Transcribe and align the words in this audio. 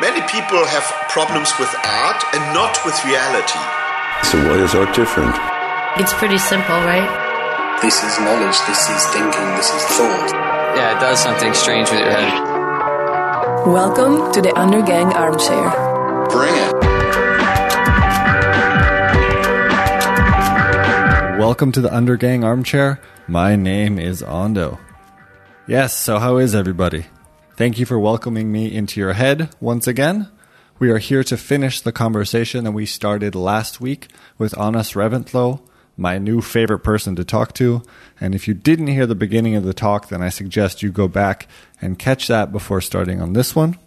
Many 0.00 0.22
people 0.26 0.58
have 0.66 0.82
problems 1.08 1.52
with 1.56 1.72
art 1.86 2.20
and 2.34 2.42
not 2.52 2.76
with 2.84 2.98
reality. 3.04 3.62
So 4.26 4.42
why 4.42 4.58
is 4.58 4.74
art 4.74 4.92
different? 4.92 5.30
It's 6.02 6.12
pretty 6.14 6.36
simple, 6.36 6.74
right? 6.82 7.06
This 7.80 8.02
is 8.02 8.18
knowledge, 8.18 8.58
this 8.66 8.90
is 8.90 9.06
thinking, 9.14 9.46
this 9.54 9.70
is 9.70 9.82
thought. 9.94 10.32
Yeah, 10.74 10.96
it 10.96 11.00
does 11.00 11.22
something 11.22 11.54
strange 11.54 11.92
with 11.92 12.00
your 12.00 12.10
head. 12.10 12.26
Welcome 13.68 14.32
to 14.32 14.42
the 14.42 14.48
Undergang 14.48 15.14
Armchair. 15.14 15.70
Bring 16.28 16.54
it. 16.56 16.72
Welcome 21.38 21.70
to 21.70 21.80
the 21.80 21.90
Undergang 21.90 22.42
Armchair. 22.42 22.98
My 23.28 23.54
name 23.54 24.00
is 24.00 24.24
Ondo. 24.24 24.80
Yes, 25.68 25.96
so 25.96 26.18
how 26.18 26.38
is 26.38 26.52
everybody? 26.52 27.06
Thank 27.56 27.78
you 27.78 27.86
for 27.86 28.00
welcoming 28.00 28.50
me 28.50 28.74
into 28.74 28.98
your 28.98 29.12
head 29.12 29.48
once 29.60 29.86
again. 29.86 30.28
We 30.80 30.90
are 30.90 30.98
here 30.98 31.22
to 31.22 31.36
finish 31.36 31.80
the 31.80 31.92
conversation 31.92 32.64
that 32.64 32.72
we 32.72 32.84
started 32.84 33.36
last 33.36 33.80
week 33.80 34.08
with 34.36 34.58
Anders 34.58 34.94
Reventlov, 34.94 35.60
my 35.96 36.18
new 36.18 36.40
favorite 36.40 36.80
person 36.80 37.14
to 37.14 37.24
talk 37.24 37.54
to. 37.54 37.84
And 38.20 38.34
if 38.34 38.48
you 38.48 38.54
didn't 38.54 38.88
hear 38.88 39.06
the 39.06 39.14
beginning 39.14 39.54
of 39.54 39.62
the 39.62 39.72
talk, 39.72 40.08
then 40.08 40.20
I 40.20 40.30
suggest 40.30 40.82
you 40.82 40.90
go 40.90 41.06
back 41.06 41.46
and 41.80 41.96
catch 41.96 42.26
that 42.26 42.50
before 42.50 42.80
starting 42.80 43.22
on 43.22 43.34
this 43.34 43.54
one. 43.54 43.78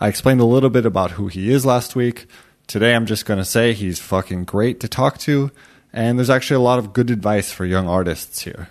I 0.00 0.08
explained 0.08 0.40
a 0.40 0.46
little 0.46 0.70
bit 0.70 0.86
about 0.86 1.10
who 1.10 1.28
he 1.28 1.52
is 1.52 1.66
last 1.66 1.94
week. 1.94 2.24
Today 2.66 2.94
I'm 2.94 3.04
just 3.04 3.26
going 3.26 3.38
to 3.38 3.44
say 3.44 3.74
he's 3.74 3.98
fucking 3.98 4.44
great 4.44 4.80
to 4.80 4.88
talk 4.88 5.18
to, 5.18 5.50
and 5.92 6.18
there's 6.18 6.30
actually 6.30 6.56
a 6.56 6.60
lot 6.60 6.78
of 6.78 6.94
good 6.94 7.10
advice 7.10 7.52
for 7.52 7.66
young 7.66 7.86
artists 7.86 8.40
here. 8.40 8.70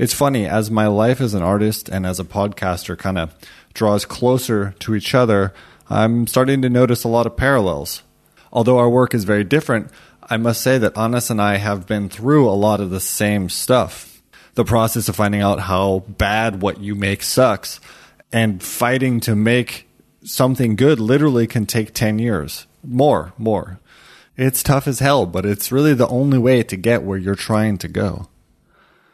It's 0.00 0.14
funny, 0.14 0.46
as 0.46 0.70
my 0.70 0.86
life 0.86 1.20
as 1.20 1.34
an 1.34 1.42
artist 1.42 1.90
and 1.90 2.06
as 2.06 2.18
a 2.18 2.24
podcaster 2.24 2.96
kind 2.96 3.18
of 3.18 3.34
draws 3.74 4.06
closer 4.06 4.74
to 4.78 4.94
each 4.94 5.14
other, 5.14 5.52
I'm 5.90 6.26
starting 6.26 6.62
to 6.62 6.70
notice 6.70 7.04
a 7.04 7.08
lot 7.08 7.26
of 7.26 7.36
parallels. 7.36 8.02
Although 8.50 8.78
our 8.78 8.88
work 8.88 9.12
is 9.12 9.24
very 9.24 9.44
different, 9.44 9.90
I 10.22 10.38
must 10.38 10.62
say 10.62 10.78
that 10.78 10.96
Anders 10.96 11.28
and 11.28 11.38
I 11.38 11.58
have 11.58 11.86
been 11.86 12.08
through 12.08 12.48
a 12.48 12.56
lot 12.56 12.80
of 12.80 12.88
the 12.88 12.98
same 12.98 13.50
stuff. 13.50 14.22
The 14.54 14.64
process 14.64 15.10
of 15.10 15.16
finding 15.16 15.42
out 15.42 15.60
how 15.60 15.98
bad 16.08 16.62
what 16.62 16.80
you 16.80 16.94
make 16.94 17.22
sucks 17.22 17.78
and 18.32 18.62
fighting 18.62 19.20
to 19.20 19.36
make 19.36 19.86
something 20.24 20.76
good 20.76 20.98
literally 20.98 21.46
can 21.46 21.66
take 21.66 21.92
10 21.92 22.18
years. 22.18 22.66
More, 22.82 23.34
more. 23.36 23.80
It's 24.34 24.62
tough 24.62 24.88
as 24.88 25.00
hell, 25.00 25.26
but 25.26 25.44
it's 25.44 25.70
really 25.70 25.92
the 25.92 26.08
only 26.08 26.38
way 26.38 26.62
to 26.62 26.76
get 26.78 27.02
where 27.02 27.18
you're 27.18 27.34
trying 27.34 27.76
to 27.76 27.88
go. 27.88 28.30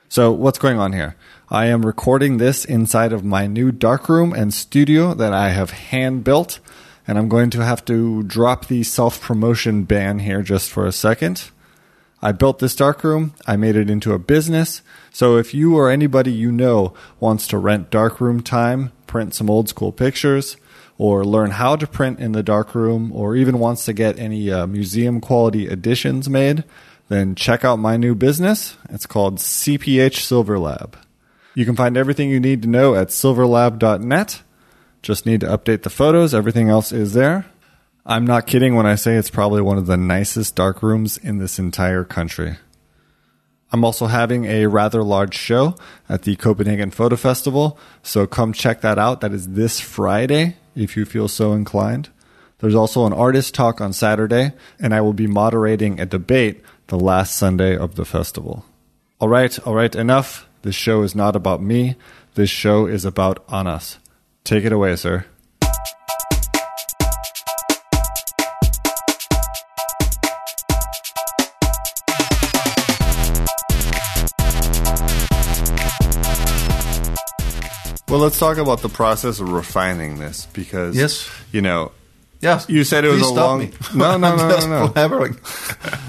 So, 0.09 0.31
what's 0.31 0.59
going 0.59 0.79
on 0.79 0.93
here? 0.93 1.17
I 1.51 1.67
am 1.67 1.85
recording 1.85 2.37
this 2.37 2.65
inside 2.65 3.13
of 3.13 3.25
my 3.25 3.49
new 3.49 3.73
darkroom 3.73 4.33
and 4.33 4.55
studio 4.55 5.15
that 5.15 5.33
I 5.33 5.49
have 5.49 5.71
hand 5.71 6.23
built, 6.23 6.61
and 7.09 7.19
I'm 7.19 7.29
going 7.29 7.51
to 7.51 7.65
have 7.65 7.85
to 7.87 8.23
drop 8.23 8.67
the 8.67 8.85
self 8.85 9.21
promotion 9.21 9.83
ban 9.83 10.21
here 10.21 10.43
just 10.43 10.71
for 10.71 10.87
a 10.87 10.93
second. 10.93 11.51
I 12.23 12.31
built 12.31 12.61
this 12.61 12.77
darkroom, 12.77 13.35
I 13.49 13.57
made 13.57 13.75
it 13.75 13.91
into 13.91 14.13
a 14.13 14.19
business. 14.19 14.81
So, 15.13 15.39
if 15.39 15.53
you 15.53 15.77
or 15.77 15.91
anybody 15.91 16.33
you 16.33 16.53
know 16.53 16.95
wants 17.19 17.49
to 17.49 17.59
rent 17.59 17.91
darkroom 17.91 18.43
time, 18.43 18.93
print 19.09 19.35
some 19.35 19.51
old 19.51 19.69
school 19.69 19.91
pictures, 19.91 20.57
or 20.99 21.25
learn 21.25 21.51
how 21.51 21.75
to 21.75 21.87
print 21.87 22.21
in 22.21 22.31
the 22.31 22.45
darkroom, 22.45 23.11
or 23.11 23.35
even 23.35 23.59
wants 23.59 23.85
to 23.87 23.93
get 23.93 24.21
any 24.21 24.53
uh, 24.53 24.69
museum 24.69 25.21
quality 25.21 25.67
editions 25.67 26.29
made, 26.31 26.63
then 27.09 27.35
check 27.35 27.65
out 27.65 27.79
my 27.79 27.97
new 27.97 28.15
business. 28.15 28.77
It's 28.91 29.07
called 29.07 29.39
CPH 29.39 30.17
Silver 30.17 30.59
Lab. 30.59 30.97
You 31.55 31.65
can 31.65 31.77
find 31.77 31.97
everything 31.97 32.31
you 32.31 32.41
need 32.41 32.63
to 32.63 32.69
know 32.69 32.95
at 32.95 33.09
silverlab.net. 33.09 34.43
Just 35.03 35.25
need 35.25 35.41
to 35.41 35.47
update 35.47 35.83
the 35.83 35.91
photos, 35.91 36.35
everything 36.35 36.69
else 36.69 36.93
is 36.93 37.13
there. 37.13 37.47
I'm 38.05 38.27
not 38.27 38.47
kidding 38.47 38.75
when 38.75 38.87
I 38.87 38.95
say 38.95 39.17
it's 39.17 39.31
probably 39.31 39.63
one 39.63 39.79
of 39.79 39.87
the 39.87 39.97
nicest 39.97 40.55
dark 40.55 40.83
rooms 40.83 41.17
in 41.17 41.39
this 41.39 41.59
entire 41.59 42.05
country. 42.05 42.57
I'm 43.73 43.85
also 43.85 44.07
having 44.07 44.45
a 44.45 44.67
rather 44.67 45.03
large 45.03 45.35
show 45.35 45.75
at 46.09 46.23
the 46.23 46.37
Copenhagen 46.37 46.91
Photo 46.91 47.17
Festival, 47.17 47.79
so 48.03 48.27
come 48.27 48.53
check 48.53 48.81
that 48.83 48.99
out. 48.99 49.21
That 49.21 49.33
is 49.33 49.51
this 49.51 49.81
Friday 49.81 50.57
if 50.77 50.97
you 50.97 51.05
feel 51.05 51.27
so 51.27 51.53
inclined. 51.53 52.11
There's 52.59 52.75
also 52.75 53.07
an 53.07 53.13
artist 53.13 53.55
talk 53.55 53.81
on 53.81 53.93
Saturday, 53.93 54.53
and 54.79 54.95
I 54.95 55.01
will 55.01 55.13
be 55.13 55.27
moderating 55.27 56.01
a 56.01 56.07
debate 56.07 56.63
the 56.89 56.99
last 56.99 57.37
Sunday 57.37 57.77
of 57.77 57.95
the 57.97 58.05
festival. 58.05 58.65
All 59.19 59.29
right, 59.29 59.59
all 59.67 59.75
right, 59.75 59.95
enough. 59.95 60.47
This 60.63 60.75
show 60.75 61.03
is 61.03 61.15
not 61.15 61.37
about 61.37 61.63
me. 61.63 61.97
This 62.35 62.51
show 62.51 62.87
is 62.87 63.05
about 63.05 63.45
Anders. 63.53 63.99
Take 64.45 64.65
it 64.65 64.73
away, 64.73 64.97
sir. 64.97 65.25
Well, 78.09 78.21
let's 78.21 78.39
talk 78.39 78.57
about 78.57 78.83
the 78.83 78.89
process 78.89 79.41
of 79.41 79.51
refining 79.51 80.19
this 80.19 80.47
because, 80.53 80.95
Yes. 80.97 81.29
you 81.51 81.61
know, 81.61 81.91
Yes. 82.47 82.69
you 82.69 82.85
said 82.85 83.05
it 83.05 83.09
was 83.09 83.19
Please 83.21 83.31
a 83.31 83.33
stop 83.35 83.49
long. 83.49 83.59
me. 83.61 83.73
No, 83.95 84.17
no, 84.17 84.37
no, 84.41 84.49
no, 84.49 84.67
no. 84.87 84.89
blabbering. 84.89 85.35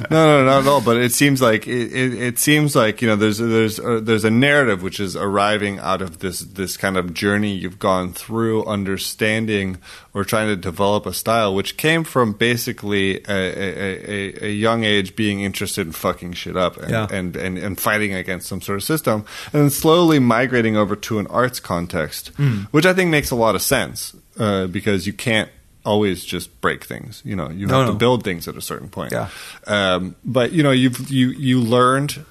no, 0.11 0.25
no, 0.25 0.45
not 0.45 0.61
at 0.61 0.67
all. 0.67 0.81
But 0.81 0.97
it 0.97 1.11
seems 1.11 1.41
like 1.41 1.67
it, 1.67 1.91
it, 1.93 2.13
it 2.21 2.39
seems 2.39 2.75
like 2.75 3.01
you 3.01 3.07
know 3.07 3.15
there's 3.15 3.37
there's 3.39 3.79
uh, 3.79 3.99
there's 4.01 4.23
a 4.23 4.31
narrative 4.31 4.83
which 4.83 4.99
is 4.99 5.15
arriving 5.15 5.79
out 5.79 6.01
of 6.01 6.19
this 6.19 6.39
this 6.41 6.77
kind 6.77 6.97
of 6.97 7.13
journey 7.13 7.53
you've 7.53 7.79
gone 7.79 8.13
through, 8.13 8.65
understanding 8.65 9.77
or 10.13 10.23
trying 10.23 10.47
to 10.47 10.55
develop 10.55 11.05
a 11.05 11.13
style, 11.13 11.53
which 11.53 11.77
came 11.77 12.03
from 12.03 12.33
basically 12.33 13.17
a, 13.25 13.31
a, 13.31 14.09
a, 14.43 14.45
a 14.47 14.51
young 14.51 14.83
age 14.83 15.15
being 15.15 15.41
interested 15.41 15.85
in 15.85 15.93
fucking 15.93 16.33
shit 16.33 16.57
up 16.57 16.77
and, 16.77 16.89
Yeah. 16.89 17.07
and, 17.11 17.35
and 17.35 17.57
and 17.57 17.79
fighting 17.79 18.13
against 18.15 18.47
some 18.47 18.61
sort 18.61 18.77
of 18.77 18.83
system, 18.83 19.25
and 19.53 19.61
then 19.63 19.69
slowly 19.69 20.19
migrating 20.19 20.75
over 20.75 20.95
to 20.95 21.19
an 21.19 21.27
arts 21.27 21.59
context, 21.59 22.29
which 22.71 22.85
I 22.85 22.93
think 22.93 23.11
makes 23.11 23.31
a 23.31 23.35
lot 23.35 23.55
of 23.55 23.61
sense 23.61 24.15
uh, 24.39 24.67
because 24.67 25.05
you 25.07 25.13
can't 25.13 25.49
always 25.87 26.23
just 26.25 26.59
break 26.61 26.83
things. 26.85 27.21
You 27.25 27.35
know, 27.35 27.49
you 27.49 27.65
No, 27.67 27.77
have 27.79 27.87
no. 27.87 27.93
to 27.93 27.97
build 27.97 28.23
things 28.23 28.47
at 28.47 28.55
a 28.55 28.61
certain 28.61 28.89
point. 28.89 29.11
Yeah. 29.13 29.29
Um, 29.65 30.15
but 30.23 30.51
you 30.51 30.61
know, 30.63 30.71
you've 30.71 31.09
you 31.09 31.29
you 31.29 31.59
learned. 31.61 32.23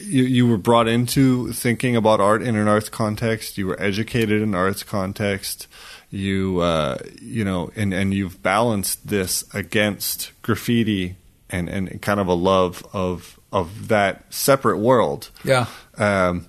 You 0.00 0.22
you 0.24 0.46
were 0.48 0.56
brought 0.58 0.88
into 0.88 1.52
thinking 1.52 1.96
about 1.96 2.20
art 2.20 2.40
in 2.42 2.56
an 2.56 2.66
arts 2.68 2.88
context. 2.88 3.58
You 3.58 3.66
were 3.66 3.80
educated 3.82 4.40
in 4.40 4.54
arts 4.54 4.82
context. 4.82 5.66
You 6.10 6.60
uh, 6.60 6.96
you 7.20 7.44
know, 7.44 7.70
and 7.76 7.92
and 7.92 8.14
you've 8.14 8.42
balanced 8.42 9.08
this 9.08 9.44
against 9.52 10.32
graffiti 10.42 11.16
and 11.50 11.68
and 11.68 12.00
kind 12.00 12.20
of 12.20 12.26
a 12.28 12.32
love 12.34 12.86
of 12.94 13.38
of 13.52 13.88
that 13.88 14.24
separate 14.32 14.78
world. 14.78 15.30
Yeah. 15.44 15.66
Um, 15.98 16.46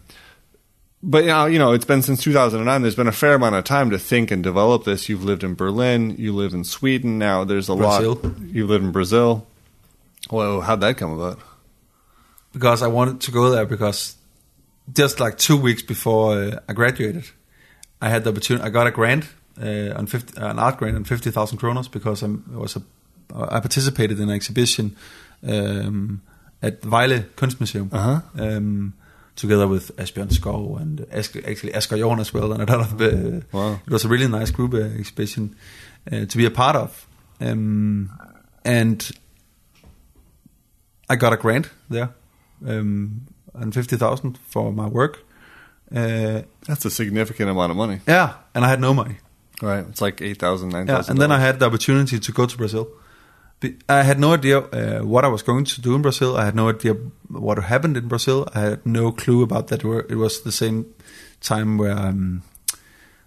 but 1.02 1.26
now 1.26 1.46
you 1.46 1.58
know 1.60 1.72
it's 1.72 1.86
been 1.86 2.02
since 2.02 2.22
2009 2.24 2.82
there's 2.82 2.96
been 2.96 3.08
a 3.08 3.12
fair 3.12 3.36
amount 3.36 3.56
of 3.56 3.64
time 3.64 3.90
to 3.90 3.98
think 3.98 4.32
and 4.32 4.44
develop 4.44 4.84
this 4.84 5.08
you've 5.08 5.24
lived 5.24 5.44
in 5.44 5.54
berlin 5.54 6.16
you 6.18 6.34
live 6.34 6.54
in 6.54 6.64
sweden 6.64 7.18
now 7.18 7.44
there's 7.44 7.70
a 7.70 7.76
Brazil. 7.76 8.16
lot 8.16 8.40
you 8.42 8.68
live 8.68 8.84
in 8.84 8.92
brazil 8.92 9.48
well 10.30 10.62
how'd 10.62 10.82
that 10.82 10.98
come 10.98 11.14
about 11.14 11.40
Because 12.52 12.82
I 12.82 12.88
wanted 12.88 13.22
to 13.22 13.32
go 13.32 13.52
there 13.52 13.66
because 13.66 14.16
just 14.92 15.20
like 15.20 15.38
two 15.38 15.56
weeks 15.56 15.84
before 15.84 16.34
uh, 16.34 16.60
I 16.68 16.74
graduated, 16.74 17.26
I 18.02 18.10
had 18.10 18.24
the 18.24 18.32
opportunity. 18.32 18.66
I 18.66 18.70
got 18.70 18.88
a 18.88 18.92
grant 18.92 19.26
uh, 19.62 19.94
on 19.96 20.08
50, 20.08 20.42
an 20.42 20.58
art 20.58 20.78
grant 20.78 20.96
on 20.96 21.04
fifty 21.04 21.30
thousand 21.30 21.60
kronos 21.60 21.88
because 21.88 22.24
I'm, 22.24 22.44
I 22.54 22.58
was 22.58 22.76
a, 22.76 22.82
I 23.36 23.60
participated 23.60 24.20
in 24.20 24.30
an 24.30 24.36
exhibition 24.36 24.96
um, 25.48 26.22
at 26.62 26.82
Vejle 26.82 27.24
Kunstmuseum. 27.36 27.94
Uh-huh. 27.94 28.22
Um, 28.36 28.94
together 29.40 29.68
with 29.68 29.92
Asbjørn 29.98 30.30
Skov 30.30 30.82
and 30.82 31.00
Ask, 31.12 31.36
actually 31.36 31.74
Asger 31.74 31.98
Jorn 31.98 32.20
as 32.20 32.34
well, 32.34 32.52
and 32.54 32.62
a 32.70 32.78
lot 32.78 32.82
of 32.94 33.02
uh, 33.02 33.42
Wow. 33.54 33.80
it 33.88 33.92
was 33.94 34.06
a 34.06 34.10
really 34.10 34.28
nice 34.28 34.52
group 34.52 34.74
uh, 34.74 35.00
exhibition 35.00 35.56
uh, 36.12 36.26
to 36.26 36.38
be 36.38 36.46
a 36.46 36.52
part 36.52 36.76
of. 36.76 37.08
Um, 37.42 38.10
and 38.66 39.12
I 41.10 41.16
got 41.16 41.34
a 41.34 41.38
grant 41.38 41.70
there, 41.90 42.10
um, 42.68 43.22
and 43.54 43.74
fifty 43.74 43.98
thousand 43.98 44.38
for 44.50 44.72
my 44.72 44.88
work. 44.88 45.20
Uh, 45.96 46.42
that's 46.68 46.86
a 46.86 46.90
significant 46.92 47.50
amount 47.50 47.72
of 47.72 47.78
money 47.78 48.00
yeah, 48.08 48.34
and 48.54 48.64
I 48.64 48.68
had 48.70 48.80
no 48.80 48.94
money. 48.94 49.16
right 49.62 49.86
it's 49.90 50.02
like 50.02 50.22
8000 50.22 50.70
9000 50.70 50.88
Yeah, 50.88 51.04
and 51.12 51.20
then 51.20 51.32
I 51.32 51.40
had 51.40 51.58
the 51.60 51.66
opportunity 51.66 52.20
to 52.20 52.32
go 52.32 52.46
to 52.46 52.58
Brazil. 52.58 52.88
Be- 53.60 53.78
I 53.90 54.04
had 54.04 54.20
no 54.20 54.34
idea 54.34 54.60
uh, 54.60 55.00
what 55.06 55.26
I 55.26 55.28
was 55.28 55.44
going 55.44 55.66
to 55.66 55.82
do 55.82 55.96
in 55.96 56.02
Brazil. 56.02 56.38
I 56.38 56.46
had 56.46 56.56
no 56.56 56.70
idea 56.70 56.94
what 57.28 57.58
happened 57.64 57.98
in 57.98 58.08
Brazil. 58.08 58.48
I 58.56 58.60
had 58.60 58.86
no 58.86 59.12
clue 59.12 59.44
about 59.44 59.68
that. 59.68 59.84
It 59.84 60.16
was 60.16 60.42
the 60.42 60.52
same 60.52 60.86
time 61.42 61.78
where 61.78 61.98
um, 61.98 62.44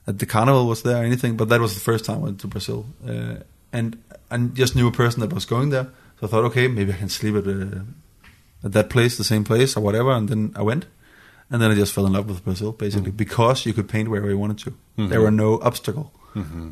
that 0.06 0.18
the 0.18 0.26
carnival 0.26 0.66
was 0.66 0.82
there 0.82 1.02
or 1.02 1.04
anything. 1.04 1.36
But 1.36 1.48
that 1.48 1.60
was 1.60 1.74
the 1.74 1.80
first 1.80 2.04
time 2.04 2.16
I 2.16 2.20
went 2.20 2.40
to 2.40 2.48
Brazil, 2.48 2.86
uh, 3.06 3.42
and 3.72 3.96
I 4.30 4.38
just 4.38 4.74
knew 4.74 4.88
a 4.88 4.92
person 4.92 5.20
that 5.20 5.32
was 5.32 5.44
going 5.44 5.70
there. 5.70 5.88
So 6.20 6.26
I 6.26 6.30
thought, 6.30 6.44
okay, 6.44 6.68
maybe 6.68 6.92
I 6.92 6.96
can 6.96 7.08
sleep 7.08 7.34
at 7.36 7.46
uh, 7.46 7.82
at 8.64 8.72
that 8.72 8.88
place, 8.90 9.16
the 9.18 9.24
same 9.24 9.44
place 9.44 9.76
or 9.76 9.80
whatever. 9.82 10.12
And 10.12 10.28
then 10.28 10.52
I 10.56 10.62
went, 10.62 10.86
and 11.50 11.60
then 11.60 11.70
I 11.70 11.74
just 11.74 11.92
fell 11.92 12.06
in 12.06 12.12
love 12.14 12.28
with 12.28 12.42
Brazil 12.44 12.72
basically 12.72 13.10
because 13.12 13.66
you 13.66 13.74
could 13.74 13.88
paint 13.88 14.08
wherever 14.08 14.30
you 14.30 14.38
wanted 14.38 14.58
to. 14.64 14.74
There 15.08 15.20
were 15.20 15.30
no 15.30 15.60
obstacle 15.60 16.12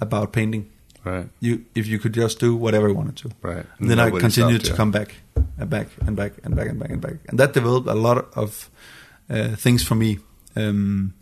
about 0.01 0.33
painting. 0.33 0.71
Right. 1.05 1.29
You 1.41 1.65
if 1.75 1.87
you 1.87 1.99
could 1.99 2.13
just 2.13 2.39
do 2.41 2.55
whatever 2.57 2.89
you 2.89 2.95
wanted 2.95 3.17
to. 3.17 3.31
Right. 3.43 3.65
And 3.79 3.91
then 3.91 3.99
I 3.99 4.11
continued 4.11 4.63
stopped 4.63 4.65
to 4.67 4.71
you. 4.73 4.77
come 4.77 4.91
back, 4.91 5.15
and 5.59 5.71
back, 5.71 5.89
and 6.07 6.15
back, 6.17 6.33
and 6.45 6.55
back, 6.57 6.69
and 6.69 6.79
back, 6.79 6.91
and 6.91 7.01
back, 7.01 7.15
and 7.29 7.39
that 7.39 7.53
developed 7.55 7.89
a 7.89 7.95
lot 7.95 8.29
of 8.37 8.69
uh, 9.31 9.57
things 9.57 9.83
for 9.83 9.95
me. 9.95 10.19
Um, 10.57 11.15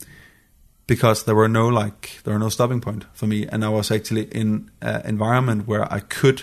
because 0.87 1.25
there 1.25 1.35
were 1.35 1.49
no 1.51 1.69
like 1.69 2.21
there 2.25 2.33
were 2.33 2.41
no 2.41 2.49
stopping 2.49 2.81
point 2.81 3.05
for 3.13 3.27
me, 3.27 3.47
and 3.47 3.65
I 3.65 3.69
was 3.69 3.91
actually 3.91 4.25
in 4.33 4.71
an 4.81 5.03
environment 5.07 5.69
where 5.69 5.85
I 5.93 6.01
could 6.01 6.43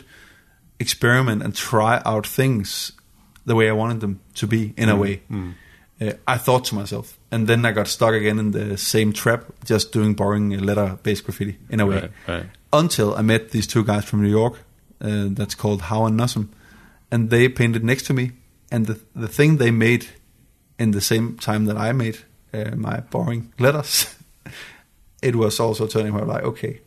experiment 0.79 1.41
and 1.43 1.55
try 1.55 2.01
out 2.05 2.27
things 2.27 2.91
the 3.45 3.55
way 3.55 3.67
I 3.69 3.73
wanted 3.73 3.99
them 4.01 4.19
to 4.35 4.47
be 4.47 4.73
in 4.77 4.89
Mm. 4.89 4.91
a 4.91 4.95
way. 4.95 5.21
Uh, 6.01 6.11
I 6.27 6.37
thought 6.37 6.65
to 6.65 6.75
myself, 6.75 7.17
and 7.31 7.47
then 7.47 7.65
I 7.65 7.71
got 7.71 7.87
stuck 7.87 8.13
again 8.13 8.37
in 8.39 8.51
the 8.51 8.77
same 8.77 9.13
trap, 9.13 9.45
just 9.63 9.93
doing 9.93 10.13
boring 10.13 10.49
letter-based 10.49 11.23
graffiti 11.23 11.57
in 11.69 11.79
a 11.79 11.85
way. 11.85 11.95
Right, 12.01 12.11
right. 12.27 12.45
Until 12.79 13.15
I 13.15 13.21
met 13.21 13.51
these 13.51 13.67
two 13.67 13.83
guys 13.83 14.05
from 14.05 14.21
New 14.21 14.29
York, 14.29 14.53
uh, 15.01 15.27
that's 15.29 15.55
called 15.55 15.81
How 15.81 16.05
and 16.05 16.19
Nosm, 16.19 16.49
and 17.11 17.29
they 17.29 17.49
painted 17.49 17.83
next 17.83 18.03
to 18.07 18.13
me, 18.13 18.31
and 18.71 18.85
the 18.85 18.99
the 19.15 19.27
thing 19.27 19.57
they 19.57 19.71
made 19.71 20.05
in 20.77 20.91
the 20.91 21.01
same 21.01 21.37
time 21.37 21.65
that 21.65 21.77
I 21.77 21.93
made 21.93 22.17
uh, 22.53 22.75
my 22.75 22.99
boring 23.11 23.53
letters, 23.59 24.15
it 25.21 25.35
was 25.35 25.59
also 25.59 25.87
turning 25.87 26.11
point 26.13 26.27
like, 26.27 26.43
okay, 26.43 26.81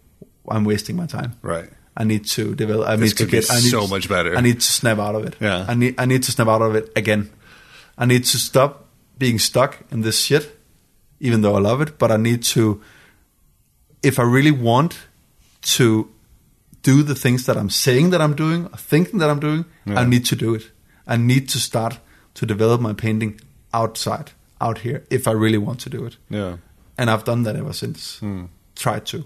I'm 0.49 0.65
wasting 0.65 0.97
my 0.97 1.07
time. 1.07 1.33
Right. 1.43 1.71
I 1.97 2.05
need 2.05 2.27
to 2.27 2.55
develop. 2.55 2.89
I 2.89 2.97
This 2.97 3.11
need 3.11 3.17
to 3.25 3.27
get. 3.31 3.51
I 3.51 3.57
need 3.57 3.71
so 3.71 3.83
to- 3.83 3.89
much 3.89 4.09
better. 4.09 4.37
I 4.37 4.41
need 4.41 4.61
to 4.61 4.67
snap 4.73 4.99
out 4.99 5.15
of 5.15 5.25
it. 5.25 5.37
Yeah. 5.41 5.65
I 5.69 5.75
need. 5.75 5.95
I 5.99 6.07
need 6.07 6.23
to 6.25 6.31
snap 6.31 6.49
out 6.49 6.63
of 6.63 6.77
it 6.77 6.93
again. 6.97 7.31
I 7.97 8.07
need 8.07 8.25
to 8.25 8.39
stop 8.39 8.85
being 9.19 9.39
stuck 9.41 9.79
in 9.91 10.03
this 10.03 10.21
shit, 10.21 10.57
even 11.19 11.41
though 11.43 11.57
I 11.57 11.61
love 11.61 11.81
it. 11.81 11.99
But 11.99 12.11
I 12.13 12.17
need 12.17 12.43
to. 12.55 12.81
If 14.03 14.19
I 14.19 14.23
really 14.23 14.53
want 14.53 15.08
to 15.77 16.09
do 16.83 17.03
the 17.03 17.15
things 17.15 17.45
that 17.47 17.57
I'm 17.57 17.71
saying 17.71 18.11
that 18.11 18.21
I'm 18.21 18.35
doing, 18.35 18.67
or 18.67 18.77
thinking 18.79 19.19
that 19.21 19.31
I'm 19.31 19.41
doing, 19.41 19.65
Yeah. 19.87 20.01
I 20.01 20.05
need 20.07 20.25
to 20.27 20.37
do 20.37 20.55
it. 20.55 20.71
I 21.07 21.17
need 21.17 21.49
to 21.51 21.59
start 21.59 21.99
to 22.35 22.47
develop 22.47 22.81
my 22.81 22.93
painting 22.95 23.41
outside, 23.73 24.31
out 24.61 24.79
here, 24.79 25.03
if 25.11 25.27
I 25.27 25.33
really 25.33 25.59
want 25.59 25.81
to 25.81 25.91
do 25.91 26.05
it 26.07 26.17
Yeah. 26.31 26.57
and 26.97 27.11
I've 27.11 27.25
done 27.25 27.43
that 27.45 27.57
ever 27.57 27.73
since. 27.73 28.21
Tried 28.75 29.05
to, 29.07 29.25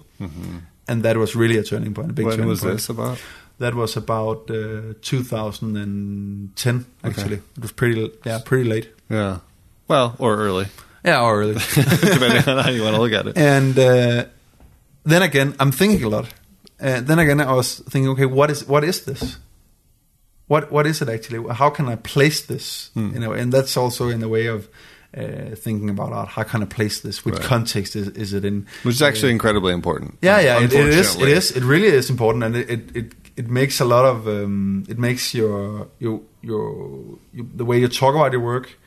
and 0.87 1.03
that 1.03 1.15
was 1.17 1.35
really 1.35 1.57
a 1.57 1.63
turning 1.63 1.93
point. 1.93 2.09
A 2.09 2.13
big. 2.13 2.25
When 2.25 2.35
turning 2.35 2.49
was 2.49 2.61
point. 2.61 2.73
this 2.73 2.89
about? 2.89 3.19
That 3.59 3.75
was 3.75 3.95
about 3.97 4.49
uh, 4.49 4.93
2010. 5.01 6.85
Actually, 7.03 7.35
it 7.55 7.61
was 7.61 7.71
pretty 7.71 8.11
yeah 8.25 8.39
pretty 8.43 8.69
late. 8.69 8.89
Yeah. 9.09 9.39
Well, 9.87 10.15
or 10.17 10.35
early, 10.37 10.67
Yeah, 11.05 11.21
or 11.21 11.41
early. 11.41 11.53
depending 11.75 12.47
on 12.49 12.63
how 12.63 12.69
you 12.71 12.83
want 12.83 12.95
to 12.95 13.01
look 13.01 13.11
at 13.13 13.27
it. 13.27 13.37
and 13.53 13.77
uh, 13.77 14.25
then 15.03 15.21
again, 15.21 15.55
I'm 15.59 15.71
thinking 15.71 16.03
a 16.03 16.09
lot. 16.09 16.27
And 16.79 17.07
then 17.07 17.19
again, 17.19 17.39
I 17.41 17.53
was 17.53 17.79
thinking, 17.79 18.09
okay, 18.11 18.25
what 18.25 18.49
is 18.49 18.67
what 18.67 18.83
is 18.83 19.05
this? 19.05 19.37
What 20.47 20.71
what 20.71 20.85
is 20.85 21.01
it 21.01 21.09
actually? 21.09 21.53
How 21.53 21.69
can 21.69 21.87
I 21.87 21.95
place 21.95 22.41
this? 22.45 22.91
Hmm. 22.93 23.13
You 23.13 23.19
know, 23.19 23.31
and 23.33 23.51
that's 23.51 23.77
also 23.77 24.09
in 24.09 24.19
the 24.19 24.27
way 24.27 24.47
of 24.47 24.67
uh, 25.17 25.55
thinking 25.55 25.89
about 25.89 26.11
art. 26.11 26.29
How 26.29 26.43
can 26.43 26.61
I 26.63 26.65
place 26.65 26.99
this? 27.01 27.23
Which 27.23 27.35
Right. 27.35 27.43
context 27.43 27.95
is, 27.95 28.09
is 28.09 28.33
it 28.33 28.43
in? 28.43 28.65
Which 28.83 28.95
is 28.95 29.01
actually 29.01 29.31
incredibly 29.31 29.73
important. 29.73 30.17
Yeah, 30.21 30.39
yeah, 30.41 30.59
it, 30.63 30.73
it 30.73 30.87
is. 30.87 31.15
It 31.15 31.57
It 31.57 31.63
really 31.63 31.87
is 31.87 32.09
important, 32.09 32.43
and 32.43 32.55
it 32.55 32.69
it, 32.69 32.95
it, 32.95 33.13
it 33.35 33.49
makes 33.49 33.79
a 33.79 33.85
lot 33.85 34.05
of 34.05 34.27
um, 34.27 34.83
it 34.89 34.97
makes 34.97 35.33
your 35.33 35.87
your 35.99 36.21
your 36.41 37.19
you, 37.33 37.47
the 37.55 37.65
way 37.65 37.79
you 37.79 37.87
talk 37.87 38.15
about 38.15 38.31
your 38.31 38.41
work 38.41 38.77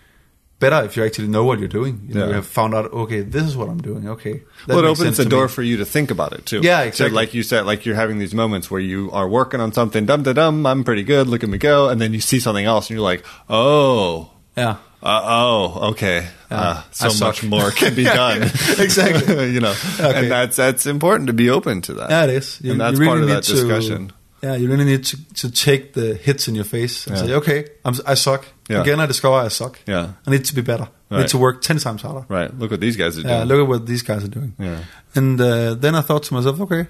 better 0.59 0.85
if 0.87 0.97
you 0.97 1.05
actually 1.05 1.29
know 1.29 1.45
what 1.45 1.59
you're 1.59 1.69
doing. 1.69 2.07
You, 2.09 2.15
know, 2.15 2.21
Yeah. 2.21 2.27
you 2.29 2.33
have 2.35 2.47
found 2.47 2.75
out. 2.75 2.93
Okay, 2.93 3.21
this 3.23 3.43
is 3.45 3.57
what 3.57 3.69
I'm 3.69 3.81
doing. 3.83 4.09
Okay, 4.09 4.43
that 4.67 4.75
well, 4.75 4.85
it 4.85 4.89
opens 4.89 5.17
the 5.19 5.25
door 5.25 5.45
me. 5.47 5.49
for 5.49 5.63
you 5.63 5.77
to 5.79 5.85
think 5.85 6.11
about 6.11 6.33
it 6.33 6.47
too. 6.47 6.61
Yeah, 6.63 6.81
So 6.83 6.87
exactly. 6.89 7.15
like 7.17 7.35
you 7.35 7.43
said, 7.43 7.67
like 7.67 7.85
you're 7.87 7.95
having 7.97 8.19
these 8.19 8.35
moments 8.35 8.71
where 8.71 8.81
you 8.81 9.11
are 9.13 9.29
working 9.29 9.61
on 9.61 9.73
something, 9.73 10.07
dum 10.07 10.23
da 10.23 10.33
dum, 10.33 10.65
I'm 10.67 10.83
pretty 10.85 11.03
good, 11.05 11.29
look 11.29 11.43
at 11.45 11.49
me 11.51 11.59
go, 11.59 11.89
and 11.89 12.01
then 12.01 12.13
you 12.15 12.21
see 12.21 12.41
something 12.41 12.65
else, 12.65 12.89
and 12.89 12.97
you're 12.97 13.05
like, 13.05 13.25
oh, 13.51 14.31
Yeah. 14.57 14.77
uh, 15.03 15.21
oh, 15.25 15.89
okay, 15.91 16.27
Yeah. 16.51 16.61
uh, 16.61 16.83
so 16.91 17.25
much 17.27 17.43
more 17.45 17.71
can 17.71 17.95
be 17.95 18.05
done. 18.23 18.43
Exactly. 18.79 19.51
you 19.57 19.61
know, 19.61 19.75
Okay. 20.01 20.19
and 20.19 20.31
that's 20.31 20.57
that's 20.57 20.87
important 20.87 21.27
to 21.29 21.33
be 21.35 21.51
open 21.51 21.83
to 21.83 21.95
that. 21.95 22.11
Yeah, 22.11 22.25
it 22.25 22.31
is. 22.31 22.61
and 22.61 22.81
that's 22.81 22.99
part 22.99 23.21
of 23.21 23.29
that 23.29 23.45
discussion. 23.45 24.13
yeah, 24.43 24.55
you 24.57 24.69
really 24.71 24.85
need 24.85 25.05
to, 25.05 25.17
to 25.35 25.51
take 25.51 25.93
the 25.95 26.15
hits 26.15 26.49
in 26.49 26.55
your 26.55 26.65
face 26.65 27.07
and 27.07 27.17
Yeah. 27.17 27.23
say, 27.27 27.33
okay, 27.35 27.65
I'm, 27.85 27.95
I 28.07 28.15
suck. 28.15 28.47
Yeah. 28.69 28.83
Again, 28.83 28.99
I 28.99 29.07
discover 29.07 29.37
I 29.37 29.49
suck. 29.49 29.79
Yeah. 29.87 30.13
I 30.27 30.31
need 30.31 30.45
to 30.45 30.55
be 30.55 30.63
better. 30.63 30.89
I 31.11 31.19
need 31.21 31.29
to 31.29 31.39
work 31.39 31.63
ten 31.63 31.79
times 31.79 32.03
harder. 32.03 32.27
Right. 32.29 32.53
Look 32.59 32.73
what 32.73 32.81
these 32.81 32.97
guys 32.97 33.17
are 33.17 33.23
doing. 33.23 33.35
Yeah, 33.35 33.45
look 33.45 33.61
at 33.61 33.69
what 33.69 33.87
these 33.87 34.03
guys 34.03 34.25
are 34.25 34.29
doing. 34.29 34.55
Yeah. 34.59 34.83
And 35.15 35.41
uh, 35.41 35.75
then 35.75 35.95
I 35.95 36.01
thought 36.01 36.25
to 36.25 36.35
myself, 36.35 36.61
okay. 36.63 36.89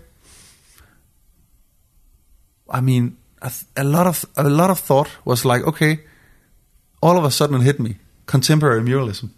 I 2.71 2.81
mean, 2.81 3.19
a, 3.43 3.51
th- 3.51 3.67
a 3.77 3.85
lot 3.85 4.07
of 4.07 4.25
a 4.37 4.49
lot 4.49 4.71
of 4.71 4.79
thought 4.79 5.11
was 5.25 5.45
like, 5.45 5.63
okay. 5.65 6.01
All 7.03 7.19
of 7.19 7.25
a 7.25 7.31
sudden, 7.31 7.61
it 7.61 7.65
hit 7.65 7.79
me: 7.79 7.97
contemporary 8.25 8.81
muralism. 8.81 9.31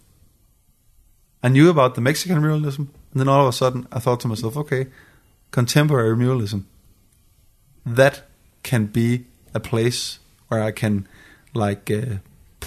I 1.43 1.49
knew 1.49 1.69
about 1.69 1.97
the 1.97 2.01
Mexican 2.01 2.41
muralism, 2.41 2.89
and 3.13 3.21
then 3.21 3.29
all 3.29 3.43
of 3.43 3.49
a 3.49 3.53
sudden, 3.53 3.89
I 3.91 3.99
thought 3.99 4.21
to 4.21 4.29
myself, 4.29 4.57
okay, 4.57 4.87
contemporary 5.51 6.17
muralism. 6.17 6.65
That 7.85 8.23
can 8.63 8.87
be 8.87 9.25
a 9.55 9.61
place 9.61 10.21
where 10.47 10.63
I 10.63 10.71
can, 10.71 11.09
like, 11.53 11.91
uh, 11.91 12.19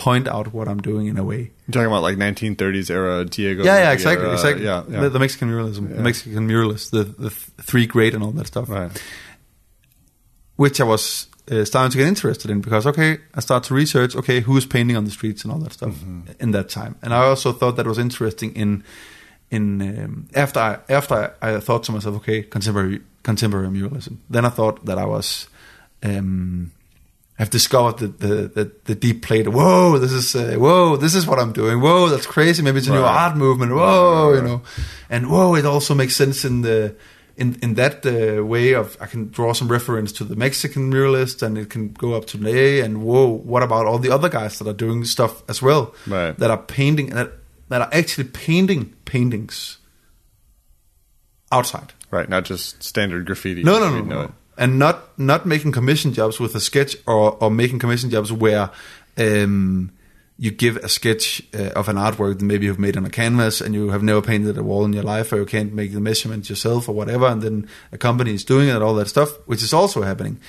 point 0.06 0.28
out 0.28 0.48
what 0.54 0.68
I'm 0.68 0.82
doing 0.82 1.06
in 1.12 1.18
a 1.18 1.24
way. 1.32 1.42
You're 1.68 1.74
talking 1.76 1.92
about 1.94 2.02
like 2.10 2.18
1930s 2.18 2.90
era 2.90 3.26
Diego. 3.26 3.64
Yeah, 3.64 3.78
yeah, 3.84 3.92
exactly, 3.98 4.28
exactly. 4.32 4.66
Yeah, 4.66 4.84
yeah. 4.90 5.02
The, 5.02 5.10
the 5.10 5.20
Mexican 5.20 5.48
muralism, 5.52 5.84
Yeah. 5.90 5.98
the 5.98 6.04
Mexican 6.10 6.48
muralists, 6.48 6.90
the 6.90 7.04
the 7.26 7.30
three 7.70 7.86
great 7.86 8.14
and 8.16 8.24
all 8.24 8.32
that 8.40 8.48
stuff, 8.48 8.68
right. 8.70 8.92
which 10.56 10.80
I 10.82 10.84
was 10.84 11.28
uh, 11.52 11.66
starting 11.66 11.92
to 11.92 11.98
get 11.98 12.08
interested 12.08 12.50
in 12.52 12.62
because 12.62 12.88
okay, 12.88 13.20
I 13.36 13.40
start 13.42 13.64
to 13.66 13.74
research 13.74 14.16
okay 14.16 14.40
who's 14.42 14.66
painting 14.66 14.98
on 14.98 15.06
the 15.06 15.12
streets 15.12 15.44
and 15.44 15.52
all 15.54 15.60
that 15.60 15.74
stuff 15.74 15.94
Mm-hmm. 15.94 16.32
in 16.44 16.52
that 16.52 16.70
time, 16.70 16.96
and 17.04 17.14
I 17.14 17.26
also 17.26 17.52
thought 17.52 17.76
that 17.78 17.86
was 17.88 17.98
interesting 18.00 18.54
in 18.56 18.84
in 19.50 19.82
um, 19.82 20.28
after 20.34 20.60
I 20.60 20.80
after 20.90 21.16
I, 21.42 21.56
I 21.56 21.60
thought 21.60 21.84
to 21.86 21.92
myself 21.92 22.16
okay 22.18 22.44
contemporary 22.44 23.02
contemporary 23.24 23.68
muralism. 23.70 24.18
Then 24.30 24.46
I 24.46 24.50
thought 24.50 24.86
that 24.86 24.98
I 24.98 25.06
was. 25.06 25.48
Um, 26.04 26.72
I've 27.40 27.50
discovered 27.50 27.98
the, 27.98 28.08
the, 28.08 28.48
the, 28.48 28.72
the 28.86 28.96
deep 28.96 29.24
plate. 29.24 29.48
Whoa, 29.48 29.98
this 29.98 30.12
is 30.12 30.36
uh, 30.36 30.58
whoa, 30.60 30.96
this 30.98 31.16
is 31.16 31.26
what 31.26 31.40
I'm 31.40 31.54
doing. 31.54 31.82
Whoa, 31.82 32.10
that's 32.10 32.28
crazy. 32.28 32.62
Maybe 32.62 32.78
it's 32.80 32.88
a 32.88 32.92
new 32.92 33.02
art 33.02 33.36
movement. 33.36 33.74
Whoa, 33.74 34.34
you 34.34 34.42
know, 34.42 34.62
and 35.10 35.30
whoa, 35.30 35.56
it 35.56 35.66
also 35.66 35.96
makes 35.96 36.16
sense 36.16 36.46
in 36.46 36.62
the 36.62 36.96
in 37.38 37.58
in 37.64 37.74
that 37.76 38.06
uh, 38.06 38.46
way 38.46 38.74
of 38.74 38.96
I 39.02 39.08
can 39.08 39.30
draw 39.30 39.54
some 39.54 39.72
reference 39.72 40.12
to 40.14 40.24
the 40.24 40.36
Mexican 40.36 40.92
muralist, 40.92 41.42
and 41.42 41.58
it 41.58 41.70
can 41.70 41.94
go 41.94 42.14
up 42.14 42.26
to 42.28 42.38
Ney. 42.38 42.82
And 42.82 43.02
whoa, 43.04 43.28
what 43.28 43.64
about 43.64 43.88
all 43.88 43.98
the 43.98 44.12
other 44.12 44.30
guys 44.30 44.60
that 44.60 44.68
are 44.68 44.74
doing 44.74 45.04
stuff 45.06 45.42
as 45.50 45.62
well? 45.62 45.96
Right. 46.06 46.38
That 46.38 46.52
are 46.52 46.62
painting 46.62 47.08
that 47.12 47.32
that 47.70 47.82
are 47.82 47.90
actually 47.92 48.26
painting 48.26 48.94
paintings 49.06 49.80
outside. 51.52 51.94
Right. 52.12 52.30
Not 52.30 52.44
just 52.44 52.84
standard 52.84 53.26
graffiti. 53.26 53.64
No, 53.64 53.80
no, 53.80 53.94
we 53.94 54.02
no, 54.08 54.24
no. 54.24 54.34
And 54.58 54.78
not 54.78 55.18
not 55.18 55.46
making 55.46 55.72
commission 55.72 56.14
jobs 56.14 56.40
with 56.40 56.56
a 56.56 56.60
sketch 56.60 56.96
or 57.08 57.38
or 57.40 57.50
making 57.50 57.80
commission 57.80 58.10
jobs 58.10 58.32
where 58.32 58.70
um, 59.18 59.92
you 60.38 60.52
give 60.52 60.78
a 60.78 60.90
sketch 60.90 61.42
uh, 61.54 61.70
of 61.76 61.88
an 61.88 61.96
artwork 61.96 62.40
that 62.40 62.46
maybe 62.46 62.66
you've 62.66 62.80
made 62.80 62.98
on 62.98 63.06
a 63.06 63.10
canvas 63.10 63.62
and 63.62 63.74
you 63.74 63.90
have 63.90 64.04
never 64.04 64.22
painted 64.22 64.58
a 64.58 64.64
wall 64.64 64.86
in 64.86 64.94
your 64.94 65.04
life 65.04 65.32
or 65.32 65.38
you 65.38 65.46
can't 65.46 65.74
make 65.74 65.94
the 65.94 66.02
measurements 66.02 66.50
yourself 66.50 66.90
or 66.90 66.94
whatever 66.96 67.28
and 67.28 67.42
then 67.42 67.68
a 67.92 67.98
company 67.98 68.34
is 68.34 68.44
doing 68.44 68.68
it 68.68 68.72
and 68.72 68.84
all 68.84 68.96
that 68.96 69.08
stuff 69.08 69.30
which 69.46 69.64
is 69.64 69.74
also 69.74 70.02
happening. 70.02 70.40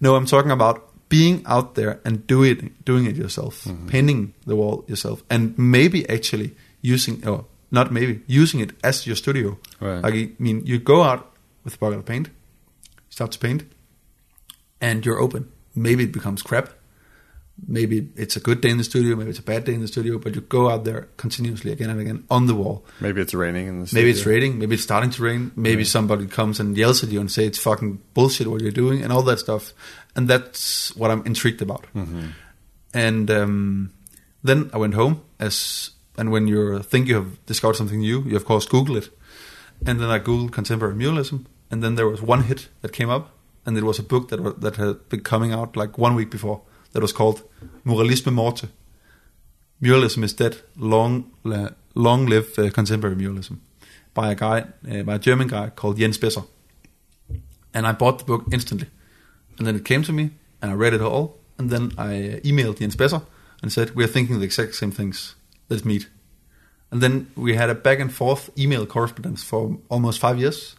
No, 0.00 0.16
I'm 0.16 0.26
talking 0.26 0.50
about 0.50 0.88
being 1.12 1.42
out 1.44 1.74
there 1.74 2.00
and 2.06 2.26
do 2.26 2.42
it, 2.42 2.84
doing 2.86 3.04
it 3.04 3.16
yourself, 3.16 3.68
painting 3.86 4.32
the 4.46 4.56
wall 4.56 4.82
yourself, 4.88 5.22
and 5.28 5.56
maybe 5.58 6.08
actually 6.08 6.56
using, 6.80 7.28
or 7.28 7.44
not 7.70 7.92
maybe 7.92 8.22
using 8.26 8.60
it 8.60 8.72
as 8.82 9.06
your 9.06 9.14
studio. 9.14 9.58
Right. 9.78 10.00
Like, 10.02 10.14
I 10.14 10.30
mean, 10.38 10.64
you 10.64 10.78
go 10.78 11.02
out 11.02 11.30
with 11.64 11.74
a 11.74 11.78
bucket 11.78 11.98
of 11.98 12.06
paint, 12.06 12.30
start 13.12 13.30
to 13.32 13.38
paint, 13.38 13.62
and 14.80 15.04
you're 15.04 15.20
open. 15.20 15.52
Maybe 15.74 16.04
it 16.04 16.12
becomes 16.12 16.42
crap. 16.42 16.70
Maybe 17.68 18.08
it's 18.16 18.34
a 18.34 18.40
good 18.40 18.62
day 18.62 18.70
in 18.70 18.78
the 18.78 18.84
studio. 18.84 19.14
Maybe 19.14 19.30
it's 19.30 19.38
a 19.38 19.42
bad 19.42 19.64
day 19.64 19.74
in 19.74 19.82
the 19.82 19.86
studio. 19.86 20.18
But 20.18 20.34
you 20.34 20.40
go 20.40 20.70
out 20.70 20.84
there 20.84 21.08
continuously 21.18 21.70
again 21.70 21.90
and 21.90 22.00
again 22.00 22.24
on 22.30 22.46
the 22.46 22.54
wall. 22.54 22.84
Maybe 22.98 23.20
it's 23.20 23.34
raining 23.34 23.68
in 23.68 23.84
the 23.84 23.90
Maybe 23.92 24.10
it's 24.10 24.24
raining. 24.24 24.58
Maybe 24.58 24.74
it's 24.74 24.82
starting 24.82 25.10
to 25.10 25.22
rain. 25.22 25.52
Maybe 25.54 25.84
somebody 25.84 26.26
comes 26.26 26.58
and 26.58 26.76
yells 26.76 27.04
at 27.04 27.10
you 27.10 27.20
and 27.20 27.30
say 27.30 27.44
it's 27.44 27.58
fucking 27.58 28.00
bullshit 28.14 28.48
what 28.48 28.62
you're 28.62 28.72
doing 28.72 29.02
and 29.02 29.12
all 29.12 29.22
that 29.22 29.38
stuff. 29.38 29.74
And 30.16 30.26
that's 30.28 30.96
what 30.96 31.10
I'm 31.10 31.24
intrigued 31.26 31.62
about. 31.62 31.86
And 32.94 33.30
um, 33.30 33.92
then 34.42 34.70
I 34.72 34.78
went 34.78 34.94
home 34.94 35.22
as 35.38 35.90
and 36.16 36.30
when 36.32 36.48
you 36.48 36.80
think 36.80 37.06
you 37.08 37.16
have 37.16 37.44
discovered 37.46 37.76
something 37.76 38.00
new, 38.00 38.22
you 38.24 38.36
of 38.36 38.44
course 38.44 38.66
Google 38.66 38.96
it. 38.96 39.10
And 39.86 40.00
then 40.00 40.10
I 40.10 40.18
googled 40.18 40.52
contemporary 40.52 40.94
muralism, 40.94 41.46
and 41.72 41.82
then 41.82 41.96
there 41.96 42.06
was 42.06 42.22
one 42.22 42.44
hit 42.44 42.68
that 42.82 42.92
came 42.92 43.10
up, 43.10 43.30
and 43.64 43.76
it 43.76 43.82
was 43.82 43.98
a 43.98 44.02
book 44.02 44.28
that 44.28 44.60
that 44.60 44.76
had 44.76 45.08
been 45.08 45.22
coming 45.22 45.52
out 45.52 45.76
like 45.76 45.98
one 45.98 46.14
week 46.14 46.30
before 46.30 46.60
that 46.92 47.00
was 47.00 47.12
called 47.12 47.42
Muralisme 47.84 48.32
Morte. 48.32 48.68
Muralism 49.80 50.22
is 50.22 50.34
dead. 50.34 50.58
Long, 50.76 51.32
Long 51.94 52.26
Live 52.26 52.56
uh, 52.58 52.70
Contemporary 52.70 53.16
Muralism 53.16 53.58
by 54.14 54.30
a 54.30 54.34
guy, 54.34 54.66
uh, 54.90 55.02
by 55.02 55.14
a 55.14 55.18
German 55.18 55.48
guy 55.48 55.70
called 55.70 55.98
Jens 55.98 56.18
Besser. 56.18 56.42
And 57.74 57.86
I 57.86 57.92
bought 57.92 58.18
the 58.18 58.24
book 58.24 58.44
instantly. 58.52 58.88
And 59.58 59.66
then 59.66 59.74
it 59.74 59.84
came 59.84 60.02
to 60.02 60.12
me, 60.12 60.30
and 60.60 60.70
I 60.70 60.74
read 60.74 60.92
it 60.92 61.00
all. 61.00 61.38
And 61.58 61.70
then 61.70 61.92
I 61.96 62.14
uh, 62.14 62.40
emailed 62.40 62.78
Jens 62.78 62.96
Besser 62.96 63.22
and 63.62 63.72
said, 63.72 63.94
"We 63.94 64.04
are 64.04 64.12
thinking 64.12 64.38
the 64.38 64.44
exact 64.44 64.74
same 64.74 64.92
things. 64.92 65.36
Let's 65.68 65.84
meet." 65.84 66.08
And 66.90 67.00
then 67.00 67.30
we 67.34 67.54
had 67.54 67.70
a 67.70 67.74
back 67.74 68.00
and 68.00 68.12
forth 68.12 68.50
email 68.58 68.84
correspondence 68.86 69.42
for 69.42 69.78
almost 69.88 70.20
five 70.20 70.38
years. 70.38 70.76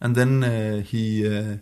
And 0.00 0.14
then 0.14 0.42
uh, 0.42 0.82
he 0.82 1.26
uh, 1.26 1.58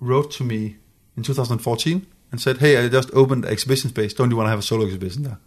wrote 0.00 0.30
to 0.32 0.44
me 0.44 0.76
in 1.16 1.22
2014 1.22 2.06
and 2.30 2.40
said, 2.40 2.58
"Hey, 2.58 2.76
I 2.76 2.88
just 2.88 3.10
opened 3.12 3.44
an 3.44 3.50
exhibition 3.50 3.90
space. 3.90 4.14
Don't 4.14 4.30
you 4.30 4.36
want 4.36 4.46
to 4.46 4.50
have 4.50 4.60
a 4.60 4.62
solo 4.62 4.84
exhibition 4.84 5.22
there 5.22 5.38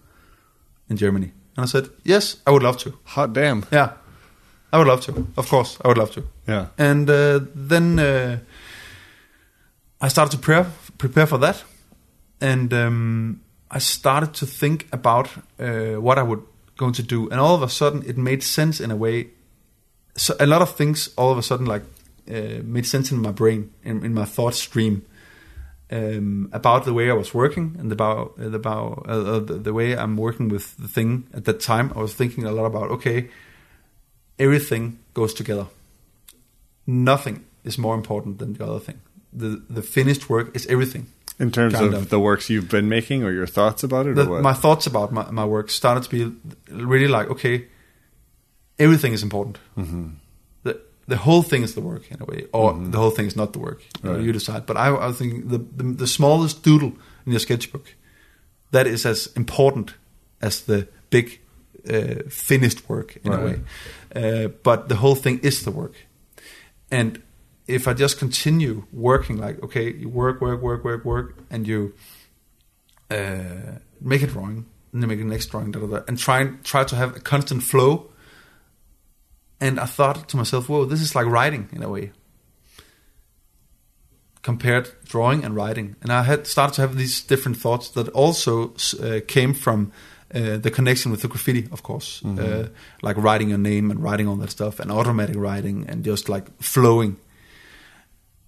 in 0.90 0.98
Germany?" 0.98 1.32
And 1.56 1.64
I 1.64 1.68
said, 1.68 1.90
"Yes, 2.04 2.38
I 2.46 2.52
would 2.52 2.64
love 2.64 2.78
to. 2.78 2.94
Hot 3.04 3.34
damn. 3.34 3.66
Yeah, 3.72 3.92
I 4.72 4.78
would 4.78 4.88
love 4.88 5.02
to. 5.06 5.28
Of 5.38 5.48
course, 5.50 5.78
I 5.84 5.88
would 5.88 5.98
love 5.98 6.12
to." 6.12 6.24
Yeah. 6.48 6.68
And 6.78 7.10
uh, 7.10 7.40
then 7.56 8.00
uh, 8.00 8.40
I 10.02 10.10
started 10.10 10.32
to 10.32 10.38
prepare 10.38 10.72
prepare 10.98 11.28
for 11.28 11.38
that, 11.40 11.64
and 12.42 12.74
um, 12.74 13.42
I 13.72 13.80
started 13.80 14.34
to 14.34 14.46
think 14.46 14.88
about 14.92 15.30
uh, 15.60 16.02
what 16.02 16.18
I 16.18 16.24
would 16.24 16.44
going 16.78 16.94
to 16.94 17.04
do, 17.04 17.30
and 17.30 17.40
all 17.40 17.56
of 17.56 17.62
a 17.62 17.70
sudden 17.70 18.04
it 18.06 18.18
made 18.18 18.44
sense 18.44 18.80
in 18.84 18.92
a 18.92 18.96
way. 18.96 19.28
So 20.16 20.36
a 20.40 20.46
lot 20.46 20.62
of 20.62 20.76
things 20.76 21.10
all 21.18 21.32
of 21.32 21.38
a 21.38 21.44
sudden 21.44 21.66
like 21.66 21.84
uh, 22.30 22.62
made 22.64 22.86
sense 22.86 23.12
in 23.12 23.22
my 23.22 23.32
brain, 23.32 23.72
in, 23.84 24.04
in 24.06 24.14
my 24.14 24.26
thought 24.26 24.56
stream. 24.56 25.06
Um, 25.92 26.50
about 26.52 26.86
the 26.86 26.94
way 26.96 27.12
I 27.12 27.14
was 27.14 27.32
working 27.32 27.76
and 27.78 27.92
about 27.92 28.34
uh, 28.40 28.50
about 28.52 29.06
uh, 29.08 29.40
the, 29.40 29.54
the 29.54 29.72
way 29.72 29.96
I'm 29.96 30.18
working 30.18 30.50
with 30.50 30.76
the 30.78 30.88
thing 30.88 31.28
at 31.32 31.46
that 31.46 31.60
time, 31.60 31.94
I 31.96 32.00
was 32.00 32.16
thinking 32.16 32.44
a 32.44 32.52
lot 32.52 32.66
about 32.66 32.90
okay, 32.92 33.30
everything 34.40 34.98
goes 35.14 35.34
together. 35.34 35.68
Nothing 36.88 37.46
is 37.64 37.78
more 37.78 37.94
important 37.94 38.40
than 38.40 38.54
the 38.54 38.66
other 38.66 38.80
thing. 38.80 39.00
The 39.32 39.62
the 39.70 39.84
finished 39.84 40.28
work 40.28 40.56
is 40.56 40.66
everything. 40.68 41.06
In 41.38 41.52
terms 41.52 41.74
of, 41.76 41.94
of. 41.94 42.10
the 42.10 42.20
works 42.20 42.50
you've 42.50 42.70
been 42.70 42.88
making 42.90 43.24
or 43.24 43.32
your 43.32 43.48
thoughts 43.48 43.84
about 43.84 44.08
it, 44.08 44.16
The- 44.16 44.26
or 44.26 44.30
what? 44.30 44.42
my 44.42 44.54
thoughts 44.54 44.88
about 44.88 45.12
my, 45.12 45.30
my 45.32 45.46
work 45.46 45.70
started 45.70 46.04
to 46.04 46.10
be 46.10 46.36
really 46.72 47.08
like 47.08 47.30
okay, 47.30 47.68
everything 48.78 49.14
is 49.14 49.24
important. 49.24 49.58
Mm-hmm. 49.78 50.08
The 50.64 50.82
the 51.08 51.18
whole 51.18 51.44
thing 51.44 51.64
is 51.64 51.74
the 51.74 51.82
work 51.82 52.12
in 52.12 52.22
a 52.22 52.26
way, 52.26 52.46
or 52.52 52.74
the 52.74 52.98
whole 52.98 53.12
thing 53.12 53.28
is 53.28 53.36
not 53.36 53.54
the 53.54 53.60
work. 53.60 53.82
You, 54.04 54.10
know, 54.10 54.20
you 54.20 54.32
decide. 54.32 54.66
But 54.66 54.78
I, 54.78 54.96
I 54.96 55.12
thinking 55.12 55.48
the, 55.48 55.58
the 55.58 55.84
the 55.84 56.08
smallest 56.08 56.64
doodle 56.64 56.94
in 57.26 57.32
your 57.32 57.40
sketchbook 57.40 57.96
that 58.72 58.88
is 58.88 59.06
as 59.06 59.28
important 59.36 59.94
as 60.42 60.62
the 60.62 60.88
big 61.10 61.40
uh, 61.90 62.30
finished 62.30 62.90
work 62.90 63.18
in 63.24 63.34
a 63.34 63.44
way. 63.46 63.60
Uh, 64.16 64.48
but 64.64 64.90
the 64.90 64.96
whole 64.96 65.16
thing 65.16 65.40
is 65.40 65.64
the 65.64 65.72
work, 65.72 65.96
and 66.90 67.22
if 67.68 67.88
I 67.88 67.94
just 67.94 68.20
continue 68.20 68.86
working 68.92 69.38
like 69.38 69.62
okay, 69.64 69.94
you 69.94 70.10
work, 70.10 70.42
work, 70.42 70.62
work, 70.62 70.84
work, 70.84 71.06
work, 71.06 71.38
and 71.50 71.68
you 71.68 71.94
uh, 73.10 73.80
make 74.02 74.22
a 74.22 74.28
drawing, 74.28 74.66
and 74.94 75.02
then 75.02 75.10
make 75.10 75.20
the 75.20 75.26
next 75.26 75.48
drawing, 75.48 75.72
da, 75.72 75.80
da, 75.80 75.88
da, 75.88 76.04
and 76.08 76.18
try 76.18 76.46
try 76.64 76.84
to 76.84 76.96
have 76.96 77.16
a 77.16 77.20
constant 77.20 77.64
flow. 77.64 78.10
And 79.66 79.80
I 79.80 79.88
thought 79.88 80.30
to 80.30 80.38
myself, 80.38 80.70
"Whoa, 80.70 80.86
this 80.86 81.02
is 81.02 81.16
like 81.16 81.26
writing 81.26 81.70
in 81.72 81.84
a 81.84 81.90
way." 81.90 82.12
Compared 84.44 84.88
drawing 85.06 85.44
and 85.44 85.56
writing, 85.56 85.96
and 86.02 86.12
I 86.12 86.22
had 86.24 86.46
started 86.46 86.76
to 86.76 86.82
have 86.82 86.96
these 86.96 87.28
different 87.28 87.58
thoughts 87.58 87.90
that 87.90 88.08
also 88.10 88.76
uh, 89.02 89.22
came 89.28 89.54
from 89.56 89.92
uh, 90.36 90.58
the 90.58 90.70
connection 90.70 91.12
with 91.12 91.22
the 91.22 91.28
graffiti, 91.28 91.68
of 91.72 91.82
course, 91.82 92.24
uh, 92.26 92.68
like 93.02 93.18
writing 93.18 93.50
your 93.50 93.58
name 93.58 93.90
and 93.90 94.04
writing 94.04 94.28
all 94.28 94.36
that 94.36 94.52
stuff, 94.52 94.80
and 94.80 94.92
automatic 94.92 95.36
writing, 95.36 95.86
and 95.90 96.06
just 96.06 96.30
like 96.30 96.46
flowing. 96.62 97.18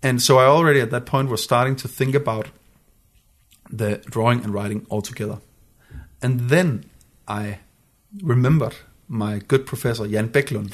And 0.03 0.21
so 0.21 0.37
I 0.37 0.45
already 0.45 0.81
at 0.81 0.91
that 0.91 1.05
point 1.05 1.29
was 1.29 1.41
starting 1.41 1.75
to 1.77 1.87
think 1.87 2.15
about 2.15 2.49
the 3.71 3.97
drawing 4.09 4.43
and 4.43 4.53
writing 4.53 4.85
all 4.89 5.01
together. 5.01 5.39
And 6.21 6.49
then 6.49 6.85
I 7.27 7.59
remembered 8.21 8.75
my 9.07 9.39
good 9.47 9.65
professor 9.65 10.07
Jan 10.07 10.29
Bäcklund. 10.29 10.71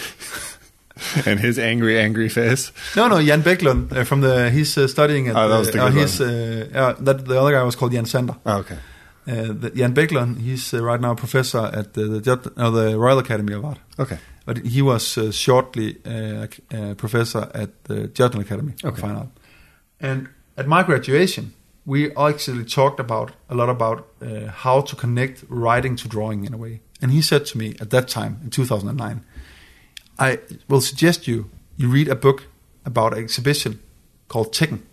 and 1.25 1.39
his 1.39 1.57
angry, 1.57 1.99
angry 1.99 2.29
face. 2.29 2.71
No, 2.95 3.07
no, 3.07 3.21
Jan 3.21 3.41
Bäcklund 3.41 3.91
uh, 3.91 4.03
from 4.03 4.21
the 4.21 4.49
he's 4.49 4.77
uh, 4.77 4.87
studying 4.87 5.27
at 5.27 5.35
Oh, 5.35 5.49
that 5.49 5.57
was 5.59 5.71
the 5.71 5.81
uh, 5.81 5.89
good 5.89 5.99
he's, 5.99 6.21
uh, 6.21 6.67
yeah, 6.71 6.93
that 6.99 7.25
the 7.25 7.39
other 7.39 7.51
guy 7.51 7.63
was 7.63 7.75
called 7.75 7.91
Jan 7.91 8.05
Sander. 8.05 8.35
Oh, 8.45 8.57
okay. 8.59 8.77
Uh, 9.25 9.53
the, 9.53 9.71
Jan 9.73 9.93
Bäcklund, 9.93 10.41
he's 10.41 10.73
uh, 10.73 10.83
right 10.83 10.99
now 10.99 11.11
a 11.11 11.15
professor 11.15 11.71
at 11.73 11.93
the 11.93 12.19
the, 12.19 12.51
uh, 12.57 12.69
the 12.69 12.97
Royal 12.97 13.19
Academy 13.19 13.53
of 13.53 13.63
Art. 13.65 13.79
Okay. 13.97 14.17
But 14.45 14.57
he 14.57 14.81
was 14.81 15.17
uh, 15.17 15.31
shortly 15.31 15.97
uh, 16.05 16.47
a 16.71 16.95
professor 16.95 17.49
at 17.53 17.85
the 17.85 18.07
Jutland 18.09 18.45
Academy 18.45 18.73
of 18.83 18.99
Fine 18.99 19.15
Art. 19.15 19.29
And 20.01 20.27
at 20.57 20.67
my 20.67 20.83
graduation, 20.83 21.53
we 21.85 22.13
actually 22.15 22.65
talked 22.65 22.99
about 22.99 23.31
a 23.49 23.55
lot 23.55 23.69
about 23.69 24.07
uh, 24.21 24.47
how 24.47 24.81
to 24.81 24.95
connect 24.95 25.45
writing 25.47 25.95
to 25.97 26.07
drawing 26.07 26.45
in 26.45 26.53
a 26.53 26.57
way. 26.57 26.81
And 27.03 27.12
he 27.12 27.22
said 27.22 27.45
to 27.48 27.57
me 27.57 27.75
at 27.81 27.89
that 27.89 28.07
time 28.07 28.39
in 28.43 28.50
2009, 28.50 29.25
I 30.17 30.39
will 30.69 30.79
suggest 30.79 31.27
you 31.27 31.50
you 31.75 31.89
read 31.89 32.07
a 32.07 32.15
book 32.15 32.45
about 32.86 33.12
an 33.12 33.19
exhibition 33.19 33.81
called 34.29 34.53
Tecken 34.53 34.83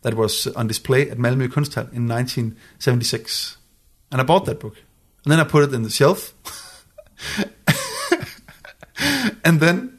that 0.00 0.14
was 0.14 0.46
on 0.46 0.68
display 0.68 1.10
at 1.10 1.18
Malmö 1.18 1.48
Kunsthal 1.48 1.92
in 1.92 2.08
1976. 2.08 3.58
And 4.10 4.22
I 4.22 4.24
bought 4.24 4.46
that 4.46 4.58
book. 4.58 4.76
And 5.24 5.32
then 5.32 5.38
I 5.38 5.44
put 5.44 5.64
it 5.64 5.74
in 5.74 5.82
the 5.82 5.90
shelf. 5.90 6.32
and 9.44 9.60
then 9.60 9.98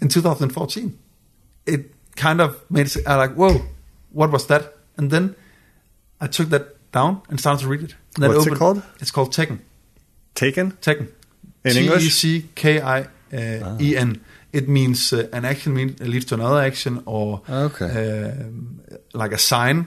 in 0.00 0.08
2014, 0.08 0.98
it 1.64 1.90
kind 2.16 2.42
of 2.42 2.62
made 2.70 2.86
it 2.94 3.06
I 3.06 3.14
like, 3.14 3.32
whoa, 3.32 3.62
what 4.10 4.30
was 4.30 4.46
that? 4.48 4.74
And 4.98 5.10
then 5.10 5.36
I 6.20 6.26
took 6.26 6.50
that 6.50 6.92
down 6.92 7.22
and 7.30 7.40
started 7.40 7.62
to 7.62 7.68
read 7.68 7.82
it. 7.82 7.94
And 8.20 8.28
What's 8.34 8.46
it 8.46 8.56
called? 8.56 8.82
It's 9.00 9.10
called 9.10 9.32
Tecken. 9.32 9.60
Taken? 10.38 10.72
Taken. 10.80 11.08
In 11.64 11.72
T 11.72 11.78
E 11.78 11.82
English? 11.82 12.14
C 12.14 12.44
K 12.54 12.80
I 12.80 13.00
uh, 13.32 13.76
E 13.80 13.96
N. 13.96 14.20
It 14.52 14.68
means 14.68 15.12
uh, 15.12 15.28
an 15.32 15.44
action 15.44 15.74
mean, 15.74 15.96
leads 16.00 16.24
to 16.26 16.34
another 16.34 16.60
action, 16.66 17.02
or 17.06 17.42
Okay. 17.48 18.30
um, 18.30 18.80
like 19.12 19.34
a 19.34 19.38
sign, 19.38 19.86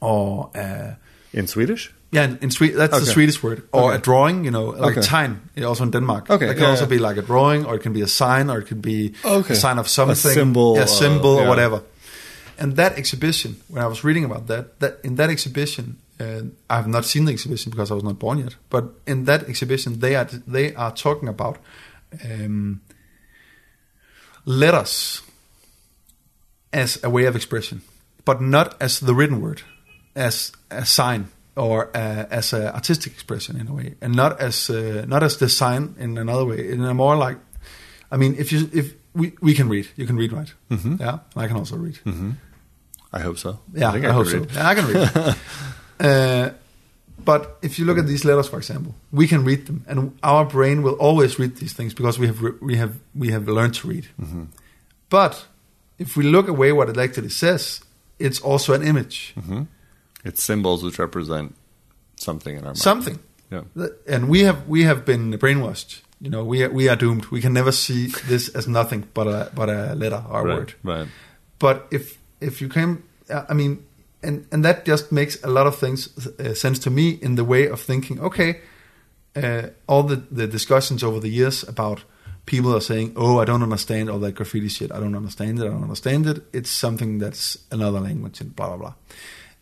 or 0.00 0.50
uh, 0.54 0.94
In 1.32 1.46
Swedish? 1.46 1.92
yeah, 2.10 2.24
in, 2.24 2.38
in 2.40 2.50
Sweden 2.50 2.78
that's 2.78 2.98
the 3.00 3.06
Swedish 3.06 3.42
word, 3.42 3.62
or 3.72 3.82
Okay. 3.90 3.96
a 3.96 3.98
drawing. 3.98 4.44
You 4.44 4.50
know, 4.50 4.66
like 4.86 4.96
Okay. 4.98 5.06
tegn. 5.06 5.36
Also 5.64 5.84
in 5.84 5.90
Denmark. 5.90 6.30
Okay, 6.30 6.46
it 6.46 6.54
can 6.54 6.62
yeah, 6.62 6.70
also 6.70 6.84
yeah. 6.84 6.98
be 6.98 6.98
like 7.08 7.18
a 7.18 7.22
drawing, 7.22 7.66
or 7.66 7.74
it 7.74 7.82
can 7.82 7.92
be 7.92 8.02
a 8.02 8.06
sign, 8.06 8.50
or 8.50 8.58
it 8.58 8.66
could 8.68 8.80
be 8.82 9.12
Okay. 9.24 9.54
a 9.54 9.56
sign 9.56 9.78
of 9.78 9.88
something, 9.88 10.30
a 10.30 10.34
symbol, 10.34 10.74
yeah, 10.76 10.84
uh, 10.84 10.86
symbol, 10.86 11.36
or 11.40 11.46
whatever. 11.48 11.82
And 12.58 12.76
that 12.76 12.96
exhibition, 12.98 13.56
when 13.68 13.82
I 13.84 13.86
was 13.88 14.02
reading 14.04 14.24
about 14.24 14.46
that, 14.46 14.64
that 14.80 14.92
in 15.04 15.16
that 15.16 15.30
exhibition, 15.30 15.96
uh, 16.20 16.42
I 16.68 16.76
have 16.76 16.88
not 16.88 17.04
seen 17.04 17.24
the 17.24 17.32
exhibition 17.32 17.70
because 17.70 17.90
I 17.90 17.94
was 17.94 18.04
not 18.04 18.18
born 18.18 18.38
yet. 18.38 18.56
But 18.70 18.84
in 19.06 19.24
that 19.24 19.48
exhibition, 19.48 20.00
they 20.00 20.16
are 20.16 20.28
they 20.46 20.74
are 20.74 20.92
talking 20.92 21.28
about 21.28 21.58
um, 22.24 22.80
letters 24.44 25.22
as 26.72 27.02
a 27.02 27.10
way 27.10 27.26
of 27.26 27.36
expression, 27.36 27.82
but 28.24 28.40
not 28.40 28.80
as 28.80 29.00
the 29.00 29.14
written 29.14 29.40
word, 29.40 29.62
as 30.14 30.52
a 30.70 30.84
sign 30.84 31.28
or 31.56 31.90
uh, 31.96 32.26
as 32.30 32.52
an 32.52 32.68
artistic 32.68 33.12
expression 33.12 33.60
in 33.60 33.68
a 33.68 33.74
way, 33.74 33.94
and 34.00 34.14
not 34.14 34.40
as 34.40 34.70
uh, 34.70 35.04
not 35.06 35.22
as 35.22 35.36
the 35.36 35.48
sign 35.48 35.94
in 35.98 36.18
another 36.18 36.44
way. 36.44 36.70
In 36.70 36.84
a 36.84 36.94
more 36.94 37.16
like, 37.16 37.38
I 38.10 38.16
mean, 38.16 38.34
if 38.38 38.52
you 38.52 38.70
if 38.72 38.94
we, 39.14 39.32
we 39.40 39.54
can 39.54 39.68
read, 39.68 39.88
you 39.96 40.06
can 40.06 40.16
read 40.16 40.32
right, 40.32 40.52
mm-hmm. 40.70 40.96
yeah, 41.00 41.18
I 41.36 41.46
can 41.46 41.56
also 41.56 41.76
read. 41.76 41.98
Mm-hmm. 42.04 42.30
I 43.12 43.20
hope 43.20 43.38
so. 43.38 43.58
Yeah, 43.72 43.88
I, 43.88 43.92
think 43.92 44.04
hope 44.04 44.26
can 44.26 44.48
so. 44.48 44.54
Yeah, 44.54 44.68
I 44.68 44.74
can 44.74 44.86
read. 44.86 45.36
uh, 46.00 46.50
but 47.24 47.58
if 47.62 47.78
you 47.78 47.84
look 47.84 47.98
at 47.98 48.06
these 48.06 48.24
letters, 48.24 48.48
for 48.48 48.56
example, 48.58 48.94
we 49.12 49.26
can 49.26 49.44
read 49.44 49.66
them, 49.66 49.84
and 49.88 50.16
our 50.22 50.44
brain 50.44 50.82
will 50.82 50.94
always 50.94 51.38
read 51.38 51.56
these 51.56 51.72
things 51.72 51.92
because 51.94 52.18
we 52.18 52.26
have 52.26 52.42
re- 52.42 52.58
we 52.60 52.76
have 52.76 52.92
we 53.14 53.30
have 53.32 53.48
learned 53.48 53.74
to 53.74 53.88
read. 53.88 54.06
Mm-hmm. 54.20 54.44
But 55.10 55.46
if 55.98 56.16
we 56.16 56.24
look 56.24 56.48
away 56.48 56.72
what 56.72 56.88
it 56.88 56.96
actually 56.96 57.30
says, 57.30 57.80
it's 58.18 58.40
also 58.40 58.72
an 58.74 58.82
image, 58.82 59.34
It's 60.24 60.42
symbols 60.42 60.82
which 60.82 60.98
represent 60.98 61.54
something 62.16 62.54
in 62.56 62.60
our 62.64 62.68
mind. 62.70 62.78
something. 62.78 63.18
Yeah. 63.50 63.62
And 64.06 64.28
we 64.28 64.40
have 64.44 64.68
we 64.68 64.84
have 64.84 65.04
been 65.04 65.32
brainwashed. 65.38 66.02
You 66.20 66.30
know, 66.30 66.44
we 66.44 66.64
are, 66.64 66.70
we 66.70 66.88
are 66.88 66.96
doomed. 66.96 67.26
We 67.30 67.40
can 67.40 67.52
never 67.52 67.72
see 67.72 68.08
this 68.28 68.48
as 68.54 68.66
nothing 68.66 69.06
but 69.14 69.26
a 69.26 69.50
but 69.54 69.68
a 69.68 69.94
letter 69.94 70.22
or 70.28 70.40
a 70.40 70.44
Right. 70.44 70.58
word. 70.58 70.74
Right. 70.84 71.08
But 71.58 71.86
if 71.90 72.18
if 72.40 72.60
you 72.60 72.68
came, 72.68 73.02
I 73.50 73.54
mean, 73.54 73.84
and 74.22 74.46
and 74.50 74.64
that 74.64 74.84
just 74.84 75.12
makes 75.12 75.42
a 75.42 75.48
lot 75.48 75.66
of 75.66 75.76
things 75.76 76.08
uh, 76.26 76.54
sense 76.54 76.78
to 76.80 76.90
me 76.90 77.18
in 77.22 77.36
the 77.36 77.44
way 77.44 77.66
of 77.68 77.80
thinking. 77.80 78.20
Okay, 78.20 78.60
uh, 79.36 79.68
all 79.86 80.02
the 80.02 80.16
the 80.30 80.46
discussions 80.46 81.02
over 81.02 81.20
the 81.20 81.28
years 81.28 81.62
about 81.68 82.04
people 82.46 82.74
are 82.74 82.80
saying, 82.80 83.12
"Oh, 83.16 83.38
I 83.38 83.44
don't 83.44 83.62
understand 83.62 84.10
all 84.10 84.18
that 84.20 84.34
graffiti 84.34 84.68
shit. 84.68 84.92
I 84.92 85.00
don't 85.00 85.16
understand 85.16 85.58
it. 85.58 85.64
I 85.64 85.68
don't 85.68 85.82
understand 85.82 86.26
it. 86.26 86.42
It's 86.52 86.70
something 86.70 87.18
that's 87.18 87.58
another 87.70 88.00
language 88.00 88.40
and 88.40 88.54
blah 88.54 88.68
blah 88.68 88.76
blah." 88.76 88.94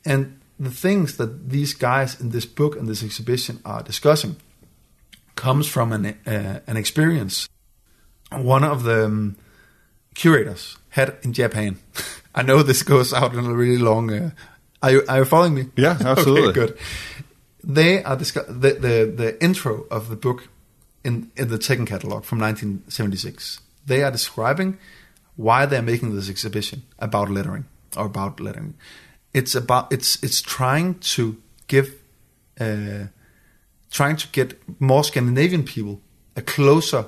And 0.05 0.41
the 0.59 0.71
things 0.71 1.17
that 1.17 1.51
these 1.51 1.75
guys 1.75 2.21
in 2.21 2.31
this 2.31 2.47
book 2.47 2.77
and 2.77 2.89
this 2.89 3.03
exhibition 3.03 3.61
are 3.65 3.83
discussing 3.83 4.37
comes 5.35 5.69
from 5.69 5.93
an 5.93 6.07
uh, 6.27 6.61
an 6.67 6.77
experience 6.77 7.49
one 8.33 8.65
of 8.65 8.83
the 8.83 9.07
um, 9.07 9.37
curators 10.17 10.77
had 10.91 11.17
in 11.23 11.33
Japan. 11.33 11.79
I 12.35 12.43
know 12.43 12.63
this 12.63 12.83
goes 12.83 13.13
out 13.13 13.35
in 13.35 13.45
a 13.45 13.55
really 13.55 13.79
long. 13.79 14.13
Uh, 14.13 14.31
are 14.83 14.91
you 14.91 15.03
are 15.09 15.19
you 15.19 15.25
following 15.25 15.55
me? 15.55 15.67
Yeah, 15.77 15.97
absolutely. 16.05 16.49
okay, 16.49 16.53
good. 16.53 16.79
They 17.63 18.03
are 18.03 18.17
discuss- 18.17 18.47
the, 18.49 18.73
the 18.75 19.13
the 19.17 19.43
intro 19.43 19.87
of 19.91 20.09
the 20.09 20.17
book 20.17 20.49
in 21.05 21.31
in 21.37 21.49
the 21.49 21.59
Tecken 21.59 21.87
catalog 21.87 22.25
from 22.25 22.41
1976. 22.41 23.61
They 23.87 24.03
are 24.03 24.11
describing 24.11 24.79
why 25.37 25.67
they're 25.67 25.83
making 25.83 26.15
this 26.15 26.29
exhibition 26.29 26.83
about 26.99 27.31
lettering 27.31 27.67
or 27.97 28.07
about 28.07 28.41
lettering. 28.41 28.75
It's 29.33 29.55
about 29.55 29.93
it's 29.93 30.23
it's 30.23 30.43
trying 30.43 30.99
to 31.17 31.37
give 31.69 31.95
uh, 32.61 33.07
trying 33.91 34.17
to 34.17 34.29
get 34.33 34.59
more 34.81 35.05
Scandinavian 35.05 35.63
people 35.63 36.01
a 36.37 36.43
closer 36.43 37.07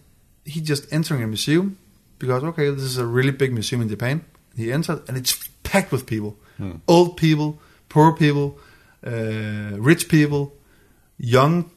he 0.45 0.61
just 0.61 0.93
entering 0.93 1.23
a 1.23 1.26
museum 1.26 1.78
because 2.19 2.43
okay, 2.43 2.69
this 2.71 2.83
is 2.83 2.99
a 2.99 3.07
really 3.07 3.31
big 3.31 3.52
museum 3.52 3.81
in 3.83 3.88
Japan. 3.88 4.25
He 4.57 4.73
entered 4.73 5.09
and 5.09 5.16
it's 5.16 5.49
packed 5.62 5.93
with 5.93 6.07
people, 6.07 6.37
old 6.88 7.16
people, 7.16 7.61
poor 7.88 8.12
people, 8.12 8.59
uh, 9.07 9.78
rich 9.78 10.09
people, 10.09 10.52
young 11.18 11.71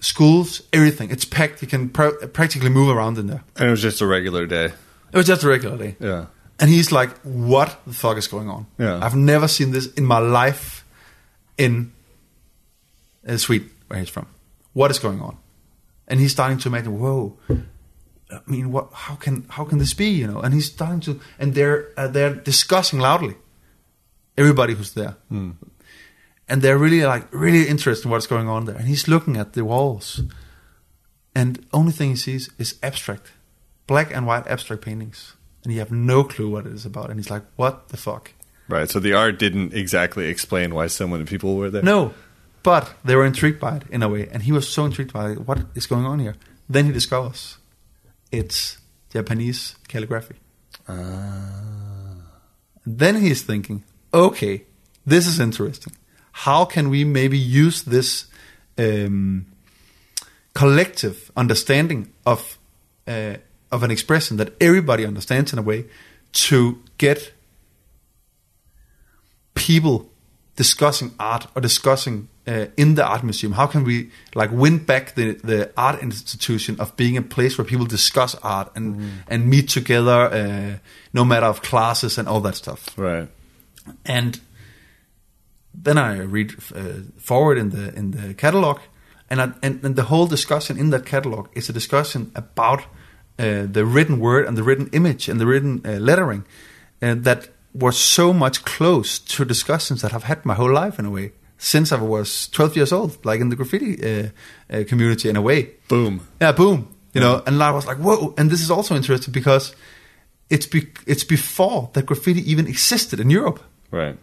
schools, 0.00 0.62
everything. 0.72 1.10
It's 1.10 1.24
packed. 1.24 1.62
You 1.62 1.68
can 1.68 1.90
pr- 1.90 2.26
practically 2.32 2.70
move 2.70 2.94
around 2.94 3.18
in 3.18 3.26
there. 3.26 3.44
And 3.56 3.68
it 3.68 3.70
was 3.70 3.82
just 3.82 4.00
a 4.00 4.06
regular 4.06 4.46
day. 4.46 4.66
It 5.12 5.16
was 5.16 5.26
just 5.26 5.42
a 5.44 5.48
regular 5.48 5.76
day. 5.76 5.96
Yeah. 6.00 6.26
And 6.58 6.68
he's 6.70 6.92
like, 6.92 7.16
"What 7.22 7.80
the 7.86 7.94
fuck 7.94 8.18
is 8.18 8.28
going 8.28 8.48
on? 8.48 8.66
Yeah. 8.78 9.00
I've 9.02 9.16
never 9.16 9.48
seen 9.48 9.70
this 9.70 9.86
in 9.94 10.04
my 10.04 10.18
life 10.18 10.84
in 11.56 11.92
uh, 13.26 13.38
Sweden, 13.38 13.70
where 13.88 13.98
he's 13.98 14.10
from. 14.10 14.26
What 14.74 14.90
is 14.90 14.98
going 14.98 15.20
on?" 15.20 15.38
And 16.06 16.20
he's 16.20 16.32
starting 16.32 16.58
to 16.58 16.68
imagine, 16.68 17.00
"Whoa, 17.00 17.38
I 17.48 18.40
mean, 18.46 18.72
what? 18.72 18.90
How 18.92 19.14
can 19.14 19.46
how 19.48 19.64
can 19.64 19.78
this 19.78 19.94
be? 19.94 20.10
You 20.10 20.26
know?" 20.26 20.40
And 20.40 20.52
he's 20.52 20.66
starting 20.66 21.00
to, 21.00 21.18
and 21.38 21.54
they're 21.54 21.88
uh, 21.96 22.08
they're 22.08 22.34
discussing 22.34 23.00
loudly. 23.00 23.36
Everybody 24.36 24.74
who's 24.74 24.92
there, 24.92 25.16
and 26.50 26.60
they're 26.60 26.76
really 26.76 27.02
like 27.04 27.32
really 27.32 27.68
interested 27.68 28.06
in 28.06 28.10
what's 28.10 28.26
going 28.26 28.48
on 28.48 28.64
there. 28.66 28.76
And 28.76 28.88
he's 28.88 29.08
looking 29.08 29.36
at 29.36 29.52
the 29.52 29.64
walls, 29.64 30.20
and 31.34 31.64
only 31.72 31.92
thing 31.92 32.10
he 32.10 32.16
sees 32.16 32.50
is 32.58 32.74
abstract, 32.82 33.32
black 33.86 34.14
and 34.14 34.26
white 34.26 34.46
abstract 34.46 34.82
paintings, 34.82 35.34
and 35.64 35.72
you 35.72 35.78
have 35.78 35.92
no 35.92 36.24
clue 36.24 36.50
what 36.50 36.66
it 36.66 36.72
is 36.72 36.84
about. 36.84 37.08
And 37.08 37.18
he's 37.18 37.30
like, 37.30 37.44
"What 37.56 37.88
the 37.88 37.96
fuck?" 37.96 38.32
Right. 38.68 38.90
So 38.90 39.00
the 39.00 39.14
art 39.14 39.38
didn't 39.38 39.72
exactly 39.72 40.26
explain 40.26 40.74
why 40.74 40.88
so 40.88 41.08
many 41.08 41.24
people 41.24 41.56
were 41.56 41.70
there. 41.70 41.82
No, 41.82 42.12
but 42.62 42.94
they 43.04 43.16
were 43.16 43.24
intrigued 43.24 43.60
by 43.60 43.76
it 43.76 43.84
in 43.90 44.02
a 44.02 44.08
way, 44.08 44.28
and 44.32 44.42
he 44.42 44.52
was 44.52 44.68
so 44.68 44.84
intrigued 44.84 45.12
by 45.12 45.30
it. 45.32 45.46
What 45.46 45.58
is 45.74 45.86
going 45.86 46.04
on 46.04 46.18
here? 46.18 46.36
Then 46.68 46.84
he 46.86 46.92
discovers 46.92 47.58
it's 48.30 48.78
Japanese 49.12 49.76
calligraphy. 49.88 50.36
And 50.86 52.22
then 52.86 53.16
he's 53.20 53.42
thinking, 53.42 53.84
okay, 54.12 54.64
this 55.06 55.26
is 55.26 55.38
interesting. 55.40 55.94
How 56.32 56.64
can 56.64 56.90
we 56.90 57.04
maybe 57.04 57.38
use 57.38 57.82
this 57.82 58.26
um, 58.78 59.46
collective 60.54 61.30
understanding 61.36 62.12
of 62.24 62.58
uh, 63.06 63.36
of 63.72 63.82
an 63.82 63.90
expression 63.90 64.36
that 64.36 64.52
everybody 64.60 65.04
understands 65.04 65.52
in 65.52 65.58
a 65.58 65.62
way 65.62 65.84
to 66.32 66.82
get 66.98 67.32
people 69.54 70.10
discussing 70.56 71.14
art 71.18 71.46
or 71.54 71.62
discussing 71.62 72.28
uh, 72.46 72.66
in 72.76 72.94
the 72.94 73.04
art 73.04 73.22
museum? 73.22 73.52
How 73.52 73.66
can 73.66 73.84
we 73.84 74.10
like 74.34 74.50
win 74.52 74.78
back 74.78 75.14
the, 75.14 75.34
the 75.34 75.70
art 75.76 76.02
institution 76.02 76.78
of 76.80 76.96
being 76.96 77.16
a 77.16 77.22
place 77.22 77.56
where 77.56 77.64
people 77.64 77.86
discuss 77.86 78.34
art 78.42 78.70
and 78.74 79.22
and 79.28 79.46
meet 79.48 79.68
together 79.68 80.20
uh, 80.32 80.78
no 81.12 81.24
matter 81.24 81.46
of 81.46 81.62
classes 81.62 82.18
and 82.18 82.28
all 82.28 82.40
that 82.40 82.56
stuff? 82.56 82.98
Right. 82.98 83.28
and 84.04 84.40
then 85.82 85.98
I 85.98 86.18
read 86.18 86.54
uh, 86.74 87.02
forward 87.18 87.58
in 87.58 87.70
the 87.70 87.94
in 87.94 88.10
the 88.10 88.34
catalog, 88.34 88.78
and, 89.28 89.40
I, 89.40 89.52
and 89.62 89.84
and 89.84 89.96
the 89.96 90.04
whole 90.04 90.26
discussion 90.26 90.78
in 90.78 90.90
that 90.90 91.06
catalog 91.06 91.48
is 91.52 91.68
a 91.68 91.72
discussion 91.72 92.30
about 92.34 92.80
uh, 93.38 93.66
the 93.72 93.84
written 93.84 94.20
word 94.20 94.46
and 94.46 94.56
the 94.56 94.62
written 94.62 94.88
image 94.92 95.28
and 95.28 95.40
the 95.40 95.46
written 95.46 95.80
uh, 95.84 95.92
lettering, 95.98 96.44
and 97.00 97.24
that 97.24 97.48
was 97.72 97.96
so 97.96 98.32
much 98.32 98.64
close 98.64 99.18
to 99.18 99.44
discussions 99.44 100.02
that 100.02 100.12
I've 100.12 100.24
had 100.24 100.44
my 100.44 100.54
whole 100.54 100.72
life 100.72 100.98
in 100.98 101.06
a 101.06 101.10
way 101.10 101.32
since 101.56 101.92
I 101.92 102.00
was 102.00 102.48
12 102.48 102.76
years 102.76 102.92
old, 102.92 103.24
like 103.24 103.40
in 103.40 103.50
the 103.50 103.56
graffiti 103.56 104.02
uh, 104.02 104.28
uh, 104.70 104.84
community 104.88 105.28
in 105.28 105.36
a 105.36 105.42
way. 105.42 105.74
Boom. 105.88 106.26
Yeah, 106.40 106.52
boom. 106.52 106.88
You 107.12 107.20
know, 107.20 107.42
and 107.46 107.62
I 107.62 107.70
was 107.70 107.86
like, 107.86 107.98
whoa. 107.98 108.34
And 108.38 108.50
this 108.50 108.62
is 108.62 108.70
also 108.70 108.94
interesting 108.94 109.32
because 109.32 109.74
it's 110.48 110.66
be- 110.66 110.92
it's 111.06 111.24
before 111.24 111.90
that 111.92 112.06
graffiti 112.06 112.50
even 112.50 112.66
existed 112.66 113.20
in 113.20 113.30
Europe 113.30 113.60
Right. 113.90 114.16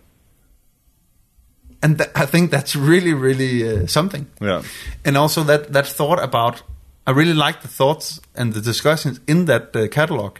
And 1.81 1.97
th- 1.97 2.09
I 2.15 2.25
think 2.25 2.51
that's 2.51 2.75
really, 2.75 3.13
really 3.13 3.67
uh, 3.67 3.87
something. 3.87 4.27
Yeah. 4.41 4.63
And 5.05 5.17
also 5.17 5.43
that 5.43 5.73
that 5.73 5.87
thought 5.87 6.23
about, 6.23 6.63
I 7.05 7.11
really 7.11 7.33
like 7.33 7.61
the 7.61 7.67
thoughts 7.67 8.19
and 8.35 8.53
the 8.53 8.61
discussions 8.61 9.19
in 9.27 9.45
that 9.45 9.75
uh, 9.75 9.87
catalog, 9.87 10.37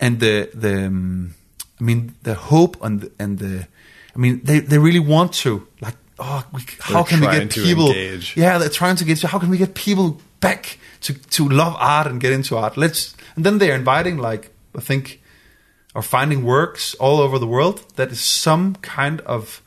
and 0.00 0.20
the 0.20 0.50
the, 0.54 0.86
um, 0.86 1.34
I 1.80 1.84
mean 1.84 2.14
the 2.22 2.34
hope 2.34 2.76
and 2.82 3.00
the, 3.00 3.12
and 3.18 3.38
the, 3.38 3.66
I 4.14 4.18
mean 4.18 4.40
they 4.42 4.60
they 4.60 4.78
really 4.78 5.00
want 5.00 5.32
to 5.44 5.66
like, 5.80 5.96
oh, 6.18 6.44
we, 6.52 6.60
how 6.80 7.04
can 7.04 7.20
we 7.20 7.26
get 7.26 7.50
people? 7.50 7.88
engage. 7.88 8.36
Yeah, 8.36 8.58
they're 8.58 8.68
trying 8.68 8.96
to 8.96 9.04
get. 9.04 9.22
How 9.22 9.38
can 9.38 9.50
we 9.50 9.58
get 9.58 9.74
people 9.74 10.20
back 10.40 10.78
to 11.02 11.14
to 11.14 11.48
love 11.48 11.76
art 11.78 12.06
and 12.06 12.20
get 12.20 12.32
into 12.32 12.56
art? 12.56 12.76
Let's. 12.76 13.14
And 13.36 13.44
then 13.44 13.58
they're 13.58 13.76
inviting 13.76 14.16
like 14.16 14.50
I 14.76 14.80
think, 14.80 15.22
or 15.94 16.02
finding 16.02 16.44
works 16.44 16.94
all 16.94 17.20
over 17.20 17.38
the 17.38 17.46
world 17.46 17.84
that 17.94 18.10
is 18.10 18.20
some 18.20 18.74
kind 18.76 19.20
of 19.20 19.62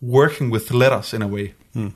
working 0.00 0.50
with 0.50 0.70
letters 0.70 1.12
in 1.14 1.22
a 1.22 1.28
way. 1.28 1.54
Hmm. 1.72 1.88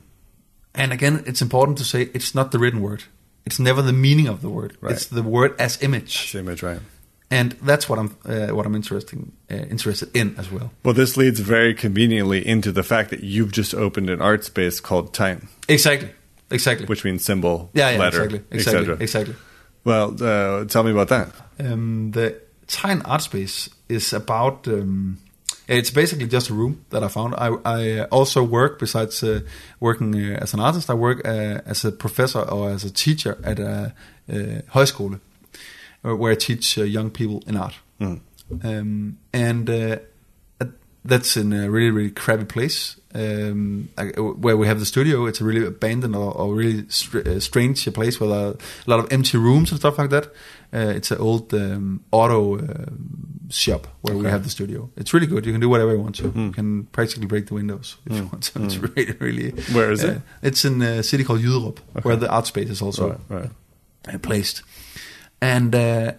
And 0.73 0.91
again, 0.91 1.23
it's 1.25 1.41
important 1.41 1.77
to 1.77 1.83
say 1.83 2.09
it's 2.13 2.35
not 2.35 2.51
the 2.51 2.59
written 2.59 2.81
word. 2.81 3.03
It's 3.45 3.59
never 3.59 3.81
the 3.81 3.93
meaning 3.93 4.27
of 4.27 4.41
the 4.41 4.49
word. 4.49 4.77
Right. 4.81 4.93
It's 4.93 5.05
the 5.05 5.21
word 5.23 5.55
as 5.59 5.81
image, 5.81 6.31
Same 6.31 6.47
image, 6.47 6.63
right? 6.63 6.79
and 7.31 7.53
that's 7.53 7.89
what 7.89 7.97
I'm 7.99 8.15
uh, 8.25 8.47
what 8.55 8.65
I'm 8.65 8.75
interesting 8.75 9.31
uh, 9.49 9.55
interested 9.55 10.15
in 10.15 10.35
as 10.37 10.51
well. 10.51 10.71
Well, 10.83 10.93
this 10.93 11.17
leads 11.17 11.39
very 11.39 11.73
conveniently 11.73 12.45
into 12.45 12.71
the 12.71 12.83
fact 12.83 13.09
that 13.09 13.23
you've 13.23 13.51
just 13.51 13.73
opened 13.73 14.09
an 14.09 14.21
art 14.21 14.43
space 14.43 14.79
called 14.79 15.13
Tegn, 15.13 15.47
Exactly, 15.67 16.09
exactly. 16.51 16.85
which 16.87 17.03
means 17.03 17.23
symbol, 17.23 17.69
yeah, 17.73 17.91
yeah, 17.91 17.97
letter, 17.99 18.23
exactly, 18.23 18.57
exactly, 18.57 18.93
exactly. 18.99 19.35
Well, 19.83 20.15
uh, 20.21 20.65
tell 20.65 20.83
me 20.83 20.91
about 20.91 21.09
that. 21.09 21.31
Um, 21.59 22.11
the 22.11 22.41
Tegn 22.67 23.01
Art 23.05 23.21
Space 23.21 23.69
is 23.87 24.13
about. 24.13 24.67
Um, 24.67 25.19
it's 25.67 25.89
basically 25.89 26.27
just 26.27 26.49
a 26.49 26.53
room 26.53 26.85
that 26.89 27.03
I 27.03 27.07
found. 27.07 27.35
I, 27.35 27.55
I 27.65 28.03
also 28.05 28.43
work 28.43 28.79
besides 28.79 29.23
uh, 29.23 29.41
working 29.79 30.15
uh, 30.15 30.39
as 30.41 30.53
an 30.53 30.59
artist. 30.59 30.89
I 30.89 30.93
work 30.93 31.25
uh, 31.25 31.61
as 31.65 31.85
a 31.85 31.91
professor 31.91 32.41
or 32.41 32.69
as 32.69 32.83
a 32.83 32.91
teacher 32.91 33.37
at 33.43 33.59
a, 33.59 33.93
uh 34.27 34.61
højskole, 34.73 35.19
uh, 36.03 36.15
where 36.15 36.31
I 36.31 36.35
teach 36.35 36.77
uh, 36.77 36.83
young 36.83 37.11
people 37.11 37.43
in 37.47 37.57
art. 37.57 37.75
Um, 38.63 39.17
and 39.33 39.67
that's 41.03 41.37
in 41.37 41.53
a 41.53 41.69
really 41.69 41.91
really 41.91 42.11
crappy 42.11 42.45
place 42.45 42.99
um, 43.15 43.89
where 44.17 44.57
we 44.57 44.67
have 44.67 44.79
the 44.79 44.85
studio. 44.85 45.25
It's 45.25 45.41
a 45.41 45.43
really 45.43 45.65
abandoned 45.65 46.15
or, 46.15 46.33
or 46.33 46.53
really 46.53 46.85
str- 46.89 47.25
uh, 47.25 47.39
strange 47.39 47.91
place 47.93 48.19
with 48.19 48.31
a, 48.31 48.57
lot 48.85 48.99
of 48.99 49.11
empty 49.11 49.37
rooms 49.37 49.71
and 49.71 49.79
stuff 49.79 49.97
like 49.97 50.09
that. 50.09 50.25
Uh, 50.73 50.91
it's 50.97 51.11
an 51.11 51.19
old 51.19 51.53
um, 51.53 52.03
auto 52.11 52.59
uh, 52.59 52.85
shop 53.49 53.87
where 54.01 54.17
we 54.17 54.25
have 54.25 54.43
the 54.43 54.49
studio. 54.49 54.89
It's 54.97 55.13
really 55.13 55.27
good. 55.27 55.45
You 55.45 55.53
can 55.53 55.61
do 55.61 55.69
whatever 55.69 55.93
you 55.93 56.01
want 56.01 56.15
to. 56.15 56.33
You 56.35 56.51
can 56.51 56.85
practically 56.85 57.27
break 57.27 57.47
the 57.47 57.53
windows 57.53 57.97
if 58.05 58.17
you 58.17 58.25
want 58.25 58.43
to. 58.43 58.59
It's 58.65 58.77
really 58.77 59.15
really. 59.19 59.51
Where 59.73 59.91
is 59.91 60.03
uh, 60.03 60.07
it? 60.07 60.21
It's 60.41 60.65
in 60.65 60.81
a 60.81 61.01
city 61.03 61.23
called 61.23 61.41
Jyderup, 61.41 61.79
where 62.03 62.17
the 62.17 62.29
art 62.29 62.47
space 62.47 62.69
is 62.69 62.81
also 62.81 63.19
Right, 63.29 63.41
right. 63.41 64.15
uh, 64.15 64.17
placed. 64.17 64.63
And 65.41 65.73
uh, 65.75 66.13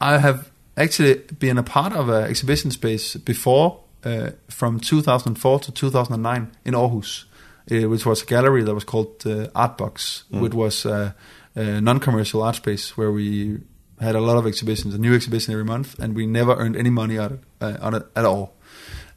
I 0.00 0.18
have 0.18 0.50
actually 0.76 1.14
been 1.38 1.56
a 1.56 1.62
part 1.62 1.92
of 1.92 2.08
an 2.08 2.24
exhibition 2.24 2.70
space 2.70 3.16
before, 3.16 3.80
uh, 4.04 4.30
from 4.48 4.80
2004 4.80 5.60
to 5.60 5.72
2009 5.72 6.52
in 6.64 6.74
Aarhus, 6.74 7.24
uh, 7.70 7.88
which 7.88 8.04
was 8.06 8.22
a 8.22 8.26
gallery 8.26 8.62
that 8.62 8.74
was 8.74 8.84
called 8.84 9.22
uh, 9.26 9.48
Artbox, 9.54 10.24
which 10.30 10.54
was 10.54 10.86
uh, 10.86 11.12
a 11.54 11.80
non-commercial 11.80 12.42
art 12.42 12.56
space 12.56 12.96
where 12.96 13.10
we 13.12 13.58
had 14.00 14.14
a 14.14 14.20
lot 14.20 14.36
of 14.36 14.46
exhibitions, 14.46 14.94
a 14.94 14.98
new 14.98 15.14
exhibition 15.14 15.52
every 15.52 15.64
month, 15.64 15.98
and 15.98 16.14
we 16.14 16.26
never 16.26 16.54
earned 16.56 16.76
any 16.76 16.90
money 16.90 17.18
on 17.18 17.32
it, 17.32 17.40
uh, 17.60 17.76
on 17.80 17.94
it 17.94 18.02
at 18.16 18.24
all. 18.24 18.54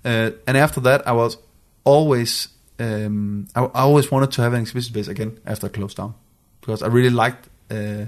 Uh, 0.06 0.32
and 0.46 0.56
after 0.56 0.80
that, 0.82 1.06
I 1.08 1.12
was 1.12 1.38
always 1.84 2.50
um, 2.80 3.48
I, 3.56 3.64
I 3.64 3.82
always 3.82 4.12
wanted 4.12 4.32
to 4.34 4.42
have 4.42 4.54
an 4.54 4.62
exhibition 4.62 4.94
space 4.94 5.08
again 5.08 5.40
after 5.46 5.68
it 5.68 5.74
closed 5.74 5.98
down 5.98 6.14
because 6.62 6.84
I 6.84 6.88
really 6.88 7.10
liked 7.10 7.50
uh, 7.72 8.06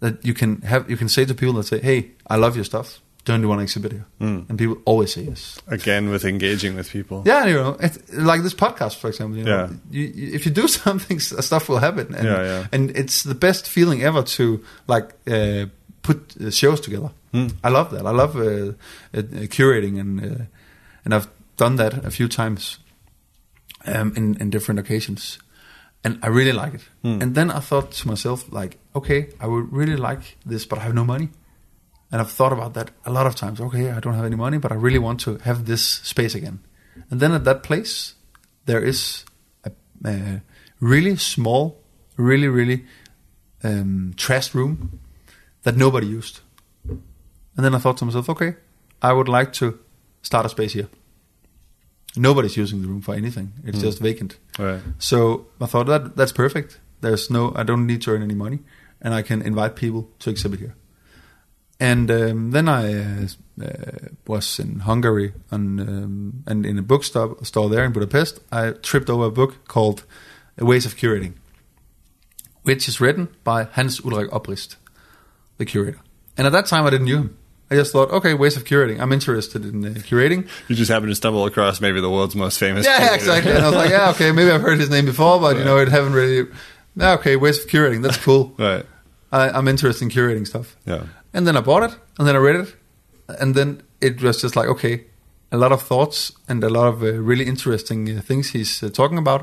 that 0.00 0.24
you 0.24 0.34
can 0.34 0.60
have 0.62 0.90
you 0.90 0.96
can 0.96 1.08
say 1.08 1.24
to 1.24 1.34
people 1.34 1.54
that 1.54 1.64
say, 1.64 1.80
"Hey, 1.80 2.12
I 2.26 2.36
love 2.36 2.56
your 2.56 2.64
stuff. 2.64 3.00
Don't 3.26 3.42
you 3.42 3.48
want 3.48 3.58
to 3.58 3.62
exhibit 3.64 3.92
here?" 3.92 4.06
And 4.18 4.56
people 4.58 4.76
always 4.86 5.12
say 5.12 5.22
yes. 5.28 5.60
Again, 5.66 6.10
with 6.10 6.24
engaging 6.24 6.76
with 6.76 6.88
people. 6.90 7.22
Yeah, 7.26 7.46
you 7.48 7.54
know, 7.54 7.76
it's 7.80 7.98
like 8.12 8.42
this 8.42 8.54
podcast, 8.54 8.96
for 9.00 9.08
example. 9.08 9.38
You 9.38 9.44
know, 9.44 9.56
Yeah. 9.56 9.68
you, 9.90 10.12
you, 10.14 10.34
if 10.34 10.46
you 10.46 10.52
do 10.62 10.68
something, 10.84 11.20
stuff 11.20 11.68
will 11.68 11.80
happen. 11.80 12.14
And, 12.14 12.24
Yeah, 12.24 12.42
yeah. 12.44 12.66
And 12.72 12.90
it's 12.96 13.22
the 13.22 13.34
best 13.34 13.68
feeling 13.68 14.02
ever 14.02 14.22
to 14.22 14.44
like 14.88 15.08
uh, 15.26 15.66
put 16.02 16.18
uh, 16.40 16.50
shows 16.50 16.80
together. 16.80 17.10
Hmm. 17.32 17.48
I 17.64 17.70
love 17.70 17.90
that. 17.90 18.06
I 18.06 18.12
love 18.12 18.36
uh, 18.36 18.72
uh, 19.18 19.22
curating, 19.48 19.98
and 20.00 20.20
uh, 20.20 20.44
and 21.04 21.14
I've 21.14 21.28
done 21.56 21.76
that 21.76 22.04
a 22.06 22.10
few 22.10 22.28
times 22.28 22.78
um, 23.86 24.12
in 24.16 24.36
in 24.40 24.50
different 24.50 24.80
occasions, 24.80 25.38
and 26.04 26.18
I 26.22 26.28
really 26.28 26.52
like 26.52 26.74
it. 26.74 26.88
Hmm. 27.02 27.22
And 27.22 27.34
then 27.34 27.50
I 27.50 27.60
thought 27.60 27.90
to 28.02 28.08
myself, 28.08 28.44
like, 28.52 28.78
okay, 28.94 29.28
I 29.40 29.46
would 29.46 29.72
really 29.72 29.96
like 29.96 30.36
this, 30.48 30.66
but 30.66 30.78
I 30.78 30.82
have 30.82 30.94
no 30.94 31.04
money. 31.04 31.28
And 32.12 32.20
I've 32.20 32.30
thought 32.30 32.52
about 32.52 32.74
that 32.74 32.90
a 33.04 33.10
lot 33.10 33.26
of 33.26 33.34
times. 33.34 33.60
Okay, 33.60 33.90
I 33.90 34.00
don't 34.00 34.14
have 34.14 34.24
any 34.24 34.36
money, 34.36 34.58
but 34.58 34.70
I 34.70 34.76
really 34.76 34.98
want 34.98 35.20
to 35.20 35.38
have 35.38 35.66
this 35.66 35.82
space 35.84 36.34
again. 36.34 36.60
And 37.10 37.20
then 37.20 37.32
at 37.32 37.44
that 37.44 37.62
place, 37.62 38.14
there 38.66 38.80
is 38.80 39.24
a, 39.64 39.72
a 40.04 40.42
really 40.80 41.16
small, 41.16 41.82
really, 42.16 42.48
really 42.48 42.84
um, 43.64 44.14
trash 44.16 44.54
room 44.54 45.00
that 45.64 45.76
nobody 45.76 46.06
used. 46.06 46.40
And 46.88 47.64
then 47.64 47.74
I 47.74 47.78
thought 47.78 47.96
to 47.98 48.04
myself, 48.04 48.28
okay, 48.30 48.54
I 49.02 49.12
would 49.12 49.28
like 49.28 49.52
to 49.54 49.78
start 50.22 50.46
a 50.46 50.48
space 50.48 50.74
here. 50.74 50.88
Nobody's 52.16 52.56
using 52.56 52.80
the 52.82 52.88
room 52.88 53.02
for 53.02 53.14
anything; 53.14 53.52
it's 53.62 53.80
just 53.80 53.98
vacant. 53.98 54.38
Right. 54.58 54.80
So 54.98 55.48
I 55.60 55.66
thought 55.66 55.86
that 55.86 56.16
that's 56.16 56.32
perfect. 56.32 56.80
There's 57.02 57.30
no, 57.30 57.52
I 57.54 57.62
don't 57.62 57.86
need 57.86 58.00
to 58.02 58.12
earn 58.12 58.22
any 58.22 58.34
money, 58.34 58.60
and 59.02 59.12
I 59.12 59.20
can 59.20 59.42
invite 59.42 59.76
people 59.76 60.08
to 60.20 60.30
exhibit 60.30 60.60
here. 60.60 60.74
And 61.78 62.10
um, 62.10 62.50
then 62.52 62.68
I 62.68 62.94
uh, 62.94 63.26
uh, 63.62 64.08
was 64.26 64.58
in 64.58 64.80
Hungary 64.80 65.34
and 65.50 65.80
um, 65.80 66.42
and 66.46 66.64
in 66.64 66.78
a 66.78 66.82
bookstore 66.82 67.36
store 67.44 67.68
there 67.68 67.84
in 67.84 67.92
Budapest. 67.92 68.40
I 68.50 68.70
tripped 68.70 69.10
over 69.10 69.26
a 69.26 69.30
book 69.30 69.68
called 69.68 70.04
Ways 70.58 70.86
of 70.86 70.96
Curating, 70.96 71.34
which 72.62 72.88
is 72.88 73.00
written 73.00 73.28
by 73.44 73.64
Hans 73.64 74.00
Ulrich 74.04 74.30
Obrist, 74.30 74.76
the 75.58 75.66
curator. 75.66 76.00
And 76.38 76.46
at 76.46 76.52
that 76.52 76.66
time, 76.66 76.86
I 76.86 76.90
didn't 76.90 77.06
know 77.06 77.18
him. 77.18 77.38
I 77.70 77.74
just 77.74 77.92
thought, 77.92 78.10
okay, 78.10 78.32
ways 78.32 78.56
of 78.56 78.64
curating. 78.64 79.00
I'm 79.00 79.12
interested 79.12 79.64
in 79.64 79.84
uh, 79.84 79.88
curating. 80.00 80.48
You 80.68 80.76
just 80.76 80.90
happen 80.90 81.08
to 81.08 81.14
stumble 81.14 81.46
across 81.46 81.80
maybe 81.80 82.00
the 82.00 82.08
world's 82.08 82.36
most 82.36 82.58
famous. 82.58 82.86
Yeah, 82.86 82.98
curator. 82.98 83.14
exactly. 83.16 83.52
And 83.52 83.64
I 83.64 83.66
was 83.66 83.76
like, 83.76 83.90
yeah, 83.90 84.10
okay, 84.10 84.30
maybe 84.30 84.50
I've 84.50 84.60
heard 84.60 84.78
his 84.78 84.88
name 84.88 85.04
before, 85.04 85.40
but 85.40 85.56
you 85.56 85.64
know, 85.64 85.76
it 85.78 85.88
haven't 85.88 86.12
really. 86.12 86.48
Yeah, 86.94 87.14
okay, 87.14 87.34
ways 87.36 87.62
of 87.62 87.68
curating. 87.68 88.02
That's 88.02 88.18
cool. 88.18 88.54
Right. 88.58 88.86
I, 89.32 89.50
I'm 89.50 89.66
interested 89.66 90.04
in 90.04 90.10
curating 90.10 90.46
stuff. 90.46 90.76
Yeah. 90.86 91.06
And 91.36 91.46
then 91.46 91.56
I 91.56 91.60
bought 91.60 91.82
it, 91.90 91.98
and 92.18 92.26
then 92.26 92.34
I 92.34 92.38
read 92.38 92.56
it, 92.56 92.74
and 93.40 93.54
then 93.54 93.82
it 94.00 94.22
was 94.22 94.40
just 94.42 94.56
like, 94.56 94.68
okay, 94.68 95.04
a 95.52 95.56
lot 95.56 95.70
of 95.72 95.82
thoughts 95.82 96.32
and 96.48 96.64
a 96.64 96.68
lot 96.68 96.86
of 96.88 97.02
uh, 97.02 97.12
really 97.30 97.44
interesting 97.44 98.08
uh, 98.08 98.22
things 98.22 98.50
he's 98.50 98.82
uh, 98.82 98.88
talking 98.88 99.18
about. 99.18 99.42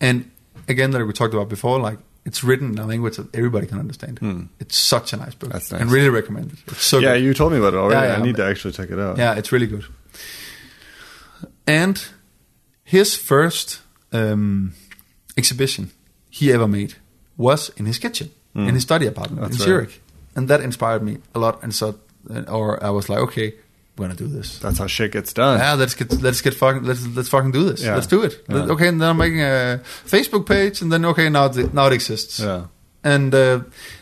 And 0.00 0.30
again, 0.66 0.90
that 0.92 1.04
we 1.06 1.12
talked 1.12 1.34
about 1.34 1.48
before, 1.48 1.78
like 1.78 1.98
it's 2.24 2.42
written 2.42 2.70
in 2.72 2.78
a 2.78 2.86
language 2.86 3.16
that 3.18 3.28
everybody 3.34 3.66
can 3.66 3.78
understand. 3.78 4.48
It's 4.58 4.76
such 4.78 5.12
a 5.12 5.16
nice 5.16 5.34
book. 5.34 5.50
Hmm. 5.50 5.52
That's 5.52 5.70
nice. 5.72 5.80
And 5.82 5.90
really 5.92 6.08
recommend 6.08 6.52
it. 6.52 6.58
It's 6.68 6.82
so 6.84 6.98
yeah, 6.98 7.14
good. 7.14 7.24
you 7.24 7.34
told 7.34 7.52
me 7.52 7.58
about 7.58 7.74
it 7.74 7.78
already. 7.78 8.06
Yeah, 8.06 8.16
yeah, 8.16 8.22
I 8.22 8.24
need 8.24 8.36
to 8.36 8.44
actually 8.46 8.72
check 8.72 8.90
it 8.90 8.98
out. 8.98 9.18
Yeah, 9.18 9.38
it's 9.38 9.52
really 9.52 9.66
good. 9.68 9.84
And 11.66 12.02
his 12.82 13.14
first 13.14 13.80
um, 14.12 14.72
exhibition 15.36 15.90
he 16.30 16.52
ever 16.52 16.66
made 16.66 16.94
was 17.36 17.70
in 17.76 17.86
his 17.86 17.98
kitchen, 17.98 18.30
in 18.54 18.74
his 18.74 18.82
study 18.84 19.06
apartment 19.06 19.38
Hmm. 19.38 19.50
That's 19.50 19.56
in 19.56 19.70
right. 19.72 19.88
Zurich, 19.88 20.02
and 20.36 20.48
that 20.48 20.60
inspired 20.60 21.02
me 21.02 21.18
a 21.34 21.38
lot. 21.38 21.62
And 21.62 21.74
so, 21.74 21.98
or 22.46 22.82
I 22.84 22.90
was 22.90 23.08
like, 23.08 23.18
okay, 23.20 23.54
we're 23.96 24.06
gonna 24.06 24.14
do 24.14 24.28
this. 24.28 24.58
That's 24.58 24.78
how 24.78 24.86
shit 24.86 25.12
gets 25.12 25.32
done. 25.32 25.58
Yeah, 25.58 25.74
let's 25.74 25.94
get 25.94 26.12
let's 26.20 26.42
get 26.42 26.54
fucking 26.54 26.84
let's 26.84 27.06
let's 27.08 27.28
fucking 27.28 27.50
do 27.50 27.64
this. 27.64 27.82
Yeah. 27.82 27.94
Let's 27.94 28.06
do 28.06 28.22
it. 28.22 28.44
Yeah. 28.48 28.72
Okay, 28.72 28.88
and 28.88 29.00
then 29.00 29.10
I'm 29.10 29.16
making 29.16 29.40
a 29.40 29.80
Facebook 30.04 30.46
page, 30.46 30.82
and 30.82 30.92
then 30.92 31.04
okay, 31.06 31.28
now 31.28 31.46
it, 31.46 31.72
now 31.72 31.86
it 31.86 31.94
exists. 31.94 32.38
Yeah. 32.38 32.66
And 33.02 33.34
uh, 33.34 33.60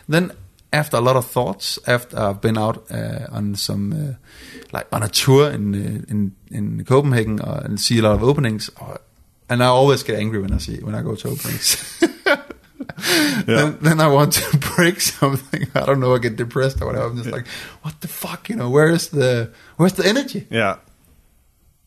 then 0.09 0.33
after 0.73 0.97
a 0.97 1.01
lot 1.01 1.15
of 1.15 1.25
thoughts, 1.25 1.79
after 1.87 2.19
I've 2.19 2.41
been 2.41 2.57
out 2.57 2.91
uh, 2.91 3.27
on 3.31 3.55
some 3.55 3.93
uh, 3.93 4.13
like 4.73 4.87
on 4.91 5.03
a 5.03 5.07
tour 5.07 5.49
in 5.49 5.73
uh, 5.73 6.11
in 6.11 6.35
in 6.51 6.83
Copenhagen 6.83 7.39
uh, 7.39 7.61
and 7.63 7.79
see 7.79 7.99
a 7.99 8.01
lot 8.01 8.15
of 8.15 8.23
openings, 8.23 8.69
uh, 8.81 8.97
and 9.49 9.63
I 9.63 9.67
always 9.67 10.03
get 10.03 10.19
angry 10.19 10.39
when 10.41 10.51
I 10.51 10.57
see 10.57 10.79
when 10.79 10.95
I 10.95 11.01
go 11.01 11.15
to 11.15 11.29
openings. 11.29 12.03
then, 13.45 13.77
then 13.81 13.99
I 13.99 14.07
want 14.07 14.33
to 14.33 14.57
break 14.75 15.01
something. 15.01 15.67
I 15.73 15.85
don't 15.85 15.99
know. 15.99 16.13
I 16.13 16.19
get 16.19 16.35
depressed 16.35 16.81
or 16.81 16.87
whatever. 16.87 17.07
I'm 17.07 17.17
just 17.17 17.31
like, 17.31 17.47
what 17.81 18.01
the 18.01 18.07
fuck? 18.07 18.49
You 18.49 18.55
know, 18.55 18.69
where 18.69 18.89
is 18.89 19.09
the 19.09 19.51
where's 19.77 19.93
the 19.93 20.07
energy? 20.07 20.47
Yeah. 20.49 20.77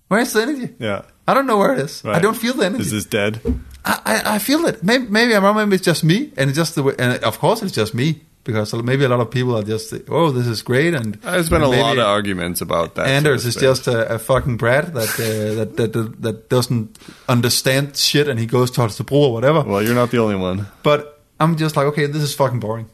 Where's 0.08 0.32
the 0.32 0.42
energy? 0.42 0.74
Yeah. 0.78 1.02
I 1.26 1.34
don't 1.34 1.46
know 1.46 1.58
where 1.58 1.74
it 1.74 1.80
is. 1.80 2.04
I 2.04 2.18
don't 2.18 2.36
feel 2.36 2.54
the 2.54 2.64
energy. 2.64 2.82
Is 2.82 2.90
this 2.90 3.04
dead? 3.04 3.40
I, 3.84 4.00
I, 4.04 4.34
I 4.34 4.38
feel 4.38 4.64
it. 4.66 4.82
Maybe, 4.82 5.06
maybe 5.08 5.34
I'm 5.36 5.44
wrong. 5.44 5.56
Maybe 5.56 5.76
it's 5.76 5.84
just 5.84 6.02
me, 6.02 6.32
and 6.36 6.48
it's 6.48 6.56
just 6.56 6.74
the 6.74 6.82
way. 6.82 6.94
And 6.98 7.22
of 7.22 7.38
course, 7.38 7.62
it's 7.62 7.72
just 7.72 7.94
me 7.94 8.22
because 8.48 8.72
maybe 8.72 9.04
a 9.04 9.10
lot 9.10 9.20
of 9.20 9.30
people 9.30 9.54
are 9.58 9.62
just, 9.62 9.92
oh, 10.08 10.30
this 10.30 10.46
is 10.46 10.62
great, 10.62 10.94
and 10.94 11.16
There's 11.16 11.50
been 11.50 11.60
and 11.60 11.74
a 11.74 11.76
lot 11.76 11.98
of 11.98 12.06
arguments 12.06 12.62
about 12.62 12.94
that. 12.94 13.06
Anders 13.06 13.42
sort 13.42 13.48
is 13.50 13.56
of 13.56 13.62
just 13.62 13.86
a, 13.88 14.14
a 14.14 14.18
fucking 14.18 14.56
brat 14.56 14.94
that, 14.94 15.10
uh, 15.20 15.54
that, 15.56 15.76
that 15.76 15.92
that 15.92 16.22
that 16.22 16.48
doesn't 16.48 16.98
understand 17.28 17.94
shit, 17.94 18.26
and 18.26 18.40
he 18.40 18.46
goes 18.46 18.70
towards 18.70 18.96
the 18.96 19.04
pool 19.04 19.24
or 19.24 19.32
whatever. 19.34 19.60
Well, 19.60 19.82
you're 19.82 19.94
not 19.94 20.10
the 20.10 20.16
only 20.16 20.36
one. 20.36 20.66
But 20.82 21.20
I'm 21.38 21.58
just 21.58 21.76
like, 21.76 21.88
okay, 21.88 22.06
this 22.06 22.22
is 22.22 22.34
fucking 22.34 22.58
boring. 22.58 22.88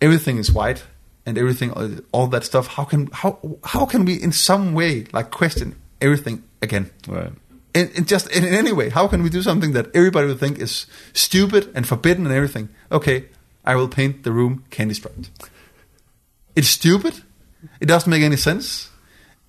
Everything 0.00 0.38
is 0.38 0.52
white, 0.52 0.84
and 1.26 1.36
everything, 1.36 1.72
all 2.12 2.28
that 2.28 2.44
stuff. 2.44 2.68
How 2.68 2.84
can 2.84 3.08
how 3.12 3.40
how 3.64 3.84
can 3.84 4.04
we 4.04 4.14
in 4.14 4.30
some 4.30 4.74
way 4.74 5.06
like 5.12 5.32
question 5.32 5.74
everything 6.00 6.44
again? 6.62 6.92
Right. 7.08 7.32
in, 7.74 7.90
in 7.94 8.04
just 8.04 8.30
in, 8.30 8.44
in 8.44 8.54
any 8.54 8.72
way. 8.72 8.90
How 8.90 9.08
can 9.08 9.22
we 9.22 9.30
do 9.30 9.42
something 9.42 9.72
that 9.72 9.86
everybody 9.94 10.26
would 10.28 10.40
think 10.40 10.58
is 10.58 10.86
stupid 11.12 11.70
and 11.74 11.86
forbidden 11.86 12.26
and 12.26 12.34
everything? 12.34 12.68
Okay, 12.90 13.26
I 13.68 13.76
will 13.76 13.88
paint 13.88 14.22
the 14.24 14.32
room 14.32 14.64
candy 14.70 14.94
striped. 14.94 15.30
It's 16.56 16.68
stupid. 16.68 17.14
It 17.80 17.86
doesn't 17.86 18.10
make 18.10 18.22
any 18.22 18.36
sense. 18.36 18.90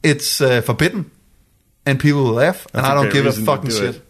It's 0.03 0.41
uh, 0.41 0.62
forbidden, 0.62 1.10
and 1.86 1.99
people 1.99 2.23
will 2.23 2.34
laugh, 2.45 2.67
and 2.73 2.86
I 2.86 2.93
don't 2.95 3.12
give 3.13 3.25
a 3.25 3.32
fucking 3.32 3.71
shit. 3.71 3.95
it. 3.95 4.01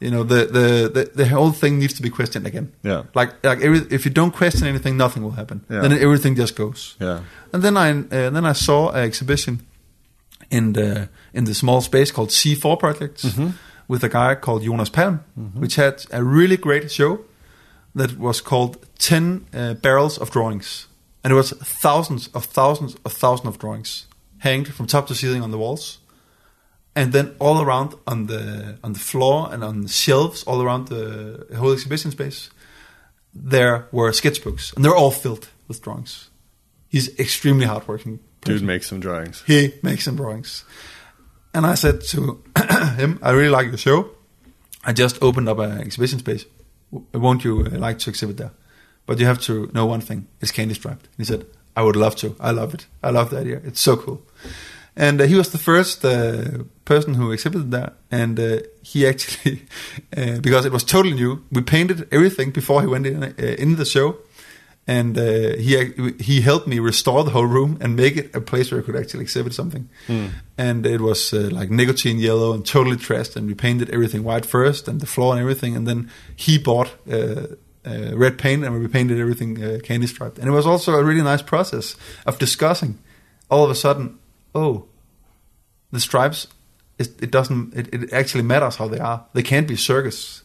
You 0.00 0.10
know, 0.10 0.24
the, 0.24 0.46
the, 0.46 0.90
the, 0.94 1.10
the 1.14 1.28
whole 1.28 1.52
thing 1.52 1.78
needs 1.78 1.94
to 1.94 2.02
be 2.02 2.10
questioned 2.10 2.46
again. 2.46 2.72
Yeah. 2.82 3.02
Like 3.14 3.30
like 3.44 3.60
every, 3.62 3.78
if 3.90 4.04
you 4.04 4.10
don't 4.10 4.32
question 4.32 4.66
anything, 4.66 4.96
nothing 4.96 5.22
will 5.22 5.36
happen. 5.36 5.64
Yeah. 5.70 5.82
Then 5.82 5.92
everything 5.92 6.34
just 6.38 6.56
goes. 6.56 6.96
Yeah. 7.00 7.20
And 7.52 7.62
then 7.62 7.76
I 7.76 7.90
uh, 7.90 8.30
then 8.30 8.44
I 8.44 8.54
saw 8.54 8.90
an 8.90 9.04
exhibition 9.04 9.60
in 10.50 10.72
the 10.72 11.08
in 11.32 11.44
the 11.44 11.54
small 11.54 11.80
space 11.80 12.10
called 12.12 12.30
C4 12.30 12.76
Projects 12.78 13.24
Mm-hmm. 13.24 13.50
with 13.88 14.04
a 14.04 14.08
guy 14.08 14.34
called 14.34 14.62
Jonas 14.64 14.90
Palm, 14.90 15.20
which 15.54 15.76
had 15.76 16.04
a 16.10 16.22
really 16.22 16.56
great 16.56 16.90
show 16.90 17.18
that 17.94 18.18
was 18.18 18.40
called 18.40 18.86
Ten 18.98 19.46
uh, 19.52 19.74
Barrels 19.74 20.18
of 20.18 20.30
Drawings, 20.30 20.86
and 21.22 21.32
it 21.32 21.36
was 21.36 21.50
thousands 21.50 22.28
of 22.28 22.44
thousands 22.44 22.96
of 23.04 23.12
thousands 23.12 23.48
of 23.48 23.58
drawings 23.58 24.06
hanged 24.38 24.72
from 24.74 24.86
top 24.86 25.06
to 25.08 25.14
ceiling 25.14 25.42
on 25.42 25.50
the 25.50 25.58
walls, 25.58 25.98
and 26.94 27.12
then 27.12 27.34
all 27.38 27.60
around 27.60 27.94
on 28.06 28.26
the 28.26 28.78
on 28.82 28.92
the 28.92 28.98
floor 28.98 29.48
and 29.52 29.62
on 29.62 29.82
the 29.82 29.88
shelves 29.88 30.42
all 30.44 30.62
around 30.62 30.88
the 30.88 31.46
whole 31.56 31.72
exhibition 31.72 32.10
space, 32.10 32.50
there 33.34 33.86
were 33.92 34.10
sketchbooks, 34.10 34.74
and 34.74 34.84
they're 34.84 34.96
all 34.96 35.10
filled 35.10 35.48
with 35.68 35.82
drawings. 35.82 36.30
He's 36.88 37.18
extremely 37.18 37.66
hardworking. 37.66 38.20
Dude 38.44 38.62
makes 38.62 38.88
some 38.88 39.00
drawings. 39.00 39.42
He 39.46 39.72
makes 39.82 40.04
some 40.04 40.16
drawings. 40.16 40.64
And 41.54 41.64
I 41.64 41.74
said 41.74 42.00
to 42.08 42.42
him, 42.96 43.18
I 43.22 43.30
really 43.30 43.48
like 43.50 43.68
your 43.68 43.76
show. 43.78 44.10
I 44.84 44.92
just 44.92 45.22
opened 45.22 45.48
up 45.48 45.58
an 45.58 45.80
exhibition 45.80 46.18
space. 46.18 46.44
Won't 47.14 47.44
you 47.44 47.64
like 47.64 47.98
to 48.00 48.10
exhibit 48.10 48.36
there? 48.36 48.52
But 49.06 49.18
you 49.18 49.26
have 49.26 49.40
to 49.42 49.70
know 49.74 49.86
one 49.86 50.00
thing. 50.00 50.26
It's 50.40 50.52
candy 50.52 50.74
striped. 50.74 51.08
He 51.16 51.24
said, 51.24 51.46
I 51.76 51.82
would 51.82 51.96
love 51.96 52.16
to. 52.16 52.36
I 52.38 52.50
love 52.50 52.74
it. 52.74 52.86
I 53.02 53.10
love 53.10 53.30
the 53.30 53.38
idea. 53.38 53.60
It's 53.64 53.80
so 53.80 53.96
cool. 53.96 54.22
And 54.94 55.20
uh, 55.20 55.24
he 55.24 55.34
was 55.34 55.50
the 55.50 55.58
first 55.58 56.04
uh, 56.04 56.64
person 56.84 57.14
who 57.14 57.32
exhibited 57.32 57.70
there. 57.70 57.94
And 58.10 58.38
uh, 58.38 58.58
he 58.82 59.06
actually, 59.12 59.62
uh, 60.16 60.38
because 60.40 60.66
it 60.66 60.72
was 60.72 60.84
totally 60.84 61.14
new, 61.14 61.44
we 61.50 61.62
painted 61.62 62.08
everything 62.12 62.50
before 62.50 62.82
he 62.82 62.86
went 62.86 63.06
in, 63.06 63.24
uh, 63.24 63.32
in 63.38 63.76
the 63.76 63.84
show 63.84 64.18
and 64.86 65.16
uh, 65.16 65.56
he 65.56 66.14
he 66.18 66.40
helped 66.40 66.66
me 66.66 66.78
restore 66.78 67.24
the 67.24 67.30
whole 67.30 67.46
room 67.46 67.78
and 67.80 67.94
make 67.94 68.16
it 68.16 68.34
a 68.34 68.40
place 68.40 68.70
where 68.70 68.80
I 68.80 68.84
could 68.84 68.96
actually 68.96 69.22
exhibit 69.22 69.54
something. 69.54 69.88
And 70.58 70.86
it 70.86 71.00
was 71.00 71.32
uh, 71.32 71.48
like 71.52 71.70
nicotine 71.70 72.18
yellow 72.18 72.52
and 72.52 72.66
totally 72.66 72.96
trashed, 72.96 73.36
and 73.36 73.46
we 73.46 73.54
painted 73.54 73.90
everything 73.90 74.24
white 74.24 74.46
first, 74.46 74.88
and 74.88 75.00
the 75.00 75.06
floor 75.06 75.32
and 75.32 75.40
everything, 75.40 75.76
and 75.76 75.86
then 75.86 76.10
he 76.34 76.58
bought 76.58 76.94
uh, 77.10 77.46
uh, 77.86 78.16
red 78.16 78.38
paint, 78.38 78.64
and 78.64 78.78
we 78.78 78.88
painted 78.88 79.20
everything 79.20 79.62
uh, 79.62 79.78
candy 79.82 80.06
striped. 80.06 80.38
And 80.38 80.48
it 80.48 80.52
was 80.52 80.66
also 80.66 80.94
a 80.94 81.04
really 81.04 81.22
nice 81.22 81.42
process 81.42 81.96
of 82.26 82.38
discussing. 82.38 82.98
All 83.50 83.64
of 83.64 83.70
a 83.70 83.74
sudden, 83.74 84.18
oh, 84.54 84.86
the 85.90 86.00
stripes 86.00 86.46
it, 86.98 87.22
it 87.22 87.30
doesn't. 87.30 87.74
It, 87.74 87.94
it 87.94 88.12
actually 88.12 88.42
matters 88.42 88.76
how 88.76 88.88
they 88.88 88.98
are. 88.98 89.26
They 89.32 89.42
can't 89.42 89.68
be 89.68 89.76
circus. 89.76 90.42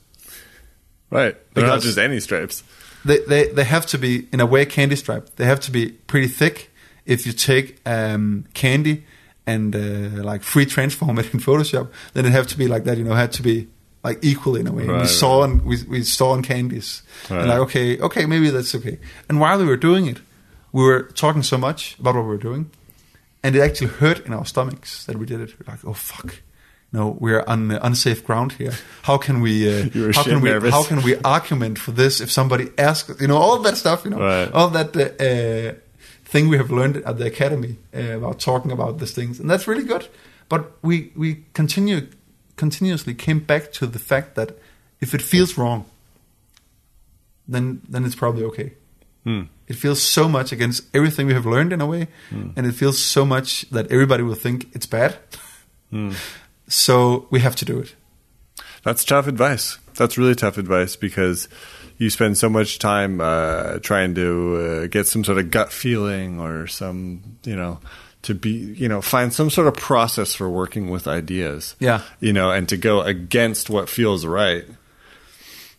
Right. 1.10 1.38
They're 1.54 1.65
not 1.65 1.82
just 1.82 1.97
any 1.97 2.19
stripes. 2.19 2.63
They, 3.08 3.20
they 3.28 3.43
they 3.54 3.63
have 3.63 3.86
to 3.88 3.98
be 3.98 4.28
in 4.32 4.39
a 4.39 4.46
way 4.46 4.65
candy 4.65 4.96
striped. 4.96 5.36
They 5.38 5.46
have 5.46 5.60
to 5.62 5.72
be 5.72 5.84
pretty 6.08 6.28
thick. 6.28 6.70
If 7.06 7.26
you 7.26 7.34
take 7.34 7.80
um, 7.86 8.43
candy 8.54 9.04
and 9.46 9.76
uh, 9.76 10.24
like 10.32 10.43
free 10.43 10.65
transform 10.65 11.17
it 11.20 11.34
in 11.34 11.39
Photoshop, 11.48 11.88
then 12.13 12.26
it 12.26 12.32
have 12.34 12.48
to 12.48 12.58
be 12.58 12.67
like 12.67 12.84
that. 12.84 12.98
You 12.98 13.04
know, 13.06 13.15
had 13.15 13.32
to 13.34 13.41
be 13.43 13.67
like 14.04 14.20
equal 14.22 14.56
in 14.60 14.67
a 14.67 14.72
way. 14.72 14.84
And 14.84 14.91
we 14.91 14.98
Right, 15.00 15.08
saw 15.10 15.41
on 15.43 15.63
we, 15.65 15.76
we 15.89 16.04
saw 16.04 16.32
on 16.32 16.41
candies, 16.43 17.04
and 17.30 17.48
like 17.50 17.60
okay, 17.60 17.98
okay, 18.00 18.26
maybe 18.26 18.50
that's 18.52 18.76
okay. 18.76 18.98
And 19.30 19.39
while 19.39 19.58
we 19.58 19.65
were 19.65 19.78
doing 19.78 20.08
it, 20.08 20.20
we 20.74 20.84
were 20.84 21.04
talking 21.15 21.43
so 21.43 21.58
much 21.58 21.98
about 22.00 22.15
what 22.15 22.24
we 22.24 22.30
were 22.30 22.43
doing, 22.50 22.70
and 23.43 23.56
it 23.56 23.62
actually 23.62 23.88
hurt 24.00 24.20
in 24.26 24.34
our 24.34 24.46
stomachs 24.46 25.06
that 25.06 25.15
we 25.17 25.26
did 25.26 25.39
it. 25.41 25.54
We're 25.60 25.72
like, 25.72 25.86
oh 25.86 25.93
fuck. 25.93 26.41
No, 26.93 27.17
we're 27.19 27.43
on 27.47 27.71
unsafe 27.71 28.23
ground 28.23 28.54
here. 28.54 28.73
How 29.04 29.17
can 29.17 29.41
we? 29.41 29.67
Uh, 29.67 29.89
how 30.13 30.23
can 30.23 30.41
we? 30.41 30.50
nervous. 30.50 30.71
How 30.73 30.84
can 30.84 31.02
we 31.04 31.15
argument 31.23 31.78
for 31.80 31.91
this 31.91 32.21
if 32.21 32.32
somebody 32.32 32.69
asks? 32.78 33.19
You 33.21 33.28
know, 33.28 33.38
all 33.38 33.60
that 33.63 33.76
stuff. 33.78 34.06
You 34.06 34.12
know, 34.12 34.19
Right. 34.19 34.52
all 34.54 34.69
that 34.69 34.95
uh, 34.95 35.73
thing 36.26 36.47
we 36.50 36.58
have 36.58 36.71
learned 36.71 36.97
at 36.97 37.17
the 37.17 37.26
academy 37.26 37.76
uh, 37.93 38.17
about 38.17 38.39
talking 38.39 38.71
about 38.71 39.00
these 39.00 39.13
things, 39.13 39.39
and 39.39 39.50
that's 39.50 39.67
really 39.67 39.84
good. 39.84 40.08
But 40.50 40.62
we 40.82 41.12
we 41.15 41.43
continue 41.54 42.08
continuously 42.56 43.13
came 43.13 43.39
back 43.39 43.71
to 43.73 43.86
the 43.86 44.00
fact 44.00 44.36
that 44.36 44.50
if 45.02 45.13
it 45.13 45.21
feels 45.21 45.58
wrong, 45.58 45.84
then 47.47 47.82
then 47.89 48.06
it's 48.06 48.15
probably 48.15 48.43
okay. 48.45 48.71
It 49.67 49.76
feels 49.76 50.02
so 50.02 50.30
much 50.30 50.54
against 50.54 50.84
everything 50.95 51.28
we 51.28 51.34
have 51.34 51.45
learned 51.45 51.73
in 51.73 51.82
a 51.82 51.86
way, 51.86 52.08
and 52.32 52.65
it 52.65 52.71
feels 52.76 52.97
so 52.97 53.26
much 53.26 53.69
that 53.71 53.91
everybody 53.91 54.23
will 54.23 54.36
think 54.39 54.67
it's 54.73 54.86
bad. 54.88 55.17
So 56.67 57.27
we 57.30 57.39
have 57.39 57.56
to 57.58 57.65
do 57.65 57.80
it. 57.80 57.95
That's 58.84 59.03
tough 59.03 59.27
advice. 59.27 59.77
That's 59.95 60.17
really 60.17 60.36
tough 60.36 60.58
advice 60.58 60.95
because 60.95 61.47
you 61.97 62.10
spend 62.10 62.38
so 62.38 62.49
much 62.49 62.80
time 62.80 63.19
uh, 63.19 63.80
trying 63.80 64.15
to 64.15 64.84
uh, 64.84 64.88
get 64.88 65.08
some 65.08 65.23
sort 65.23 65.38
of 65.39 65.49
gut 65.51 65.71
feeling 65.71 66.39
or 66.39 66.67
some, 66.67 67.38
you 67.43 67.56
know, 67.56 67.80
to 68.23 68.36
be, 68.36 68.49
you 68.49 68.88
know, 68.88 69.01
find 69.01 69.34
some 69.34 69.49
sort 69.49 69.67
of 69.67 69.75
process 69.75 70.34
for 70.36 70.49
working 70.49 70.89
with 70.89 71.08
ideas. 71.08 71.75
Yeah. 71.80 72.01
You 72.19 72.34
know, 72.34 72.51
and 72.51 72.67
to 72.69 72.77
go 72.77 73.01
against 73.01 73.69
what 73.69 73.89
feels 73.89 74.25
right 74.25 74.65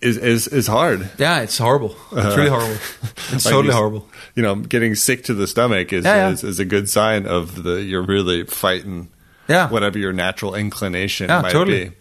is 0.01 0.16
is 0.16 0.46
is 0.48 0.66
hard. 0.66 1.11
Yeah, 1.18 1.40
it's 1.40 1.59
horrible. 1.59 1.96
It's 2.12 2.37
really 2.37 2.48
horrible. 2.51 2.77
It's 3.33 3.44
Like 3.44 3.53
totally 3.53 3.66
you 3.68 3.72
horrible. 3.72 4.09
You 4.35 4.42
know, 4.42 4.55
getting 4.57 4.94
sick 4.94 5.24
to 5.24 5.35
the 5.35 5.46
stomach 5.46 5.92
is 5.92 6.05
Yeah, 6.05 6.14
yeah. 6.14 6.31
is, 6.31 6.44
is 6.44 6.59
a 6.61 6.64
good 6.64 6.88
sign 6.88 7.27
of 7.27 7.62
the 7.62 7.83
you're 7.83 8.03
really 8.03 8.44
fighting 8.44 9.09
Yeah. 9.49 9.69
whatever 9.71 9.99
your 9.99 10.13
natural 10.13 10.55
inclination 10.55 11.29
Yeah, 11.29 11.43
might 11.43 11.53
totally. 11.53 11.85
be. 11.89 11.95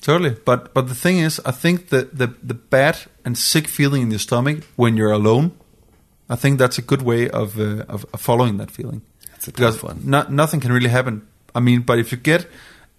Totally. 0.00 0.36
But 0.44 0.74
but 0.74 0.86
the 0.88 0.94
thing 0.94 1.18
is, 1.18 1.40
I 1.46 1.50
think 1.52 1.88
that 1.88 2.16
the 2.18 2.26
the 2.48 2.54
bad 2.54 2.96
and 3.24 3.36
sick 3.38 3.68
feeling 3.68 4.02
in 4.02 4.10
your 4.10 4.20
stomach 4.20 4.64
when 4.76 4.96
you're 4.96 5.12
alone, 5.12 5.50
I 6.28 6.36
think 6.36 6.58
that's 6.58 6.78
a 6.78 6.82
good 6.82 7.02
way 7.02 7.28
of 7.30 7.58
uh, 7.58 7.84
of, 7.88 8.04
of 8.12 8.20
following 8.20 8.58
that 8.58 8.70
feeling. 8.70 9.00
That's 9.32 9.48
a 9.48 9.52
tough 9.52 9.56
because 9.56 9.82
one. 9.82 10.00
no- 10.04 10.26
nothing 10.28 10.60
can 10.60 10.72
really 10.72 10.90
happen. 10.90 11.22
I 11.54 11.60
mean, 11.60 11.82
but 11.86 11.98
if 11.98 12.10
you 12.12 12.18
get 12.18 12.46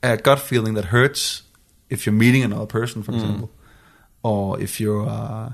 a 0.01 0.17
gut 0.17 0.39
feeling 0.39 0.75
that 0.75 0.85
hurts, 0.85 1.43
if 1.89 2.05
you're 2.05 2.17
meeting 2.17 2.43
another 2.43 2.65
person, 2.67 3.01
Mm. 3.01 3.05
for 3.05 3.11
example, 3.13 3.49
or 4.23 4.59
if 4.61 4.79
you're 4.79 5.07
uh, 5.07 5.53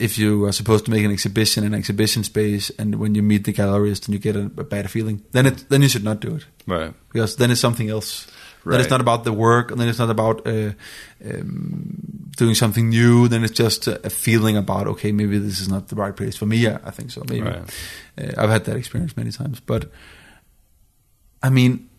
if 0.00 0.18
you 0.18 0.44
are 0.46 0.52
supposed 0.52 0.84
to 0.86 0.90
make 0.90 1.04
an 1.04 1.12
exhibition 1.12 1.64
in 1.64 1.72
an 1.74 1.78
exhibition 1.78 2.24
space, 2.24 2.70
and 2.78 2.96
when 2.96 3.14
you 3.14 3.22
meet 3.22 3.44
the 3.44 3.52
gallerist 3.52 4.06
and 4.06 4.14
you 4.14 4.18
get 4.18 4.34
a, 4.36 4.46
a 4.60 4.64
bad 4.64 4.90
feeling, 4.90 5.22
then 5.32 5.46
it 5.46 5.64
then 5.68 5.80
you 5.82 5.88
should 5.88 6.04
not 6.04 6.18
do 6.20 6.34
it 6.36 6.44
Right. 6.66 6.92
because 7.12 7.36
then 7.36 7.50
it's 7.50 7.60
something 7.60 7.88
else. 7.90 8.26
Right. 8.64 8.72
Then 8.72 8.80
it's 8.80 8.90
not 8.90 9.02
about 9.02 9.24
the 9.24 9.32
work, 9.32 9.70
and 9.70 9.78
then 9.78 9.88
it's 9.88 9.98
not 9.98 10.08
about 10.08 10.46
uh, 10.46 10.72
um, 11.22 12.30
doing 12.36 12.54
something 12.54 12.88
new. 12.88 13.28
Then 13.28 13.44
it's 13.44 13.52
just 13.52 13.86
a, 13.88 14.08
feeling 14.08 14.56
about 14.56 14.86
okay, 14.86 15.12
maybe 15.12 15.38
this 15.38 15.60
is 15.60 15.68
not 15.68 15.88
the 15.88 15.96
right 15.96 16.16
place 16.16 16.36
for 16.36 16.46
me. 16.46 16.56
Yeah, 16.56 16.78
I 16.82 16.90
think 16.90 17.10
so. 17.10 17.22
Maybe 17.28 17.42
Right. 17.42 17.70
uh, 18.18 18.32
I've 18.38 18.48
had 18.48 18.64
that 18.64 18.76
experience 18.76 19.16
many 19.18 19.32
times, 19.32 19.60
but 19.60 19.90
I 21.42 21.50
mean, 21.50 21.90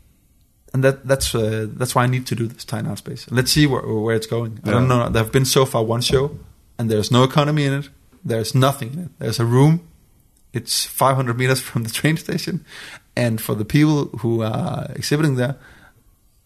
and 0.74 0.84
that 0.84 1.08
that's 1.08 1.36
uh, 1.36 1.68
that's 1.70 1.94
why 1.94 2.04
I 2.04 2.08
need 2.08 2.26
to 2.28 2.36
do 2.36 2.48
this 2.48 2.66
tiny 2.66 2.90
art 2.90 2.98
space. 2.98 3.28
Let's 3.30 3.52
see 3.52 3.68
where 3.68 3.82
where 3.82 4.16
it's 4.16 4.28
going. 4.28 4.60
I 4.64 4.72
don't 4.72 4.88
know. 4.88 5.08
There 5.10 5.22
have 5.24 5.32
been 5.32 5.46
so 5.46 5.66
far 5.66 5.84
one 5.84 6.02
show, 6.02 6.38
and 6.80 6.90
there's 6.90 7.12
no 7.12 7.24
economy 7.24 7.66
in 7.66 7.74
it. 7.74 7.90
There's 8.24 8.56
nothing 8.56 8.94
in 8.94 9.00
it. 9.00 9.10
There's 9.20 9.40
a 9.40 9.46
room. 9.46 9.88
It's 10.52 10.86
500 10.86 11.38
meters 11.38 11.62
from 11.70 11.84
the 11.84 11.92
train 11.92 12.18
station, 12.18 12.66
and 13.16 13.40
for 13.42 13.56
the 13.56 13.66
people 13.66 14.06
who 14.20 14.42
are 14.44 14.88
exhibiting 14.96 15.36
there, 15.36 15.56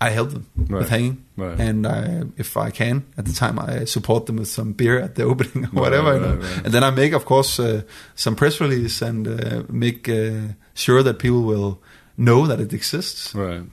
I 0.01 0.11
help 0.11 0.29
them 0.31 0.45
Right. 0.55 0.79
with 0.79 0.89
hanging, 0.89 1.17
Right. 1.37 1.59
and 1.59 1.85
I, 1.85 2.23
if 2.37 2.55
I 2.55 2.69
can, 2.71 3.03
at 3.17 3.25
the 3.25 3.33
time 3.33 3.59
I 3.59 3.85
support 3.85 4.25
them 4.27 4.37
with 4.37 4.47
some 4.47 4.71
beer 4.73 4.97
at 4.99 5.15
the 5.15 5.23
opening 5.31 5.65
or 5.65 5.81
whatever, 5.81 6.11
Right, 6.13 6.21
you 6.21 6.27
know. 6.27 6.35
right, 6.35 6.43
right. 6.55 6.65
and 6.65 6.73
then 6.73 6.83
I 6.83 6.91
make, 6.91 7.13
of 7.13 7.25
course, 7.25 7.59
uh, 7.59 7.81
some 8.15 8.35
press 8.35 8.61
release 8.61 9.01
and 9.01 9.27
uh, 9.27 9.63
make 9.69 10.07
uh, 10.07 10.53
sure 10.73 11.03
that 11.03 11.19
people 11.19 11.41
will 11.43 11.79
know 12.17 12.47
that 12.47 12.59
it 12.59 12.71
exists. 12.73 13.33
Right. 13.35 13.63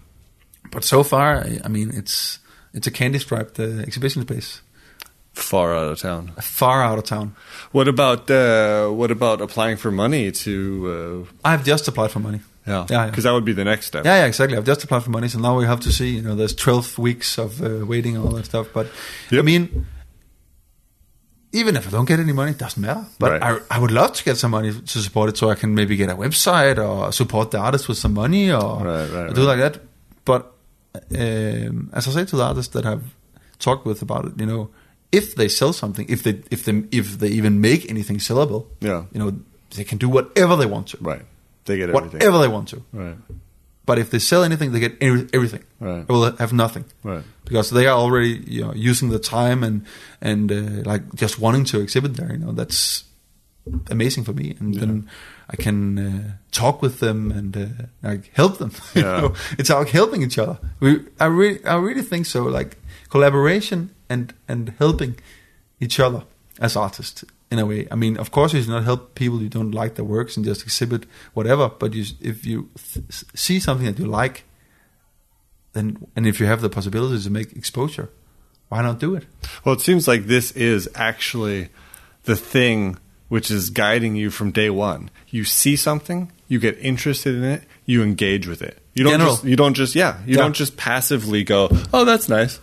But 0.73 0.85
so 0.85 1.03
far, 1.05 1.45
I, 1.45 1.61
I 1.65 1.69
mean, 1.69 1.91
it's 1.95 2.41
it's 2.75 2.87
a 2.89 2.91
candy 2.91 3.19
striped 3.21 3.61
uh, 3.61 3.63
exhibition 3.87 4.23
space, 4.23 4.63
Far 5.33 5.75
out 5.77 5.93
of 5.93 5.99
town. 6.01 6.33
far 6.41 6.83
out 6.83 6.99
of 6.99 7.05
town. 7.05 7.35
What 7.73 7.87
about 7.89 8.29
uh, 8.31 8.89
what 8.89 9.11
about 9.11 9.41
applying 9.41 9.77
for 9.77 9.91
money 9.93 10.33
to? 10.33 11.27
Uh, 11.45 11.49
I've 11.53 11.65
just 11.65 11.87
applied 11.89 12.11
for 12.11 12.19
money. 12.21 12.41
Yeah, 12.67 12.87
Yeah, 12.91 13.05
yeah. 13.05 13.07
because 13.07 13.25
that 13.25 13.33
would 13.33 13.45
be 13.45 13.53
the 13.53 13.65
next 13.65 13.87
step. 13.87 14.05
Yeah, 14.05 14.17
yeah, 14.21 14.27
exactly. 14.27 14.57
I've 14.57 14.65
just 14.65 14.83
applied 14.85 15.03
for 15.05 15.11
money, 15.11 15.29
so 15.29 15.39
now 15.39 15.57
we 15.59 15.65
have 15.67 15.81
to 15.81 15.93
see. 15.93 16.17
You 16.17 16.23
know, 16.23 16.35
there's 16.35 16.55
12 16.55 16.99
weeks 16.99 17.39
of 17.39 17.63
uh, 17.63 17.85
waiting 17.87 18.17
and 18.17 18.25
all 18.25 18.33
that 18.33 18.47
stuff. 18.47 18.69
But 18.73 18.87
I 19.33 19.43
mean, 19.43 19.87
even 21.53 21.77
if 21.77 21.87
I 21.87 21.91
don't 21.91 22.05
get 22.07 22.21
any 22.21 22.33
money, 22.33 22.51
it 22.51 22.59
doesn't 22.59 22.81
matter. 22.83 23.05
But 23.19 23.41
Right. 23.41 23.43
I, 23.71 23.77
I 23.77 23.79
would 23.79 23.91
love 23.91 24.13
to 24.15 24.25
get 24.25 24.37
some 24.37 24.51
money 24.51 24.73
to 24.73 24.99
support 25.03 25.29
it, 25.31 25.37
so 25.39 25.49
I 25.51 25.55
can 25.55 25.75
maybe 25.75 25.97
get 25.97 26.11
a 26.11 26.15
website 26.17 26.79
or 26.79 27.13
support 27.13 27.51
the 27.51 27.59
artist 27.59 27.89
with 27.89 27.99
some 27.99 28.15
money 28.15 28.51
or, 28.51 28.85
Right, 28.85 29.09
right, 29.11 29.31
or 29.31 29.35
do 29.35 29.43
like 29.43 29.59
that. 29.59 29.81
But 30.25 30.53
um, 30.95 31.91
as 31.93 32.09
I 32.09 32.11
say 32.11 32.25
to 32.27 32.37
the 32.37 32.45
artists 32.45 32.73
that 32.75 32.85
I've 32.85 33.15
talked 33.59 33.87
with 33.87 34.03
about 34.03 34.27
it, 34.27 34.33
you 34.41 34.47
know, 34.47 34.71
if 35.13 35.35
they 35.37 35.49
sell 35.49 35.73
something, 35.73 36.05
if 36.09 36.23
they 36.25 36.43
if 36.51 36.65
they 36.65 36.83
if 36.91 37.19
they 37.21 37.29
even 37.29 37.61
make 37.61 37.89
anything 37.89 38.19
sellable, 38.19 38.67
Yeah. 38.81 39.05
you 39.13 39.21
know, 39.21 39.33
they 39.77 39.85
can 39.85 39.99
do 39.99 40.09
whatever 40.09 40.57
they 40.57 40.67
want 40.67 40.89
to, 40.89 40.99
Right. 41.01 41.23
They 41.67 41.77
get 41.77 41.91
everything. 41.91 42.13
whatever 42.13 42.39
they 42.39 42.49
want 42.49 42.69
to. 42.69 42.83
Right. 42.93 43.17
But 43.85 43.99
if 43.99 44.11
they 44.11 44.19
sell 44.19 44.43
anything, 44.43 44.73
they 44.73 44.81
get 44.81 44.97
every, 45.01 45.29
everything. 45.33 45.63
Right. 45.79 46.07
They 46.07 46.13
will 46.15 46.35
have 46.37 46.53
nothing. 46.53 46.85
Right. 47.05 47.23
Because 47.45 47.71
they 47.71 47.87
are 47.87 47.97
already 47.97 48.43
you 48.47 48.63
know 48.65 48.73
using 48.75 49.11
the 49.11 49.19
time 49.21 49.63
and 49.63 49.85
and 50.21 50.51
uh, 50.51 50.91
like 50.91 51.03
just 51.15 51.39
wanting 51.39 51.65
to 51.67 51.81
exhibit 51.81 52.15
there. 52.17 52.33
You 52.33 52.39
know 52.39 52.53
that's 52.53 53.05
amazing 53.91 54.25
for 54.25 54.33
me, 54.33 54.57
and 54.61 54.75
then 54.75 55.09
I 55.51 55.57
can 55.57 55.99
uh, 55.99 56.33
talk 56.51 56.83
with 56.83 56.99
them 56.99 57.31
and 57.31 57.57
uh, 57.57 57.67
like 58.03 58.31
help 58.35 58.59
them. 58.59 58.71
you 58.95 59.03
Yeah. 59.03 59.21
know? 59.21 59.35
It's 59.59 59.71
like 59.71 59.89
helping 59.91 60.23
each 60.23 60.39
other. 60.39 60.59
We 60.81 61.01
I 61.21 61.27
really 61.27 61.65
I 61.65 61.77
really 61.77 62.03
think 62.03 62.27
so. 62.27 62.43
Like 62.45 62.77
collaboration 63.09 63.91
and 64.09 64.33
and 64.49 64.73
helping 64.79 65.15
each 65.81 66.01
other 66.01 66.23
as 66.61 66.77
artists 66.77 67.25
in 67.51 67.59
a 67.59 67.67
way. 67.67 67.87
I 67.91 67.95
mean, 67.95 68.17
of 68.17 68.31
course, 68.31 68.53
you 68.53 68.61
should 68.61 68.71
not 68.71 68.85
help 68.85 69.15
people 69.15 69.41
you 69.43 69.49
don't 69.49 69.71
like 69.73 69.95
their 69.95 70.05
works 70.05 70.37
and 70.37 70.45
just 70.45 70.63
exhibit 70.63 71.07
whatever. 71.35 71.69
But 71.69 71.95
you, 71.95 72.05
if 72.21 72.45
you 72.45 72.71
th- 72.93 73.07
see 73.35 73.61
something 73.61 73.87
that 73.87 73.99
you 73.99 74.07
like, 74.07 74.45
then 75.73 76.07
and 76.17 76.27
if 76.27 76.41
you 76.41 76.47
have 76.47 76.61
the 76.61 76.71
possibility 76.71 77.23
to 77.23 77.31
make 77.31 77.53
exposure, 77.53 78.11
why 78.69 78.83
not 78.83 78.99
do 78.99 79.15
it? 79.15 79.25
Well, 79.65 79.75
it 79.75 79.81
seems 79.81 80.09
like 80.09 80.27
this 80.27 80.51
is 80.53 80.89
actually 80.95 81.69
the 82.25 82.37
thing 82.37 82.99
which 83.29 83.51
is 83.51 83.71
guiding 83.71 84.17
you 84.17 84.31
from 84.31 84.51
day 84.53 84.71
one. 84.71 85.11
You 85.29 85.45
see 85.45 85.77
something, 85.77 86.31
you 86.49 86.59
get 86.61 86.79
interested 86.79 87.35
in 87.35 87.45
it, 87.45 87.65
you 87.85 88.03
engage 88.03 88.47
with 88.47 88.63
it. 88.63 88.79
You 88.95 89.05
don't 89.05 89.13
General. 89.15 89.31
just 89.35 89.45
you 89.45 89.57
don't 89.57 89.75
just 89.75 89.95
yeah, 89.95 90.19
you 90.27 90.33
Yeah. 90.37 90.43
don't 90.43 90.55
just 90.57 90.77
passively 90.77 91.45
go, 91.45 91.69
"Oh, 91.93 92.05
that's 92.05 92.29
nice." 92.29 92.59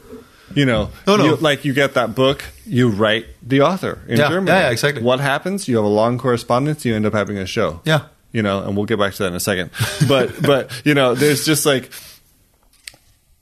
You 0.55 0.65
know, 0.65 0.89
No, 1.07 1.15
no. 1.17 1.23
you- 1.25 1.35
like 1.37 1.65
you 1.65 1.73
get 1.73 1.93
that 1.95 2.15
book, 2.15 2.43
you 2.65 2.89
write 2.89 3.25
the 3.41 3.61
author 3.61 3.99
in 4.07 4.17
Yeah, 4.17 4.29
Germany. 4.29 4.51
yeah, 4.51 4.61
yeah, 4.65 4.69
exactly. 4.71 5.01
What 5.03 5.19
happens? 5.19 5.67
You 5.67 5.75
have 5.77 5.85
a 5.85 5.89
long 5.89 6.17
correspondence, 6.17 6.85
you 6.85 6.95
end 6.95 7.05
up 7.05 7.13
having 7.13 7.37
a 7.37 7.45
show. 7.45 7.81
Yeah. 7.85 8.01
You 8.31 8.41
know, 8.41 8.63
and 8.63 8.75
we'll 8.75 8.85
get 8.85 8.97
back 8.99 9.13
to 9.13 9.23
that 9.23 9.27
in 9.29 9.35
a 9.35 9.39
second. 9.39 9.69
But 10.07 10.41
but 10.41 10.71
you 10.85 10.93
know, 10.93 11.13
there's 11.15 11.45
just 11.45 11.65
like 11.65 11.91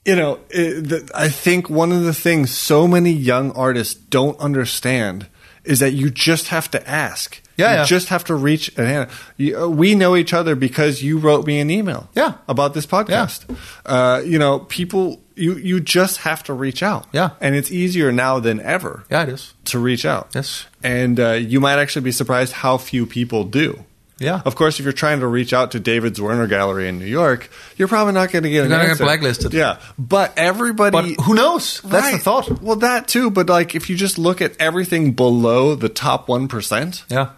you 0.05 0.15
know, 0.15 0.39
it, 0.49 0.89
the, 0.89 1.11
I 1.13 1.29
think 1.29 1.69
one 1.69 1.91
of 1.91 2.03
the 2.03 2.13
things 2.13 2.55
so 2.57 2.87
many 2.87 3.11
young 3.11 3.51
artists 3.51 3.93
don't 3.93 4.39
understand 4.39 5.27
is 5.63 5.79
that 5.79 5.91
you 5.91 6.09
just 6.09 6.47
have 6.47 6.71
to 6.71 6.89
ask. 6.89 7.39
Yeah, 7.61 7.71
you 7.71 7.77
yeah. 7.79 7.85
just 7.85 8.09
have 8.09 8.23
to 8.25 8.35
reach 8.35 8.77
a 8.77 8.85
hand. 8.85 9.09
You, 9.37 9.57
uh, 9.63 9.67
we 9.69 9.95
know 9.95 10.15
each 10.15 10.33
other 10.33 10.55
because 10.55 11.01
you 11.01 11.17
wrote 11.19 11.45
me 11.47 11.59
an 11.59 11.69
email. 11.69 12.09
Yeah. 12.15 12.33
about 12.47 12.73
this 12.73 12.85
podcast. 12.85 13.45
Uh, 13.85 14.21
you 14.25 14.37
know, 14.39 14.59
people. 14.59 15.21
You 15.35 15.55
you 15.55 15.79
just 15.79 16.17
have 16.17 16.43
to 16.43 16.53
reach 16.53 16.83
out. 16.83 17.07
Yeah. 17.13 17.29
and 17.39 17.55
it's 17.55 17.71
easier 17.71 18.11
now 18.11 18.39
than 18.39 18.59
ever 18.59 19.05
Yeah, 19.09 19.23
it 19.23 19.29
is. 19.29 19.53
to 19.65 19.79
reach 19.79 20.05
out. 20.05 20.29
Yes. 20.35 20.65
and 20.83 21.19
uh, 21.19 21.31
you 21.31 21.59
might 21.59 21.79
actually 21.79 22.03
be 22.03 22.11
surprised 22.11 22.53
how 22.53 22.77
few 22.77 23.05
people 23.07 23.45
do. 23.45 23.83
Yeah. 24.19 24.41
Of 24.45 24.53
course, 24.55 24.77
if 24.79 24.83
you're 24.85 24.93
trying 24.93 25.21
to 25.21 25.27
reach 25.27 25.51
out 25.51 25.71
to 25.71 25.79
David 25.79 26.13
Zwirner 26.13 26.47
Gallery 26.47 26.87
in 26.87 26.99
New 26.99 27.07
York, 27.09 27.49
you're 27.77 27.87
probably 27.87 28.13
not 28.13 28.29
going 28.31 28.43
to 28.43 28.49
get 28.49 28.55
You're 28.57 28.65
an 28.65 28.69
gonna 28.71 28.87
get 28.89 28.99
blacklisted. 28.99 29.51
Yeah, 29.51 29.79
but 29.97 30.33
everybody. 30.37 31.15
But 31.15 31.23
who 31.25 31.33
knows? 31.33 31.81
That's 31.81 32.11
the 32.11 32.19
thought. 32.19 32.61
Well, 32.61 32.75
that 32.85 33.07
too. 33.07 33.31
But 33.31 33.49
like, 33.49 33.73
if 33.73 33.89
you 33.89 33.95
just 33.95 34.19
look 34.19 34.39
at 34.41 34.53
everything 34.59 35.13
below 35.13 35.73
the 35.73 35.89
top 35.89 36.27
one 36.27 36.47
percent, 36.47 37.03
Yeah. 37.09 37.29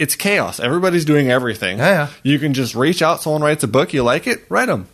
It's 0.00 0.16
chaos. 0.16 0.58
Everybody's 0.60 1.04
doing 1.04 1.30
everything. 1.30 1.78
Yeah, 1.78 1.90
yeah. 1.90 2.08
You 2.22 2.38
can 2.38 2.54
just 2.54 2.74
reach 2.74 3.02
out. 3.02 3.22
Someone 3.22 3.42
writes 3.42 3.62
a 3.64 3.68
book. 3.68 3.92
You 3.92 4.02
like 4.02 4.26
it? 4.26 4.44
Write 4.48 4.66
them. 4.66 4.86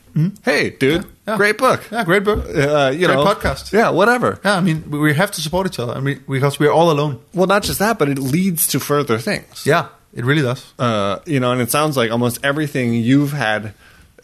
Hey, 0.45 0.71
dude, 0.71 1.03
Mm-hmm. 1.03 1.11
Yeah. 1.31 1.37
great 1.37 1.59
book. 1.59 1.81
Yeah, 1.92 2.05
great 2.05 2.25
book. 2.25 2.38
Uh, 2.47 2.90
you 2.95 3.07
Great 3.07 3.14
know, 3.16 3.25
podcast. 3.27 3.71
Yeah, 3.73 3.90
whatever. 3.90 4.40
Yeah, 4.45 4.57
I 4.57 4.61
mean, 4.62 4.90
we 4.90 4.99
we 4.99 5.14
have 5.14 5.31
to 5.33 5.40
support 5.42 5.66
each 5.66 5.79
other. 5.79 5.92
I 5.92 6.01
mean, 6.01 6.25
because 6.27 6.59
we're 6.59 6.71
all 6.73 6.90
alone. 6.90 7.21
Well, 7.35 7.47
not 7.47 7.64
just 7.64 7.81
that, 7.81 7.99
but 7.99 8.09
it 8.09 8.19
leads 8.19 8.66
to 8.69 8.81
further 8.81 9.19
things. 9.19 9.66
Yeah, 9.66 9.88
it 10.14 10.25
really 10.25 10.40
does. 10.42 10.73
Uh, 10.79 11.19
you 11.27 11.38
know, 11.40 11.53
and 11.53 11.61
it 11.61 11.71
sounds 11.71 11.97
like 11.99 12.11
almost 12.11 12.38
everything 12.42 12.95
you've 12.95 13.33
had 13.33 13.75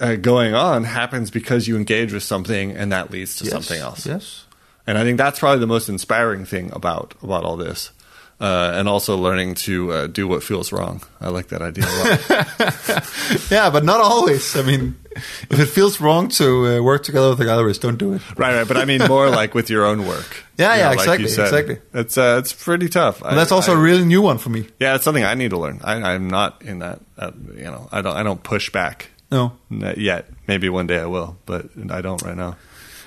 uh, 0.01 0.15
going 0.17 0.55
on 0.55 0.85
happens 0.85 1.31
because 1.31 1.69
you 1.69 1.77
engage 1.77 2.13
with 2.15 2.23
something, 2.23 2.71
and 2.73 2.91
that 2.93 3.11
leads 3.11 3.37
to 3.37 3.45
Yes, 3.45 3.53
something 3.53 3.79
else. 3.81 4.07
Yes. 4.07 4.47
And 4.87 4.97
I 4.97 5.03
think 5.05 5.19
that's 5.19 5.39
probably 5.41 5.61
the 5.61 5.67
most 5.67 5.89
inspiring 5.91 6.47
thing 6.47 6.71
about 6.73 7.15
about 7.23 7.45
all 7.45 7.59
this. 7.59 7.91
Uh, 8.43 8.73
and 8.79 8.89
also 8.89 9.17
learning 9.17 9.55
to 9.55 9.93
uh, 9.93 10.07
do 10.09 10.27
what 10.27 10.43
feels 10.43 10.73
wrong. 10.73 11.01
I 11.21 11.29
like 11.29 11.47
that 11.49 11.63
idea 11.63 11.85
a 11.87 11.95
lot. 11.95 13.49
Yeah, 13.51 13.71
but 13.71 13.85
not 13.85 14.01
always. 14.01 14.57
I 14.57 14.63
mean, 14.63 14.97
if 15.51 15.61
it 15.61 15.67
feels 15.67 16.01
wrong 16.01 16.29
to 16.39 16.45
uh, 16.67 16.83
work 16.83 17.03
together 17.05 17.29
with 17.29 17.39
the 17.39 17.45
galleries, 17.45 17.79
don't 17.79 17.99
do 17.99 18.15
it. 18.15 18.23
right, 18.37 18.55
right. 18.57 18.67
But 18.69 18.77
I 18.79 18.85
mean 18.85 19.01
more 19.07 19.31
like 19.31 19.55
with 19.55 19.71
your 19.71 19.85
own 19.85 20.07
work. 20.07 20.45
Yeah, 20.59 20.75
You 20.75 20.81
yeah, 20.81 20.89
like 20.91 20.99
exactly, 20.99 21.29
said. 21.29 21.45
exactly. 21.47 21.79
It's 21.95 22.19
uh, 22.19 22.37
it's 22.41 22.53
pretty 22.53 22.89
tough. 22.89 23.23
And 23.23 23.37
that's 23.39 23.53
also 23.53 23.73
I, 23.73 23.79
a 23.79 23.79
really 23.79 24.05
new 24.05 24.23
one 24.23 24.39
for 24.39 24.51
me. 24.51 24.67
yeah. 24.81 24.95
It's 24.97 25.05
something 25.05 25.25
I 25.25 25.35
need 25.35 25.51
to 25.51 25.59
learn. 25.59 25.81
I, 25.85 25.95
I'm 26.15 26.29
not 26.29 26.63
in 26.63 26.81
that. 26.81 26.99
Uh, 27.17 27.31
you 27.57 27.65
know, 27.71 27.89
I 27.93 28.03
don't. 28.03 28.17
I 28.17 28.23
don't 28.23 28.43
push 28.43 28.71
back 28.73 29.11
No, 29.31 29.53
Not 29.71 29.99
yet. 29.99 30.27
Maybe 30.47 30.69
one 30.69 30.87
day 30.87 30.99
I 30.99 31.07
will, 31.07 31.37
but 31.47 31.67
I 31.91 32.01
don't 32.03 32.23
right 32.23 32.37
now. 32.37 32.57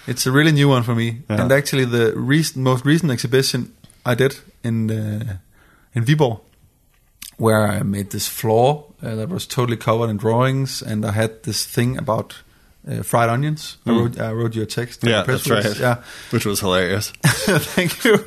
it's 0.07 0.25
a 0.25 0.31
really 0.31 0.51
new 0.51 0.69
one 0.69 0.83
for 0.83 0.95
me. 0.95 1.07
Yeah. 1.29 1.41
And 1.43 1.51
actually, 1.51 1.85
the 1.85 2.13
recent, 2.15 2.63
most 2.63 2.85
recent 2.85 3.11
exhibition 3.11 3.73
I 4.05 4.15
did 4.15 4.35
in 4.65 4.91
uh, 4.91 5.38
in 5.93 6.04
Viborg, 6.04 6.41
where 7.38 7.67
I 7.67 7.84
made 7.84 8.10
this 8.10 8.28
floor 8.28 8.93
uh, 9.01 9.15
that 9.15 9.30
was 9.30 9.47
totally 9.47 9.78
covered 9.78 10.10
in 10.10 10.17
drawings, 10.17 10.82
and 10.82 11.06
I 11.06 11.12
had 11.12 11.43
this 11.43 11.65
thing 11.65 11.97
about 11.97 12.43
uh, 12.88 13.04
fried 13.04 13.30
onions. 13.30 13.78
I 13.86 13.91
wrote, 13.91 14.19
I 14.19 14.32
wrote 14.32 14.56
you 14.56 14.63
a 14.63 14.65
text. 14.65 15.04
Yeah, 15.04 15.23
that's 15.23 15.49
right. 15.49 15.80
Yeah, 15.80 16.04
which 16.32 16.45
was 16.45 16.60
hilarious. 16.60 17.12
Thank 17.23 18.04
you. 18.04 18.25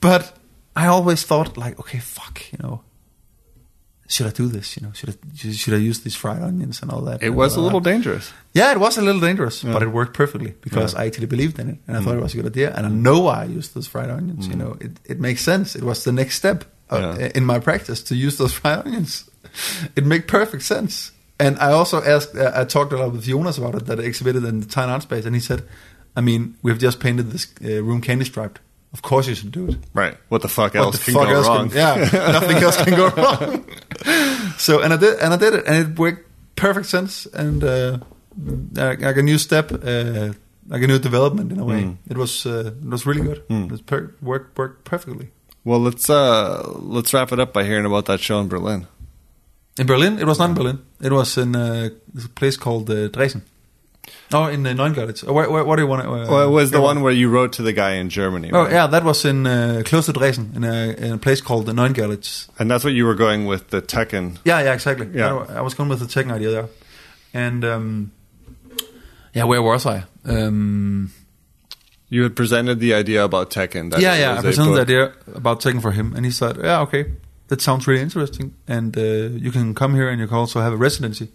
But 0.00 0.36
I 0.74 0.86
always 0.86 1.24
thought 1.24 1.56
like, 1.56 1.78
okay, 1.80 1.98
fuck, 1.98 2.42
you 2.52 2.58
know, 2.62 2.82
should 4.12 4.26
I 4.26 4.34
do 4.42 4.46
this? 4.56 4.76
You 4.76 4.82
know, 4.86 4.92
should 4.98 5.10
I 5.10 5.16
should 5.62 5.74
I 5.74 5.82
use 5.90 5.98
these 6.04 6.16
fried 6.22 6.42
onions 6.50 6.82
and 6.82 6.90
all 6.92 7.02
that? 7.08 7.22
It 7.22 7.34
was 7.42 7.56
a 7.56 7.60
little 7.66 7.80
blah. 7.80 7.92
dangerous. 7.92 8.24
Yeah, 8.60 8.70
it 8.72 8.78
was 8.86 8.98
a 8.98 9.02
little 9.02 9.20
dangerous, 9.28 9.56
Yeah. 9.64 9.72
but 9.74 9.82
it 9.82 9.90
worked 9.98 10.14
perfectly 10.22 10.52
because 10.66 10.92
Yeah. 10.92 11.00
I 11.02 11.06
actually 11.06 11.26
believed 11.34 11.58
in 11.62 11.68
it 11.72 11.78
and 11.86 11.96
I 11.96 12.00
thought 12.02 12.16
it 12.20 12.22
was 12.22 12.34
a 12.34 12.36
good 12.36 12.46
idea, 12.54 12.68
and 12.76 12.86
I 12.86 12.90
know 13.06 13.18
why 13.26 13.38
I 13.46 13.58
used 13.58 13.70
those 13.74 13.88
fried 13.88 14.10
onions. 14.18 14.46
You 14.52 14.56
know, 14.56 14.72
it 14.80 14.92
it 15.12 15.18
makes 15.20 15.40
sense. 15.42 15.74
It 15.78 15.84
was 15.84 15.98
the 16.04 16.12
next 16.12 16.34
step 16.36 16.58
uh, 16.90 16.98
Yeah. 17.18 17.30
in 17.38 17.44
my 17.52 17.58
practice 17.60 18.02
to 18.08 18.14
use 18.26 18.34
those 18.36 18.52
fried 18.60 18.78
onions. 18.86 19.24
It 19.96 20.04
made 20.06 20.22
perfect 20.26 20.62
sense. 20.62 21.12
And 21.38 21.56
I 21.58 21.72
also 21.72 21.96
asked, 22.14 22.36
uh, 22.36 22.52
I 22.60 22.64
talked 22.64 22.92
a 22.92 22.96
lot 22.96 23.12
with 23.12 23.24
Jonas 23.24 23.58
about 23.58 23.74
it 23.74 23.86
that 23.86 23.98
I 23.98 24.02
exhibited 24.04 24.44
in 24.44 24.60
the 24.60 24.66
Tine 24.66 24.90
Art 24.94 25.02
Space, 25.02 25.26
and 25.26 25.34
he 25.34 25.40
said, 25.40 25.60
I 26.16 26.20
mean, 26.20 26.54
we've 26.62 26.78
just 26.82 27.00
painted 27.00 27.30
this 27.32 27.46
uh, 27.64 27.82
room 27.88 28.00
candy 28.00 28.24
striped. 28.24 28.60
Of 28.92 29.00
course 29.00 29.26
you 29.26 29.34
should 29.34 29.52
do 29.52 29.68
it. 29.68 29.78
Right. 29.94 30.16
What 30.28 30.42
the 30.42 30.48
fuck 30.48 30.74
What 30.74 30.82
else 30.82 30.98
the 30.98 31.04
can 31.04 31.14
fuck 31.14 31.28
go 31.28 31.34
else 31.34 31.48
wrong? 31.48 31.68
Can, 31.70 31.78
yeah, 31.78 31.94
nothing 32.32 32.56
else 32.58 32.76
can 32.76 32.94
go 32.94 33.08
wrong. 33.08 33.64
so 34.58 34.82
and 34.82 34.92
I 34.92 34.96
did, 34.96 35.18
and 35.18 35.32
I 35.32 35.36
did 35.36 35.54
it, 35.54 35.66
and 35.66 35.76
it 35.76 35.98
worked 35.98 36.28
perfect 36.56 36.86
sense, 36.86 37.26
and 37.26 37.64
uh, 37.64 37.98
like, 38.74 39.16
a 39.16 39.22
new 39.22 39.38
step, 39.38 39.72
uh, 39.72 40.32
like 40.68 40.82
a 40.82 40.86
new 40.86 40.98
development 40.98 41.52
in 41.52 41.58
a 41.58 41.64
way. 41.64 41.82
Mm. 41.82 41.96
It 42.08 42.18
was 42.18 42.44
uh, 42.44 42.72
it 42.82 42.88
was 42.88 43.06
really 43.06 43.22
good. 43.22 43.48
Mm. 43.48 43.72
It 43.72 43.86
per- 43.86 44.14
worked 44.20 44.58
worked 44.58 44.84
perfectly. 44.84 45.30
Well, 45.64 45.80
let's 45.80 46.10
uh 46.10 46.62
let's 46.76 47.14
wrap 47.14 47.32
it 47.32 47.40
up 47.40 47.52
by 47.52 47.64
hearing 47.64 47.86
about 47.86 48.06
that 48.06 48.20
show 48.20 48.40
in 48.40 48.48
Berlin. 48.48 48.86
In 49.78 49.86
Berlin, 49.86 50.18
it 50.18 50.26
was 50.26 50.38
not 50.38 50.50
in 50.50 50.54
Berlin. 50.54 50.78
It 51.00 51.12
was 51.12 51.38
in 51.38 51.56
uh, 51.56 51.88
a 52.14 52.28
place 52.28 52.58
called 52.58 52.90
uh, 52.90 53.08
Dresden. 53.08 53.42
Oh, 54.32 54.46
in 54.46 54.66
uh, 54.66 54.70
Neugalitz. 54.70 55.26
Uh, 55.26 55.32
where, 55.32 55.50
where, 55.50 55.64
what 55.64 55.76
do 55.76 55.82
you 55.82 55.88
want? 55.88 56.06
Uh, 56.06 56.26
well, 56.28 56.48
it 56.48 56.50
was 56.50 56.70
the 56.70 56.80
one 56.80 57.02
where 57.02 57.12
you 57.12 57.28
wrote 57.28 57.52
to 57.54 57.62
the 57.62 57.72
guy 57.72 57.92
in 57.92 58.08
Germany. 58.08 58.50
Oh 58.52 58.64
right? 58.64 58.72
yeah, 58.72 58.86
that 58.86 59.04
was 59.04 59.24
in 59.24 59.46
uh, 59.46 59.82
close 59.84 60.06
to 60.06 60.12
Dresden, 60.12 60.52
in 60.56 60.64
a, 60.64 60.94
in 60.98 61.12
a 61.12 61.18
place 61.18 61.40
called 61.40 61.68
uh, 61.68 61.72
Neugalitz. 61.72 62.48
And 62.58 62.70
that's 62.70 62.82
what 62.84 62.94
you 62.94 63.06
were 63.06 63.14
going 63.14 63.46
with 63.46 63.68
the 63.68 63.80
Tecken. 63.80 64.38
Yeah, 64.44 64.60
yeah, 64.60 64.74
exactly. 64.74 65.08
Yeah. 65.14 65.34
I, 65.48 65.58
I 65.58 65.60
was 65.60 65.74
going 65.74 65.88
with 65.88 66.00
the 66.00 66.06
techno 66.06 66.34
idea 66.34 66.50
there, 66.50 66.68
and 67.32 67.64
um, 67.64 68.12
yeah, 69.34 69.44
where 69.44 69.62
was 69.62 69.86
I? 69.86 70.04
Um, 70.24 71.12
You 72.08 72.24
had 72.24 72.34
presented 72.36 72.78
the 72.80 72.92
idea 72.92 73.24
about 73.24 73.50
Tecken. 73.50 73.90
That 73.90 74.00
yeah, 74.00 74.16
yeah, 74.18 74.38
I 74.38 74.42
presented 74.42 74.74
the 74.74 74.82
idea 74.82 75.12
about 75.34 75.60
Tecken 75.60 75.80
for 75.80 75.92
him, 75.92 76.14
and 76.14 76.26
he 76.26 76.30
said, 76.30 76.56
"Yeah, 76.56 76.82
okay, 76.82 77.06
that 77.48 77.62
sounds 77.62 77.86
really 77.86 78.02
interesting, 78.02 78.52
and 78.66 78.96
uh, 78.96 79.00
you 79.40 79.50
can 79.50 79.74
come 79.74 79.94
here, 79.94 80.10
and 80.10 80.20
you 80.20 80.26
can 80.26 80.36
also 80.36 80.60
have 80.60 80.74
a 80.74 80.76
residency. 80.76 81.28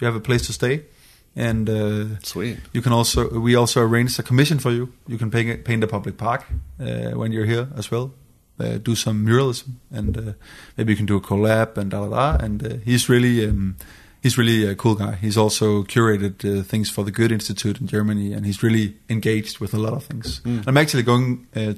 You 0.00 0.06
have 0.06 0.16
a 0.16 0.20
place 0.20 0.46
to 0.46 0.52
stay, 0.52 0.84
and 1.34 1.68
uh, 1.68 2.18
Sweet. 2.22 2.58
you 2.72 2.82
can 2.82 2.92
also 2.92 3.28
we 3.40 3.54
also 3.54 3.80
arranged 3.80 4.18
a 4.18 4.22
commission 4.22 4.58
for 4.58 4.70
you. 4.70 4.92
You 5.06 5.18
can 5.18 5.30
paint 5.30 5.64
paint 5.64 5.84
a 5.84 5.86
public 5.86 6.16
park 6.16 6.44
uh, 6.80 7.10
when 7.12 7.32
you're 7.32 7.46
here 7.46 7.68
as 7.76 7.90
well. 7.90 8.12
Uh, 8.60 8.76
do 8.78 8.94
some 8.94 9.24
muralism, 9.24 9.76
and 9.90 10.16
uh, 10.16 10.32
maybe 10.76 10.92
you 10.92 10.96
can 10.96 11.06
do 11.06 11.16
a 11.16 11.20
collab 11.20 11.76
and 11.78 11.90
da 11.90 12.06
da 12.06 12.36
da. 12.36 12.44
And 12.44 12.66
uh, 12.66 12.76
he's 12.84 13.08
really 13.08 13.48
um, 13.48 13.76
he's 14.22 14.36
really 14.36 14.66
a 14.66 14.74
cool 14.74 14.94
guy. 14.94 15.14
He's 15.14 15.38
also 15.38 15.84
curated 15.84 16.44
uh, 16.44 16.62
things 16.62 16.90
for 16.90 17.02
the 17.04 17.10
Goethe 17.10 17.32
Institute 17.32 17.80
in 17.80 17.86
Germany, 17.86 18.34
and 18.34 18.44
he's 18.44 18.62
really 18.62 18.96
engaged 19.08 19.58
with 19.58 19.74
a 19.74 19.78
lot 19.78 19.94
of 19.94 20.04
things. 20.04 20.42
I'm 20.44 20.76
actually 20.76 21.02
going 21.02 21.46
uh, 21.56 21.74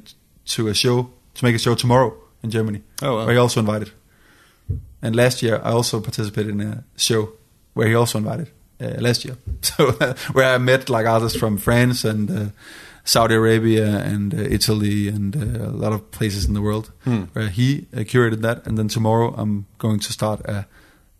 to 0.46 0.68
a 0.68 0.74
show 0.74 1.10
to 1.34 1.44
make 1.44 1.54
a 1.54 1.58
show 1.58 1.74
tomorrow 1.74 2.12
in 2.42 2.50
Germany. 2.50 2.82
Oh, 3.02 3.16
wow. 3.16 3.24
where 3.24 3.34
he 3.34 3.40
also 3.40 3.60
invited. 3.60 3.92
And 5.00 5.14
last 5.14 5.42
year, 5.42 5.60
I 5.62 5.70
also 5.70 6.00
participated 6.00 6.52
in 6.52 6.60
a 6.60 6.84
show 6.96 7.32
where 7.74 7.88
he 7.88 7.94
also 7.94 8.18
invited 8.18 8.50
last 8.80 9.24
year. 9.24 9.36
So 9.62 9.92
where 10.32 10.54
I 10.54 10.58
met 10.58 10.88
like 10.90 11.06
artists 11.06 11.38
from 11.38 11.56
France 11.58 12.04
and 12.04 12.30
uh, 12.30 12.50
Saudi 13.04 13.34
Arabia 13.34 13.98
and 13.98 14.34
uh, 14.34 14.38
Italy 14.38 15.08
and 15.08 15.36
uh, 15.36 15.68
a 15.68 15.76
lot 15.76 15.92
of 15.92 16.10
places 16.10 16.46
in 16.46 16.54
the 16.54 16.62
world. 16.62 16.90
Hmm. 17.04 17.24
Where 17.34 17.48
he 17.48 17.86
uh, 17.92 17.98
curated 18.00 18.40
that, 18.42 18.66
and 18.66 18.78
then 18.78 18.88
tomorrow 18.88 19.34
I'm 19.36 19.66
going 19.78 20.00
to 20.00 20.12
start 20.12 20.40
a, 20.40 20.66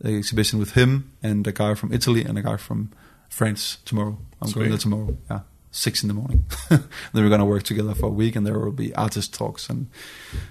a 0.02 0.08
exhibition 0.16 0.58
with 0.58 0.72
him 0.72 1.12
and 1.22 1.46
a 1.46 1.52
guy 1.52 1.74
from 1.74 1.92
Italy 1.92 2.24
and 2.24 2.38
a 2.38 2.42
guy 2.42 2.56
from 2.56 2.90
France 3.28 3.78
tomorrow. 3.84 4.18
I'm 4.40 4.48
Sweet. 4.48 4.60
going 4.60 4.70
there 4.70 4.78
tomorrow. 4.78 5.16
Yeah. 5.30 5.40
Six 5.70 6.02
in 6.02 6.08
the 6.08 6.14
morning. 6.14 6.44
then 6.68 6.84
we're 7.12 7.28
gonna 7.28 7.44
work 7.44 7.64
together 7.64 7.94
for 7.94 8.06
a 8.06 8.16
week, 8.16 8.36
and 8.36 8.46
there 8.46 8.58
will 8.58 8.72
be 8.72 8.94
artist 8.94 9.34
talks 9.34 9.68
and 9.68 9.88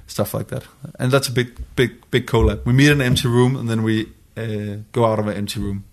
stuff 0.06 0.34
like 0.34 0.50
that. 0.50 0.64
And 1.00 1.12
that's 1.12 1.30
a 1.30 1.32
big, 1.32 1.58
big, 1.76 1.92
big 2.12 2.28
collab. 2.28 2.66
We 2.66 2.74
meet 2.74 2.92
in 2.92 3.00
an 3.00 3.08
empty 3.08 3.28
room, 3.28 3.56
and 3.56 3.70
then 3.70 3.84
we 3.84 4.12
uh, 4.36 4.84
go 4.92 5.06
out 5.06 5.20
of 5.20 5.28
an 5.28 5.38
empty 5.38 5.62
room 5.62 5.86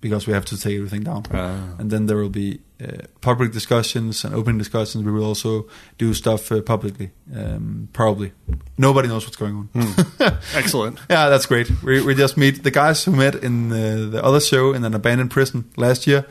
because 0.00 0.26
we 0.26 0.32
have 0.32 0.44
to 0.46 0.58
take 0.58 0.76
everything 0.76 1.02
down. 1.02 1.24
Ah. 1.32 1.74
And 1.78 1.90
then 1.90 2.06
there 2.06 2.16
will 2.16 2.30
be 2.30 2.60
uh, 2.82 3.06
public 3.20 3.52
discussions 3.52 4.24
and 4.24 4.34
open 4.34 4.58
discussions. 4.58 5.04
We 5.04 5.12
will 5.12 5.24
also 5.24 5.68
do 5.98 6.14
stuff 6.14 6.50
uh, 6.50 6.62
publicly, 6.62 7.10
um, 7.34 7.88
probably. 7.92 8.32
Nobody 8.78 9.08
knows 9.08 9.26
what's 9.26 9.36
going 9.36 9.68
on. 9.74 9.88
Excellent. 10.54 10.98
Yeah, 11.10 11.28
that's 11.28 11.46
great. 11.46 11.70
We, 11.82 12.02
we 12.02 12.14
just 12.14 12.36
meet 12.36 12.62
the 12.62 12.70
guys 12.70 13.04
who 13.04 13.12
met 13.12 13.34
in 13.34 13.70
uh, 13.72 14.08
the 14.10 14.24
other 14.24 14.40
show 14.40 14.72
in 14.72 14.84
an 14.84 14.94
abandoned 14.94 15.30
prison 15.30 15.70
last 15.76 16.06
year. 16.06 16.26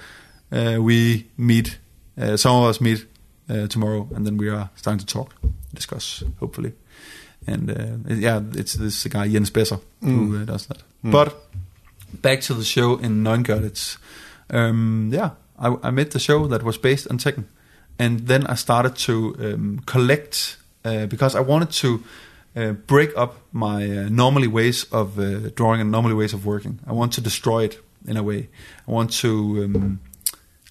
Uh, 0.52 0.78
we 0.80 1.28
meet, 1.38 1.78
uh, 2.20 2.38
some 2.38 2.56
of 2.56 2.70
us 2.70 2.82
meet 2.82 3.06
uh, 3.50 3.68
tomorrow, 3.68 4.08
and 4.16 4.26
then 4.26 4.38
we 4.38 4.50
are 4.50 4.70
starting 4.76 5.00
to 5.00 5.06
talk, 5.06 5.36
discuss, 5.74 6.24
hopefully. 6.40 6.74
And 7.48 7.70
uh, 7.70 8.14
yeah, 8.14 8.42
it's 8.54 8.74
this 8.74 9.06
guy 9.06 9.28
Jens 9.28 9.50
Besser 9.50 9.80
who 10.02 10.42
uh, 10.42 10.46
does 10.46 10.68
that. 10.68 10.84
But 11.04 11.36
back 12.13 12.41
to 12.41 12.54
the 12.54 12.63
show 12.63 12.98
in 12.98 13.24
Neugalitz. 13.24 13.98
Um, 14.50 15.10
yeah, 15.13 15.32
I, 15.58 15.76
I 15.84 15.91
made 15.91 16.12
the 16.12 16.19
show 16.19 16.48
that 16.48 16.63
was 16.63 16.78
based 16.78 17.08
on 17.10 17.17
Tecken, 17.17 17.45
and 17.98 18.27
then 18.27 18.48
I 18.48 18.56
started 18.56 18.96
to 18.96 19.36
um, 19.40 19.81
collect 19.86 20.58
uh, 20.86 21.06
because 21.06 21.36
I 21.36 21.42
wanted 21.42 21.71
to 21.71 22.04
uh, 22.56 22.71
break 22.71 23.15
up 23.17 23.38
my 23.52 23.86
uh, 23.86 24.10
normally 24.10 24.48
ways 24.48 24.86
of 24.92 25.19
uh, 25.19 25.50
drawing 25.56 25.81
and 25.81 25.92
normally 25.92 26.15
ways 26.15 26.34
of 26.34 26.46
working. 26.46 26.79
I 26.88 26.94
want 26.94 27.13
to 27.13 27.21
destroy 27.21 27.65
it 27.65 27.84
in 28.08 28.17
a 28.17 28.23
way. 28.23 28.50
I 28.88 28.92
want 28.92 29.12
to 29.13 29.63
um, 29.63 30.00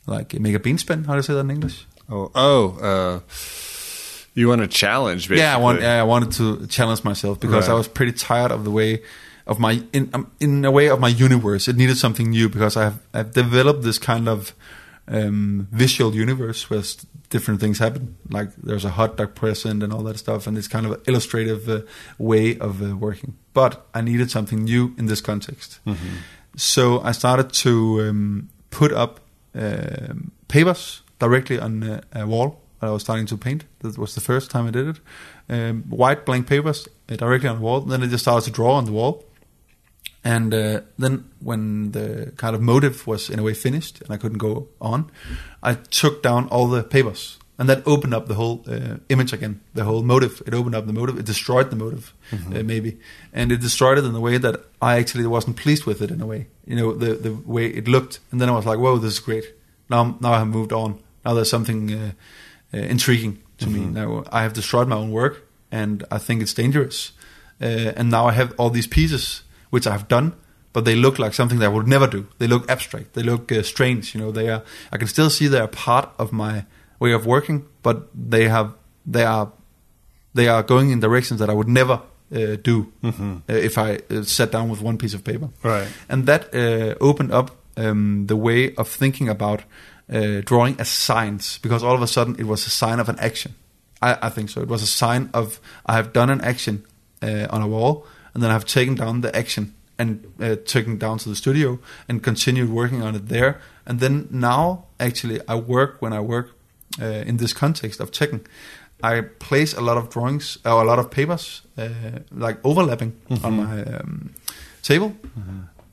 like 0.06 0.34
make 0.40 0.54
a 0.54 0.58
bean 0.58 0.78
spin. 0.78 1.04
How 1.04 1.12
do 1.12 1.18
you 1.18 1.22
say 1.22 1.34
that 1.34 1.40
in 1.40 1.50
English? 1.50 1.86
Oh, 2.10 2.30
oh, 2.34 2.78
uh, 2.80 3.20
you 4.34 4.48
want 4.48 4.62
a 4.62 4.68
challenge, 4.68 5.28
basically. 5.28 5.42
Yeah, 5.42 5.54
I 5.54 5.58
want. 5.58 5.80
Yeah, 5.80 6.00
I 6.00 6.04
wanted 6.04 6.32
to 6.32 6.66
challenge 6.66 7.04
myself 7.04 7.38
because 7.38 7.68
I 7.68 7.74
was 7.74 7.86
pretty 7.88 8.12
tired 8.12 8.50
of 8.50 8.64
the 8.64 8.70
way 8.70 9.02
of 9.49 9.59
my 9.59 9.82
in 9.92 10.11
um, 10.12 10.30
in 10.38 10.64
a 10.64 10.70
way 10.70 10.88
of 10.88 11.01
my 11.01 11.09
universe. 11.09 11.68
It 11.68 11.76
needed 11.76 11.96
something 11.96 12.30
new 12.30 12.49
because 12.49 12.76
I've 12.76 12.99
I've 13.12 13.32
developed 13.32 13.82
this 13.82 13.99
kind 13.99 14.28
of 14.28 14.55
um, 15.09 15.68
visual 15.72 16.14
universe 16.14 16.70
where 16.70 16.82
different 17.30 17.61
things 17.61 17.78
happen. 17.78 18.16
Like 18.30 18.55
there's 18.57 18.84
a 18.84 18.90
hot 18.90 19.16
dog 19.16 19.34
present 19.34 19.82
and 19.82 19.92
all 19.92 20.03
that 20.05 20.18
stuff, 20.18 20.46
and 20.46 20.57
it's 20.59 20.68
kind 20.68 20.86
of 20.86 20.92
an 20.92 21.01
illustrative 21.07 21.68
uh, 21.68 21.80
way 22.18 22.59
of 22.59 22.82
uh, 22.82 22.96
working. 22.96 23.36
But 23.55 23.86
I 23.94 24.03
needed 24.03 24.30
something 24.30 24.64
new 24.64 24.94
in 24.99 25.07
this 25.07 25.20
context. 25.20 25.80
so 26.57 27.01
I 27.01 27.12
started 27.12 27.53
to 27.64 28.03
um, 28.03 28.49
put 28.70 28.92
up 28.92 29.20
um, 29.55 30.32
papers 30.49 31.03
directly 31.18 31.59
on 31.59 31.82
a, 31.82 32.03
a 32.12 32.26
wall 32.26 32.61
that 32.80 32.88
I 32.88 32.90
was 32.90 33.03
starting 33.03 33.26
to 33.26 33.36
paint. 33.36 33.64
That 33.80 33.99
was 33.99 34.14
the 34.14 34.20
first 34.20 34.51
time 34.51 34.66
I 34.66 34.70
did 34.70 34.88
it. 34.88 35.01
Um, 35.49 35.84
white 35.88 36.24
blank 36.24 36.46
papers 36.46 36.88
uh, 37.09 37.16
directly 37.16 37.49
on 37.49 37.57
the 37.57 37.62
wall. 37.62 37.82
And 37.82 37.90
Then 37.90 38.03
I 38.03 38.07
just 38.07 38.24
started 38.24 38.44
to 38.46 38.51
draw 38.53 38.74
on 38.74 38.84
the 38.84 38.92
wall. 38.92 39.24
And 40.28 40.52
uh, 40.52 40.80
then, 40.98 41.24
when 41.40 41.92
the 41.92 42.32
kind 42.36 42.54
of 42.54 42.60
motive 42.60 43.06
was 43.06 43.30
in 43.30 43.38
a 43.38 43.42
way 43.42 43.54
finished 43.54 44.02
and 44.02 44.10
I 44.10 44.18
couldn't 44.18 44.36
go 44.36 44.68
on, 44.78 45.10
I 45.62 45.72
took 45.74 46.22
down 46.22 46.48
all 46.48 46.68
the 46.68 46.82
papers, 46.82 47.38
and 47.56 47.66
that 47.70 47.82
opened 47.86 48.12
up 48.12 48.26
the 48.28 48.34
whole 48.34 48.62
uh, 48.68 48.98
image 49.08 49.32
again, 49.32 49.62
the 49.72 49.84
whole 49.84 50.02
motive. 50.02 50.42
It 50.46 50.52
opened 50.52 50.74
up 50.74 50.86
the 50.86 50.92
motive. 50.92 51.18
It 51.18 51.24
destroyed 51.24 51.70
the 51.70 51.76
motive, 51.76 52.12
uh, 52.32 52.62
maybe, 52.62 52.98
and 53.32 53.50
it 53.50 53.62
destroyed 53.62 53.96
it 53.96 54.04
in 54.04 54.14
a 54.14 54.20
way 54.20 54.36
that 54.36 54.56
I 54.82 54.98
actually 54.98 55.26
wasn't 55.26 55.56
pleased 55.56 55.86
with 55.86 56.02
it. 56.02 56.10
In 56.10 56.20
a 56.20 56.26
way, 56.26 56.48
you 56.66 56.76
know, 56.76 56.92
the 56.92 57.14
the 57.14 57.32
way 57.32 57.66
it 57.66 57.88
looked, 57.88 58.20
and 58.30 58.38
then 58.38 58.50
I 58.50 58.52
was 58.52 58.66
like, 58.66 58.78
"Whoa, 58.78 58.98
this 58.98 59.14
is 59.14 59.20
great." 59.20 59.46
Now, 59.88 60.18
now 60.20 60.34
I 60.34 60.38
have 60.40 60.48
moved 60.48 60.72
on. 60.72 60.98
Now 61.24 61.32
there's 61.32 61.50
something 61.50 61.90
uh, 61.90 62.12
uh, 62.74 62.76
intriguing 62.76 63.38
to 63.58 63.66
me. 63.66 63.80
Now 63.80 64.24
I 64.30 64.42
have 64.42 64.52
destroyed 64.52 64.88
my 64.88 64.96
own 64.96 65.10
work, 65.10 65.48
and 65.72 66.04
I 66.10 66.18
think 66.18 66.42
it's 66.42 66.54
dangerous. 66.54 67.12
Uh, 67.62 67.96
and 67.96 68.10
now 68.10 68.28
I 68.28 68.32
have 68.32 68.52
all 68.58 68.70
these 68.70 68.86
pieces 68.86 69.42
which 69.70 69.86
I 69.86 69.92
have 69.92 70.08
done, 70.08 70.32
but 70.72 70.84
they 70.84 70.94
look 70.94 71.18
like 71.18 71.34
something 71.34 71.58
that 71.58 71.66
I 71.66 71.68
would 71.68 71.88
never 71.88 72.06
do. 72.06 72.26
They 72.38 72.46
look 72.46 72.70
abstract. 72.70 73.14
They 73.14 73.22
look 73.22 73.50
uh, 73.52 73.62
strange. 73.62 74.14
You 74.14 74.20
know, 74.20 74.32
they 74.32 74.48
are. 74.48 74.62
I 74.92 74.96
can 74.96 75.08
still 75.08 75.30
see 75.30 75.48
they 75.48 75.60
are 75.60 75.68
part 75.68 76.10
of 76.18 76.32
my 76.32 76.64
way 76.98 77.12
of 77.12 77.26
working, 77.26 77.64
but 77.82 78.08
they 78.14 78.48
have 78.48 78.74
they 79.06 79.24
are 79.24 79.52
they 80.34 80.48
are 80.48 80.62
going 80.62 80.90
in 80.90 81.00
directions 81.00 81.40
that 81.40 81.50
I 81.50 81.54
would 81.54 81.68
never 81.68 82.02
uh, 82.34 82.56
do 82.62 82.92
uh, 83.02 83.40
if 83.48 83.78
I 83.78 84.00
uh, 84.10 84.22
sat 84.22 84.50
down 84.52 84.68
with 84.68 84.82
one 84.82 84.98
piece 84.98 85.14
of 85.14 85.24
paper. 85.24 85.48
Right. 85.62 85.88
And 86.08 86.26
that 86.26 86.54
uh, 86.54 86.94
opened 87.00 87.32
up 87.32 87.50
um, 87.76 88.26
the 88.26 88.36
way 88.36 88.74
of 88.76 88.88
thinking 88.88 89.28
about 89.28 89.62
uh, 90.12 90.42
drawing 90.44 90.78
as 90.78 90.88
signs, 90.88 91.58
because 91.58 91.82
all 91.82 91.94
of 91.94 92.02
a 92.02 92.06
sudden 92.06 92.36
it 92.38 92.44
was 92.44 92.66
a 92.66 92.70
sign 92.70 93.00
of 93.00 93.08
an 93.08 93.18
action. 93.18 93.54
I, 94.02 94.18
I 94.22 94.28
think 94.28 94.50
so. 94.50 94.60
It 94.60 94.68
was 94.68 94.82
a 94.82 94.86
sign 94.86 95.30
of 95.32 95.60
I 95.86 95.94
have 95.94 96.12
done 96.12 96.30
an 96.30 96.40
action 96.40 96.84
uh, 97.22 97.46
on 97.50 97.62
a 97.62 97.66
wall, 97.66 98.06
and 98.39 98.45
then 98.45 98.53
I've 98.53 98.66
taken 98.66 98.95
down 98.95 99.22
the 99.22 99.36
action 99.36 99.74
and 99.99 100.32
uh, 100.41 100.55
taken 100.64 100.97
down 100.97 101.18
to 101.18 101.28
the 101.28 101.34
studio 101.34 101.80
and 102.09 102.22
continued 102.22 102.70
working 102.70 103.03
on 103.03 103.16
it 103.16 103.26
there. 103.26 103.61
And 103.84 103.99
then 103.99 104.28
now, 104.30 104.84
actually, 105.01 105.41
I 105.49 105.57
work 105.57 106.01
when 106.01 106.12
I 106.12 106.20
work 106.20 106.57
uh, 107.03 107.05
in 107.26 107.39
this 107.39 107.53
context 107.53 107.99
of 107.99 108.12
checking. 108.12 108.47
I 109.03 109.22
place 109.41 109.74
a 109.74 109.80
lot 109.80 109.97
of 109.97 110.09
drawings 110.09 110.57
or 110.64 110.80
a 110.82 110.84
lot 110.84 111.01
of 111.01 111.11
papers, 111.11 111.62
uh, 111.76 111.89
like 112.30 112.64
overlapping 112.64 113.20
on 113.43 113.57
my 113.57 113.82
um, 113.82 114.34
table, 114.84 115.16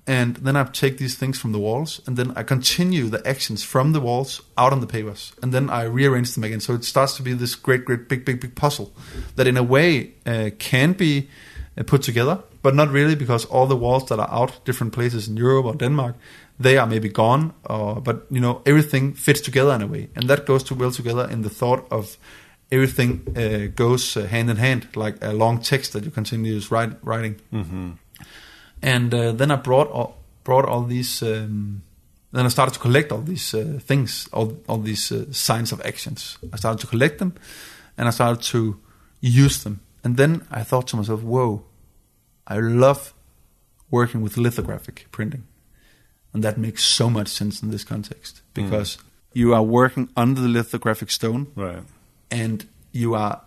and 0.05 0.35
then 0.35 0.55
I 0.55 0.65
take 0.65 0.99
these 0.99 1.15
things 1.15 1.39
from 1.39 1.51
the 1.51 1.59
walls, 1.59 1.99
and 2.05 2.15
then 2.15 2.31
I 2.35 2.43
continue 2.43 3.09
the 3.09 3.27
actions 3.27 3.63
from 3.63 3.93
the 3.93 3.99
walls 3.99 4.41
out 4.55 4.71
on 4.71 4.81
the 4.81 4.87
papers, 4.87 5.33
and 5.41 5.51
then 5.51 5.71
I 5.71 5.85
rearrange 5.85 6.35
them 6.35 6.43
again. 6.43 6.59
So 6.59 6.75
it 6.75 6.83
starts 6.83 7.15
to 7.17 7.23
be 7.23 7.33
this 7.33 7.55
great, 7.55 7.85
great, 7.85 8.07
big, 8.07 8.23
big, 8.23 8.39
big 8.39 8.53
puzzle 8.53 8.93
that, 9.35 9.47
in 9.47 9.57
a 9.57 9.63
way, 9.63 10.13
uh, 10.27 10.51
can 10.59 10.93
be 10.93 11.21
uh, 11.21 11.23
put 11.83 12.01
together, 12.01 12.39
but 12.61 12.73
not 12.73 12.89
really 12.89 13.15
because 13.15 13.45
all 13.45 13.67
the 13.67 13.75
walls 13.75 14.05
that 14.05 14.19
are 14.19 14.29
out 14.31 14.63
different 14.65 14.93
places 14.93 15.27
in 15.27 15.37
Europe 15.37 15.65
or 15.65 15.75
Denmark, 15.75 16.15
they 16.59 16.77
are 16.77 16.87
maybe 16.87 17.09
gone, 17.09 17.53
or 17.69 18.01
but 18.01 18.25
you 18.31 18.39
know 18.39 18.61
everything 18.65 19.13
fits 19.13 19.41
together 19.41 19.73
in 19.75 19.81
a 19.81 19.87
way, 19.87 20.09
and 20.15 20.29
that 20.29 20.45
goes 20.45 20.63
too 20.63 20.75
well 20.75 20.91
together 20.91 21.29
in 21.29 21.41
the 21.41 21.49
thought 21.49 21.85
of 21.91 22.17
everything 22.71 23.21
uh, 23.35 23.67
goes 23.75 24.17
uh, 24.17 24.25
hand 24.25 24.49
in 24.49 24.57
hand, 24.57 24.87
like 24.95 25.17
a 25.21 25.33
long 25.33 25.59
text 25.59 25.93
that 25.93 26.03
you 26.03 26.11
continue 26.11 26.59
write, 26.69 26.93
writing. 27.03 27.35
And 28.81 29.13
uh, 29.13 29.31
then 29.31 29.51
I 29.51 29.55
brought 29.55 29.89
all, 29.91 30.17
brought 30.43 30.65
all 30.65 30.83
these. 30.83 31.21
Um, 31.21 31.81
then 32.31 32.45
I 32.45 32.49
started 32.49 32.73
to 32.73 32.79
collect 32.79 33.11
all 33.11 33.21
these 33.21 33.53
uh, 33.53 33.79
things, 33.85 34.29
all 34.31 34.57
all 34.67 34.79
these 34.79 35.11
uh, 35.11 35.25
signs 35.31 35.71
of 35.71 35.81
actions. 35.81 36.37
I 36.53 36.57
started 36.57 36.79
to 36.81 36.87
collect 36.87 37.17
them, 37.17 37.33
and 37.97 38.07
I 38.07 38.11
started 38.11 38.43
to 38.51 38.79
use 39.21 39.63
them. 39.63 39.79
And 40.05 40.17
then 40.17 40.47
I 40.51 40.63
thought 40.63 40.87
to 40.87 40.95
myself, 40.95 41.21
"Whoa, 41.23 41.65
I 42.47 42.59
love 42.59 43.13
working 43.89 44.21
with 44.21 44.37
lithographic 44.37 45.07
printing, 45.11 45.43
and 46.31 46.43
that 46.43 46.57
makes 46.57 46.83
so 46.83 47.09
much 47.09 47.27
sense 47.27 47.61
in 47.63 47.71
this 47.71 47.83
context 47.83 48.41
because 48.53 48.95
hmm. 48.95 49.07
you 49.33 49.53
are 49.55 49.63
working 49.63 50.09
under 50.15 50.39
the 50.41 50.47
lithographic 50.47 51.09
stone, 51.09 51.47
Right. 51.55 51.83
and 52.29 52.67
you 52.91 53.15
are 53.15 53.41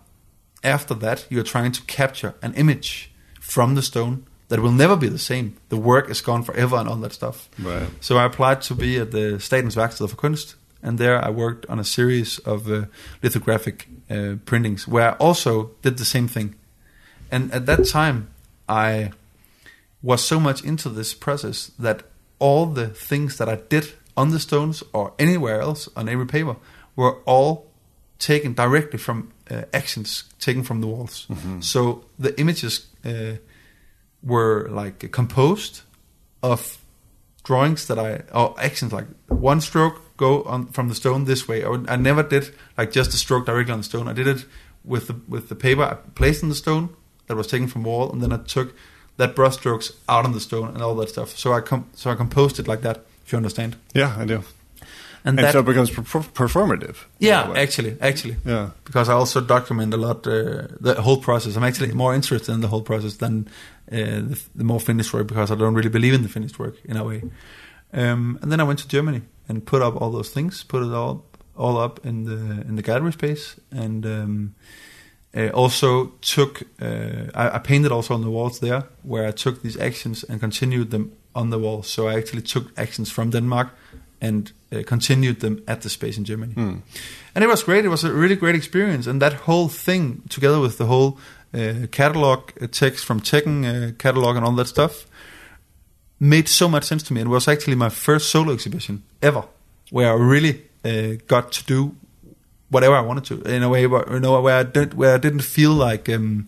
after 0.63 0.93
that 0.93 1.25
you 1.29 1.39
are 1.39 1.43
trying 1.43 1.71
to 1.71 1.81
capture 1.83 2.35
an 2.41 2.53
image 2.55 3.11
from 3.39 3.75
the 3.75 3.81
stone 3.81 4.25
that 4.49 4.59
will 4.59 4.71
never 4.71 4.97
be 4.97 5.07
the 5.07 5.19
same. 5.19 5.55
The 5.69 5.77
work 5.77 6.09
is 6.09 6.21
gone 6.21 6.43
forever 6.43 6.75
and 6.75 6.89
all 6.89 6.97
that 6.97 7.13
stuff. 7.13 7.49
Right. 7.57 7.87
So 8.01 8.17
I 8.17 8.25
applied 8.25 8.61
to 8.63 8.75
be 8.75 8.97
at 8.97 9.11
the 9.11 9.37
Statens 9.39 9.75
Værksted 9.75 10.09
for 10.09 10.15
Kunst, 10.15 10.55
and 10.81 10.97
there 10.97 11.23
I 11.23 11.29
worked 11.29 11.65
on 11.67 11.79
a 11.79 11.83
series 11.83 12.39
of 12.39 12.71
uh, 12.71 12.85
lithographic 13.21 13.87
uh, 14.09 14.35
printings 14.45 14.87
where 14.87 15.11
I 15.11 15.15
also 15.15 15.71
did 15.81 15.97
the 15.97 16.05
same 16.05 16.27
thing. 16.27 16.55
And 17.31 17.51
at 17.53 17.65
that 17.65 17.87
time, 17.87 18.29
I 18.67 19.11
was 20.01 20.23
so 20.23 20.39
much 20.39 20.63
into 20.63 20.89
this 20.89 21.13
process 21.13 21.71
that 21.77 22.03
all 22.39 22.65
the 22.65 22.87
things 22.87 23.37
that 23.37 23.49
I 23.49 23.55
did 23.55 23.91
on 24.15 24.31
the 24.31 24.39
stones 24.39 24.83
or 24.93 25.13
anywhere 25.19 25.61
else 25.61 25.89
on 25.95 26.07
every 26.07 26.25
paper 26.25 26.55
were 26.95 27.17
all 27.25 27.67
taken 28.17 28.53
directly 28.53 28.99
from 28.99 29.31
uh, 29.49 29.63
actions 29.73 30.25
taken 30.39 30.63
from 30.63 30.81
the 30.81 30.87
walls. 30.87 31.27
So 31.61 32.05
the 32.17 32.37
images 32.39 32.87
uh, 33.05 33.35
were 34.21 34.67
like 34.69 35.11
composed 35.11 35.81
of 36.43 36.77
drawings 37.43 37.87
that 37.87 37.97
I 37.97 38.23
or 38.33 38.55
actions 38.59 38.91
like 38.91 39.07
one 39.27 39.61
stroke 39.61 40.01
go 40.19 40.43
on 40.53 40.67
from 40.75 40.89
the 40.89 40.95
stone 40.95 41.25
this 41.25 41.47
way. 41.47 41.63
I, 41.63 41.69
would- 41.69 41.89
I 41.89 41.95
never 41.95 42.23
did 42.23 42.45
like 42.77 42.91
just 42.99 43.13
a 43.13 43.17
stroke 43.17 43.45
directly 43.45 43.73
on 43.73 43.79
the 43.79 43.83
stone. 43.91 44.07
I 44.11 44.13
did 44.13 44.27
it 44.27 44.45
with 44.83 45.07
the 45.07 45.15
with 45.27 45.47
the 45.49 45.55
paper 45.55 45.83
I 45.83 45.93
placed 46.15 46.43
in 46.43 46.49
the 46.49 46.55
stone 46.55 46.89
that 47.27 47.37
was 47.37 47.47
taken 47.47 47.67
from 47.67 47.83
wall, 47.83 48.11
and 48.11 48.21
then 48.21 48.31
I 48.33 48.37
took 48.55 48.73
that 49.17 49.35
brush 49.35 49.55
strokes 49.55 49.91
out 50.07 50.25
on 50.25 50.33
the 50.33 50.39
stone 50.39 50.67
and 50.73 50.81
all 50.81 50.95
that 50.95 51.09
stuff. 51.09 51.29
So 51.37 51.53
I 51.57 51.61
com- 51.61 51.85
so 51.93 52.11
I 52.11 52.15
composed 52.15 52.59
it 52.59 52.67
like 52.67 52.81
that. 52.81 52.97
If 53.25 53.31
you 53.33 53.37
understand. 53.37 53.75
Yeah, 53.95 54.15
I 54.21 54.25
do. 54.25 54.41
And, 55.25 55.37
And 55.37 55.37
that 55.39 55.51
so 55.53 55.59
it 55.59 55.65
becomes 55.65 55.89
per- 55.91 56.23
performative. 56.33 56.95
yeah, 57.19 57.51
actually, 57.55 57.97
actually. 58.01 58.37
Yeah. 58.45 58.69
Because 58.85 59.09
I 59.09 59.13
also 59.13 59.41
document 59.41 59.93
a 59.93 59.97
lot 59.97 60.25
uh, 60.27 60.67
the 60.83 60.95
whole 61.01 61.17
process. 61.21 61.57
I'm 61.57 61.63
actually 61.65 61.91
more 61.93 62.15
interested 62.15 62.53
in 62.53 62.61
the 62.61 62.67
whole 62.69 62.81
process 62.83 63.17
than 63.17 63.47
uh, 63.91 63.95
the, 64.29 64.39
the 64.55 64.63
more 64.63 64.79
finished 64.79 65.13
work 65.13 65.27
because 65.27 65.51
I 65.51 65.55
don't 65.55 65.75
really 65.75 65.89
believe 65.89 66.13
in 66.15 66.21
the 66.23 66.29
finished 66.29 66.57
work 66.59 66.75
in 66.85 66.97
a 66.97 67.03
way. 67.03 67.21
Um, 67.93 68.39
and 68.41 68.49
then 68.51 68.59
I 68.61 68.63
went 68.63 68.79
to 68.79 68.87
Germany 68.87 69.21
and 69.49 69.65
put 69.65 69.81
up 69.81 70.01
all 70.01 70.11
those 70.11 70.29
things, 70.29 70.63
put 70.63 70.83
it 70.83 70.93
all 70.93 71.25
all 71.57 71.77
up 71.77 72.05
in 72.05 72.23
the 72.23 72.61
in 72.67 72.75
the 72.75 72.81
gallery 72.81 73.11
space, 73.11 73.59
and 73.71 74.05
um, 74.05 74.55
also 75.53 76.13
took 76.21 76.61
uh, 76.81 77.31
I, 77.35 77.55
I 77.55 77.59
painted 77.59 77.91
also 77.91 78.13
on 78.13 78.21
the 78.21 78.29
walls 78.29 78.59
there 78.59 78.83
where 79.03 79.27
I 79.27 79.31
took 79.31 79.61
these 79.61 79.77
actions 79.77 80.23
and 80.23 80.39
continued 80.39 80.91
them 80.91 81.11
on 81.33 81.49
the 81.49 81.59
walls. 81.59 81.87
So 81.87 82.07
I 82.07 82.17
actually 82.17 82.43
took 82.43 82.71
actions 82.77 83.11
from 83.11 83.29
Denmark 83.31 83.69
and 84.21 84.51
uh, 84.71 84.83
continued 84.85 85.39
them 85.39 85.63
at 85.67 85.81
the 85.81 85.89
space 85.89 86.17
in 86.17 86.25
Germany. 86.25 86.53
And 87.35 87.43
it 87.43 87.47
was 87.47 87.63
great. 87.63 87.85
It 87.85 87.89
was 87.89 88.03
a 88.03 88.11
really 88.11 88.35
great 88.35 88.55
experience. 88.55 89.07
And 89.07 89.21
that 89.21 89.33
whole 89.33 89.69
thing, 89.69 90.23
together 90.29 90.59
with 90.59 90.77
the 90.77 90.85
whole 90.85 91.17
uh, 91.53 91.87
catalog 91.91 92.51
uh, 92.61 92.67
text 92.67 93.05
from 93.05 93.21
Tecken 93.21 93.65
uh, 93.65 93.91
catalog 93.97 94.35
and 94.35 94.45
all 94.45 94.51
that 94.53 94.67
stuff, 94.67 95.05
made 96.19 96.47
so 96.47 96.67
much 96.67 96.83
sense 96.83 97.03
to 97.03 97.13
me. 97.13 97.21
It 97.21 97.27
was 97.27 97.47
actually 97.47 97.75
my 97.75 97.89
first 97.89 98.29
solo 98.29 98.53
exhibition 98.53 99.03
ever, 99.21 99.43
where 99.89 100.11
I 100.11 100.15
really 100.15 100.63
uh, 100.83 101.21
got 101.27 101.51
to 101.53 101.65
do 101.65 101.95
whatever 102.69 102.95
I 102.95 103.01
wanted 103.01 103.25
to 103.25 103.41
in 103.51 103.63
a 103.63 103.69
way 103.69 103.87
where 103.87 104.05
you 104.13 104.19
know 104.19 104.39
where 104.41 104.57
I 104.57 104.63
did 104.63 104.93
where 104.93 105.15
I 105.15 105.17
didn't 105.17 105.41
feel 105.41 105.71
like 105.71 106.07
um, 106.09 106.47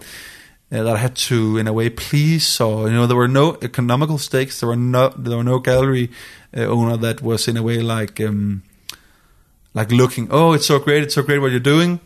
uh, 0.71 0.83
that 0.83 0.95
I 0.95 0.97
had 0.97 1.15
to 1.15 1.57
in 1.57 1.67
a 1.67 1.73
way 1.73 1.89
please 1.89 2.61
or 2.61 2.87
you 2.87 2.95
know 2.95 3.07
there 3.07 3.17
were 3.17 3.27
no 3.27 3.57
economical 3.61 4.17
stakes. 4.17 4.59
There 4.59 4.69
were 4.69 4.75
no 4.75 5.09
there 5.09 5.37
were 5.37 5.43
no 5.43 5.59
gallery 5.59 6.11
uh, 6.55 6.61
owner 6.61 6.97
that 6.97 7.21
was 7.21 7.47
in 7.47 7.57
a 7.57 7.63
way 7.63 7.79
like 7.79 8.21
um, 8.21 8.63
like 9.73 9.91
looking. 9.91 10.27
Oh, 10.31 10.53
it's 10.53 10.67
so 10.67 10.79
great! 10.79 11.03
It's 11.03 11.15
so 11.15 11.23
great 11.23 11.39
what 11.39 11.51
you're 11.51 11.59
doing, 11.59 11.99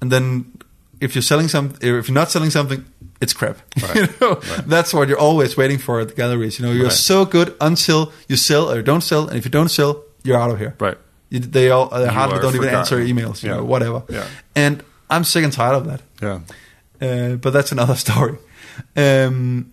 and 0.00 0.10
then 0.10 0.52
if 1.00 1.14
you're 1.14 1.22
selling 1.22 1.48
some, 1.48 1.74
if 1.80 2.08
you're 2.08 2.14
not 2.14 2.30
selling 2.30 2.50
something, 2.50 2.84
it's 3.20 3.32
crap. 3.32 3.56
you 3.94 4.06
know, 4.20 4.34
that's 4.66 4.92
what 4.94 5.08
you're 5.08 5.18
always 5.18 5.56
waiting 5.56 5.78
for 5.78 6.00
at 6.00 6.08
the 6.08 6.14
galleries. 6.14 6.58
You 6.58 6.66
know, 6.66 6.72
you're 6.72 6.84
Right. 6.84 6.92
so 6.92 7.24
good 7.24 7.54
until 7.60 8.12
you 8.28 8.36
sell 8.36 8.70
or 8.70 8.82
don't 8.82 9.02
sell, 9.02 9.28
and 9.28 9.36
if 9.36 9.44
you 9.44 9.50
don't 9.50 9.68
sell, 9.70 10.02
you're 10.24 10.38
out 10.40 10.50
of 10.50 10.58
here. 10.58 10.74
Right. 10.80 10.96
You, 11.30 11.40
they 11.40 11.70
all 11.70 11.88
they 11.88 12.06
hardly 12.08 12.40
don't 12.40 12.54
even 12.56 12.68
answer 12.68 12.98
emails. 12.98 13.42
You 13.42 13.50
Yeah. 13.50 13.56
know, 13.56 13.64
whatever. 13.64 14.02
Yeah. 14.08 14.26
And 14.56 14.82
I'm 15.08 15.24
sick 15.24 15.44
and 15.44 15.52
tired 15.52 15.76
of 15.76 15.84
that. 15.86 16.00
Yeah. 16.22 16.40
Uh, 17.00 17.36
but 17.36 17.52
that's 17.52 17.72
another 17.72 17.94
story. 18.06 18.36
Um, 18.96 19.72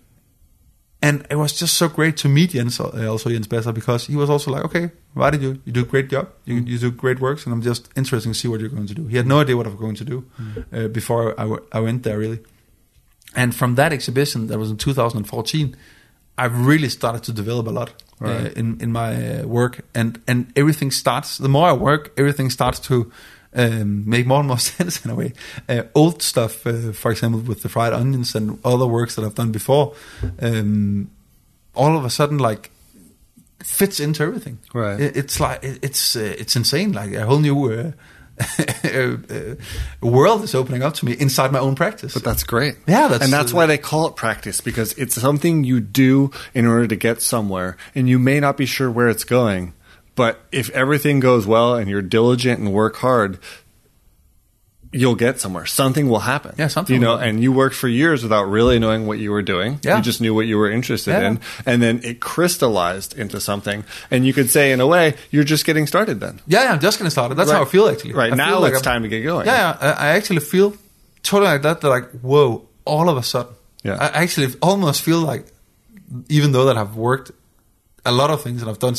and 1.00 1.24
it 1.30 1.36
was 1.36 1.52
just 1.52 1.76
so 1.76 1.88
great 1.88 2.16
to 2.18 2.28
meet 2.28 2.50
Jens, 2.50 2.80
uh, 2.80 3.06
also 3.08 3.30
Jens 3.30 3.46
Besser, 3.46 3.72
because 3.72 4.06
he 4.06 4.16
was 4.16 4.28
also 4.28 4.50
like, 4.50 4.64
okay, 4.64 4.90
why 5.14 5.30
did 5.30 5.42
you? 5.42 5.60
You 5.64 5.72
do 5.72 5.82
a 5.82 5.84
great 5.84 6.08
job. 6.10 6.28
You, 6.44 6.56
you 6.56 6.76
do 6.78 6.90
great 6.90 7.20
works, 7.20 7.46
and 7.46 7.52
I'm 7.52 7.62
just 7.62 7.88
interested 7.96 8.28
to 8.28 8.34
see 8.34 8.48
what 8.48 8.58
you're 8.60 8.68
going 8.68 8.88
to 8.88 8.94
do. 8.94 9.06
He 9.06 9.16
had 9.16 9.26
no 9.26 9.38
idea 9.40 9.56
what 9.56 9.66
I 9.66 9.70
was 9.70 9.78
going 9.78 9.94
to 9.96 10.04
do 10.04 10.24
uh, 10.72 10.88
before 10.88 11.34
I, 11.38 11.44
w- 11.44 11.64
I 11.72 11.80
went 11.80 12.02
there, 12.02 12.18
really. 12.18 12.40
And 13.34 13.54
from 13.54 13.74
that 13.76 13.92
exhibition, 13.92 14.46
that 14.48 14.58
was 14.58 14.70
in 14.70 14.76
2014, 14.76 15.76
I've 16.38 16.66
really 16.66 16.88
started 16.88 17.22
to 17.24 17.32
develop 17.32 17.66
a 17.66 17.70
lot 17.70 17.90
uh, 18.20 18.50
in 18.56 18.80
in 18.80 18.90
my 18.92 19.40
uh, 19.40 19.46
work, 19.46 19.80
and 19.94 20.18
and 20.26 20.46
everything 20.56 20.92
starts. 20.92 21.38
The 21.38 21.48
more 21.48 21.68
I 21.68 21.72
work, 21.74 22.12
everything 22.16 22.50
starts 22.50 22.80
to 22.88 22.94
um, 23.54 24.08
make 24.08 24.26
more 24.26 24.38
and 24.38 24.48
more 24.48 24.58
sense 24.76 25.04
in 25.04 25.10
a 25.10 25.14
way. 25.14 25.32
Uh, 25.68 25.82
old 25.94 26.22
stuff, 26.22 26.66
uh, 26.66 26.92
for 26.92 27.10
example, 27.10 27.40
with 27.40 27.60
the 27.62 27.68
fried 27.68 27.92
onions 27.92 28.34
and 28.34 28.58
other 28.64 28.86
works 28.86 29.14
that 29.14 29.24
I've 29.24 29.34
done 29.34 29.52
before, 29.52 29.94
um, 30.40 31.10
all 31.74 31.96
of 31.96 32.04
a 32.04 32.10
sudden 32.10 32.38
like 32.38 32.70
fits 33.62 34.00
into 34.00 34.22
everything. 34.22 34.58
Right. 34.74 35.00
It- 35.00 35.16
it's 35.16 35.40
like 35.40 35.62
it- 35.64 35.78
it's 35.82 36.16
uh, 36.16 36.34
it's 36.40 36.56
insane. 36.56 36.92
Like 36.92 37.12
a 37.14 37.26
whole 37.26 37.40
new. 37.40 37.92
World 40.00 40.42
is 40.44 40.54
opening 40.54 40.82
up 40.82 40.94
to 40.94 41.04
me 41.06 41.12
inside 41.18 41.52
my 41.52 41.58
own 41.58 41.74
practice. 41.74 42.14
But 42.14 42.24
that's 42.24 42.42
great. 42.44 42.76
Yeah, 42.86 43.08
that's- 43.08 43.22
and 43.22 43.32
that's 43.32 43.52
uh, 43.52 43.56
why 43.56 43.66
they 43.66 43.78
call 43.78 44.06
it 44.06 44.16
practice 44.16 44.60
because 44.60 44.92
it's 44.94 45.14
something 45.14 45.64
you 45.64 45.80
do 45.80 46.30
in 46.54 46.66
order 46.66 46.86
to 46.86 46.96
get 46.96 47.20
somewhere, 47.22 47.76
and 47.94 48.08
you 48.08 48.18
may 48.18 48.40
not 48.40 48.56
be 48.56 48.66
sure 48.66 48.90
where 48.90 49.08
it's 49.08 49.24
going. 49.24 49.74
But 50.14 50.40
if 50.50 50.68
everything 50.70 51.20
goes 51.20 51.46
well 51.46 51.76
and 51.76 51.88
you're 51.88 52.02
diligent 52.02 52.58
and 52.58 52.72
work 52.72 52.96
hard, 52.96 53.38
you'll 54.92 55.14
get 55.16 55.38
somewhere. 55.40 55.66
Something 55.66 56.08
will 56.08 56.20
happen. 56.20 56.54
Yeah, 56.58 56.68
something 56.68 56.94
You 56.94 57.00
know, 57.00 57.16
happen. 57.18 57.28
and 57.36 57.42
you 57.42 57.52
worked 57.52 57.74
for 57.76 57.88
years 57.88 58.22
without 58.22 58.44
really 58.44 58.78
knowing 58.78 59.06
what 59.06 59.18
you 59.18 59.30
were 59.30 59.42
doing. 59.42 59.80
Yeah. 59.82 59.96
You 59.98 60.02
just 60.02 60.20
knew 60.20 60.32
what 60.34 60.46
you 60.46 60.56
were 60.56 60.70
interested 60.70 61.10
Yeah. 61.10 61.28
in, 61.28 61.40
and 61.66 61.82
then 61.82 62.00
it 62.04 62.20
crystallized 62.20 63.16
into 63.18 63.40
something. 63.40 63.84
And 64.10 64.26
you 64.26 64.32
could 64.32 64.48
say, 64.50 64.72
in 64.72 64.80
a 64.80 64.86
way, 64.86 65.14
you're 65.30 65.44
just 65.44 65.64
getting 65.66 65.86
started. 65.86 66.20
Then. 66.20 66.40
Yeah, 66.46 66.64
yeah, 66.64 66.72
I'm 66.72 66.80
just 66.80 66.98
getting 66.98 67.10
started. 67.10 67.34
That's 67.36 67.50
Right. 67.50 67.56
how 67.56 67.62
I 67.62 67.66
feel 67.66 67.86
actually. 67.88 68.14
Right 68.14 68.32
I 68.32 68.36
now, 68.36 68.58
like 68.60 68.72
it's 68.72 68.86
I'm- 68.86 68.94
time 68.94 69.02
to 69.02 69.08
get 69.08 69.22
going. 69.22 69.46
Yeah, 69.46 69.76
yeah, 69.82 69.94
I, 69.98 70.08
actually 70.16 70.40
feel 70.40 70.74
totally 71.22 71.50
like 71.52 71.62
that. 71.62 71.80
That 71.82 71.88
like, 71.88 72.10
whoa, 72.22 72.66
all 72.86 73.08
of 73.10 73.16
a 73.18 73.22
sudden. 73.22 73.52
Yeah. 73.84 73.96
I 74.00 74.22
actually 74.22 74.54
almost 74.62 75.02
feel 75.02 75.20
like, 75.20 75.46
even 76.30 76.52
though 76.52 76.64
that 76.66 76.78
I've 76.78 76.96
worked 76.96 77.30
a 78.06 78.12
lot 78.12 78.30
of 78.30 78.42
things 78.42 78.62
and 78.62 78.70
I've 78.70 78.78
done 78.78 78.94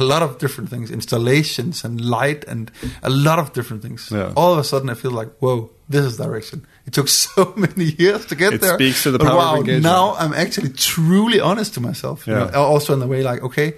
a 0.00 0.04
lot 0.12 0.22
of 0.22 0.38
different 0.38 0.70
things, 0.70 0.90
installations 0.90 1.84
and 1.84 2.00
light 2.00 2.44
and 2.48 2.70
a 3.02 3.10
lot 3.10 3.38
of 3.38 3.52
different 3.52 3.82
things. 3.82 4.08
Yeah. 4.10 4.32
All 4.36 4.52
of 4.52 4.58
a 4.58 4.64
sudden, 4.64 4.88
I 4.90 4.94
feel 4.94 5.10
like, 5.20 5.30
whoa, 5.40 5.70
this 5.88 6.04
is 6.04 6.16
direction. 6.16 6.58
It 6.86 6.92
took 6.92 7.08
so 7.26 7.52
many 7.56 7.84
years 7.98 8.26
to 8.26 8.34
get 8.36 8.52
It 8.54 8.60
there. 8.60 8.74
speaks 8.74 9.02
to 9.04 9.10
the 9.10 9.18
power 9.18 9.30
of 9.30 9.36
wow, 9.36 9.56
engagement. 9.56 9.82
Now 9.84 10.14
I'm 10.22 10.32
actually 10.34 10.70
truly 10.70 11.40
honest 11.40 11.74
to 11.74 11.80
myself. 11.80 12.26
you 12.26 12.32
Yeah. 12.34 12.50
know, 12.50 12.62
also 12.62 12.92
in 12.92 13.00
the 13.00 13.06
way 13.06 13.22
like, 13.22 13.42
okay, 13.42 13.74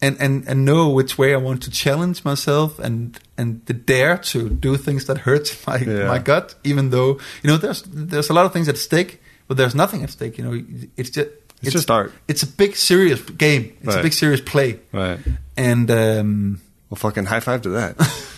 and, 0.00 0.16
and, 0.20 0.48
and 0.48 0.64
know 0.64 0.88
which 0.90 1.16
way 1.16 1.32
I 1.32 1.36
want 1.38 1.62
to 1.62 1.70
challenge 1.70 2.24
myself 2.24 2.78
and 2.80 3.18
and 3.38 3.48
the 3.66 3.72
dare 3.74 4.18
to 4.32 4.48
do 4.48 4.76
things 4.76 5.04
that 5.06 5.18
hurt 5.18 5.46
my 5.66 5.78
Yeah. 5.78 6.08
my 6.08 6.18
gut, 6.18 6.56
even 6.64 6.90
though 6.90 7.10
you 7.42 7.48
know 7.50 7.56
there's 7.56 7.82
there's 8.10 8.28
a 8.30 8.32
lot 8.32 8.44
of 8.46 8.52
things 8.52 8.68
at 8.68 8.78
stake, 8.78 9.20
but 9.46 9.56
there's 9.56 9.74
nothing 9.74 10.02
at 10.02 10.10
stake. 10.10 10.38
You 10.38 10.44
know, 10.44 10.54
it's 10.96 11.10
just 11.10 11.28
It's 11.62 11.72
just 11.72 11.90
art. 11.90 12.12
It's 12.28 12.42
a 12.42 12.46
big 12.46 12.76
serious 12.76 13.20
game. 13.22 13.72
It's 13.78 13.86
Right. 13.86 14.00
a 14.00 14.02
big 14.02 14.12
serious 14.12 14.40
play. 14.40 14.80
Right. 14.92 15.18
And 15.56 15.90
um, 15.90 16.60
Well, 16.90 16.96
fucking 16.96 17.26
high 17.26 17.40
five 17.40 17.62
to 17.62 17.68
that. 17.70 17.96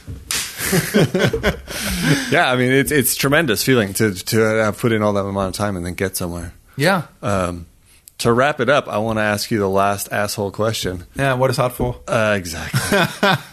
yeah, 2.31 2.51
I 2.51 2.57
mean 2.57 2.73
it's 2.73 2.91
it's 2.93 3.15
tremendous 3.17 3.65
feeling 3.65 3.93
to 3.95 4.13
to 4.15 4.39
have 4.39 4.79
put 4.79 4.93
in 4.93 5.03
all 5.03 5.13
that 5.15 5.25
amount 5.25 5.49
of 5.49 5.55
time 5.55 5.77
and 5.77 5.85
then 5.87 5.95
get 5.95 6.17
somewhere. 6.17 6.53
yeah, 6.77 7.03
Um, 7.23 7.67
to 8.19 8.33
wrap 8.33 8.61
it 8.61 8.69
up, 8.69 8.89
I 8.89 8.99
want 8.99 9.19
to 9.19 9.23
ask 9.23 9.51
you 9.51 9.59
the 9.59 9.69
last 9.69 10.13
asshole 10.13 10.53
question. 10.53 11.05
yeah. 11.17 11.35
What 11.35 11.51
is 11.51 11.59
art 11.59 11.73
for? 11.73 12.01
Uh, 12.07 12.35
exactly. 12.37 12.81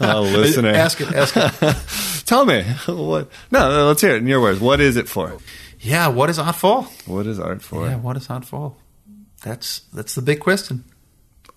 oh, 0.00 0.22
listening. 0.22 0.74
Ask 0.76 1.00
it. 1.00 1.12
Ask 1.12 1.34
it. 1.36 2.22
Tell 2.26 2.44
me 2.46 2.62
what? 2.86 3.28
No, 3.50 3.68
no, 3.70 3.86
let's 3.88 4.00
hear 4.00 4.14
it 4.14 4.18
in 4.18 4.26
your 4.28 4.40
words. 4.40 4.60
What 4.60 4.80
is 4.80 4.96
it 4.96 5.08
for? 5.08 5.36
yeah. 5.80 6.08
What 6.08 6.30
is 6.30 6.38
art 6.38 6.56
for? 6.56 6.84
What 7.06 7.26
is 7.26 7.40
art 7.40 7.62
for? 7.62 7.86
Yeah. 7.86 7.96
What 7.96 8.16
is 8.16 8.30
art 8.30 8.44
for? 8.44 8.74
That's 9.42 9.80
that's 9.92 10.14
the 10.14 10.22
big 10.22 10.40
question. 10.40 10.84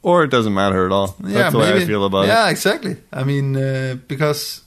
Or 0.02 0.24
it 0.24 0.30
doesn't 0.30 0.54
matter 0.54 0.86
at 0.86 0.92
all. 0.92 1.16
That's 1.20 1.34
yeah, 1.34 1.50
the 1.50 1.58
way. 1.58 1.74
I 1.82 1.86
feel 1.86 2.06
about 2.06 2.28
yeah, 2.28 2.34
it. 2.44 2.46
Yeah, 2.46 2.50
exactly. 2.50 2.98
I 3.12 3.24
mean, 3.24 3.56
uh, 3.56 3.98
because 4.08 4.62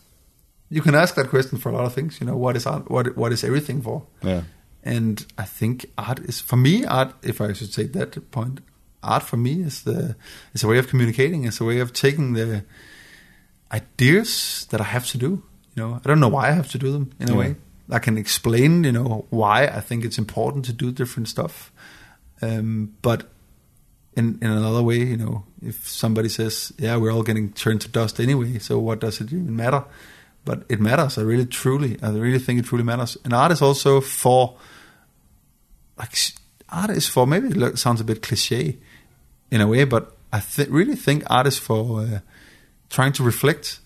you 0.68 0.82
can 0.82 0.94
ask 0.94 1.14
that 1.14 1.28
question 1.28 1.58
for 1.58 1.70
a 1.70 1.72
lot 1.72 1.84
of 1.84 1.94
things. 1.94 2.20
You 2.20 2.26
know, 2.26 2.36
what 2.36 2.56
is 2.56 2.66
art? 2.66 2.90
What 2.90 3.16
what 3.16 3.32
is 3.32 3.44
everything 3.44 3.82
for? 3.82 4.02
Yeah. 4.22 4.42
And 4.82 5.24
I 5.36 5.44
think 5.44 5.86
art 5.96 6.20
is 6.20 6.40
for 6.40 6.56
me. 6.56 6.84
Art, 6.84 7.14
if 7.22 7.40
I 7.40 7.52
should 7.52 7.72
say 7.72 7.84
that 7.84 8.30
point, 8.30 8.60
art 9.02 9.22
for 9.22 9.36
me 9.36 9.62
is 9.62 9.82
the 9.82 10.16
is 10.54 10.64
a 10.64 10.68
way 10.68 10.78
of 10.78 10.88
communicating. 10.88 11.44
It's 11.44 11.60
a 11.60 11.64
way 11.64 11.80
of 11.80 11.92
taking 11.92 12.34
the 12.34 12.64
ideas 13.72 14.66
that 14.70 14.80
I 14.80 14.84
have 14.84 15.06
to 15.08 15.18
do. 15.18 15.42
You 15.74 15.82
know, 15.82 16.00
I 16.04 16.08
don't 16.08 16.20
know 16.20 16.28
why 16.28 16.48
I 16.48 16.52
have 16.52 16.70
to 16.70 16.78
do 16.78 16.92
them 16.92 17.10
in 17.20 17.28
a 17.28 17.32
Yeah. 17.32 17.38
way. 17.38 17.56
I 17.90 17.98
can 17.98 18.18
explain, 18.18 18.84
you 18.84 18.92
know, 18.92 19.26
why 19.30 19.66
I 19.66 19.80
think 19.80 20.04
it's 20.04 20.18
important 20.18 20.64
to 20.66 20.72
do 20.72 20.92
different 20.92 21.28
stuff. 21.28 21.70
Um, 22.42 22.94
but 23.02 23.28
in 24.16 24.38
in 24.42 24.50
another 24.50 24.82
way, 24.82 24.98
you 24.98 25.16
know, 25.16 25.44
if 25.62 25.88
somebody 25.88 26.28
says, 26.28 26.72
"Yeah, 26.78 26.96
we're 26.96 27.12
all 27.12 27.22
getting 27.22 27.52
turned 27.52 27.80
to 27.82 27.88
dust 27.88 28.20
anyway, 28.20 28.58
so 28.58 28.78
what 28.78 29.00
does 29.00 29.20
it 29.20 29.32
even 29.32 29.56
matter?" 29.56 29.84
But 30.44 30.64
it 30.68 30.80
matters. 30.80 31.18
I 31.18 31.22
really, 31.22 31.46
truly, 31.46 31.98
I 32.02 32.10
really 32.10 32.38
think 32.38 32.58
it 32.60 32.64
truly 32.64 32.84
matters. 32.84 33.18
And 33.24 33.34
art 33.34 33.52
is 33.52 33.60
also 33.60 34.00
for, 34.00 34.56
like, 35.98 36.16
art 36.70 36.90
is 36.90 37.06
for. 37.06 37.26
Maybe 37.26 37.48
it 37.48 37.78
sounds 37.78 38.00
a 38.00 38.04
bit 38.04 38.22
cliche, 38.22 38.78
in 39.50 39.60
a 39.60 39.66
way, 39.66 39.84
but 39.84 40.16
I 40.32 40.40
th- 40.40 40.68
really 40.68 40.96
think 40.96 41.24
art 41.28 41.46
is 41.46 41.58
for 41.58 42.00
uh, 42.00 42.18
trying 42.90 43.12
to 43.14 43.22
reflect, 43.22 43.80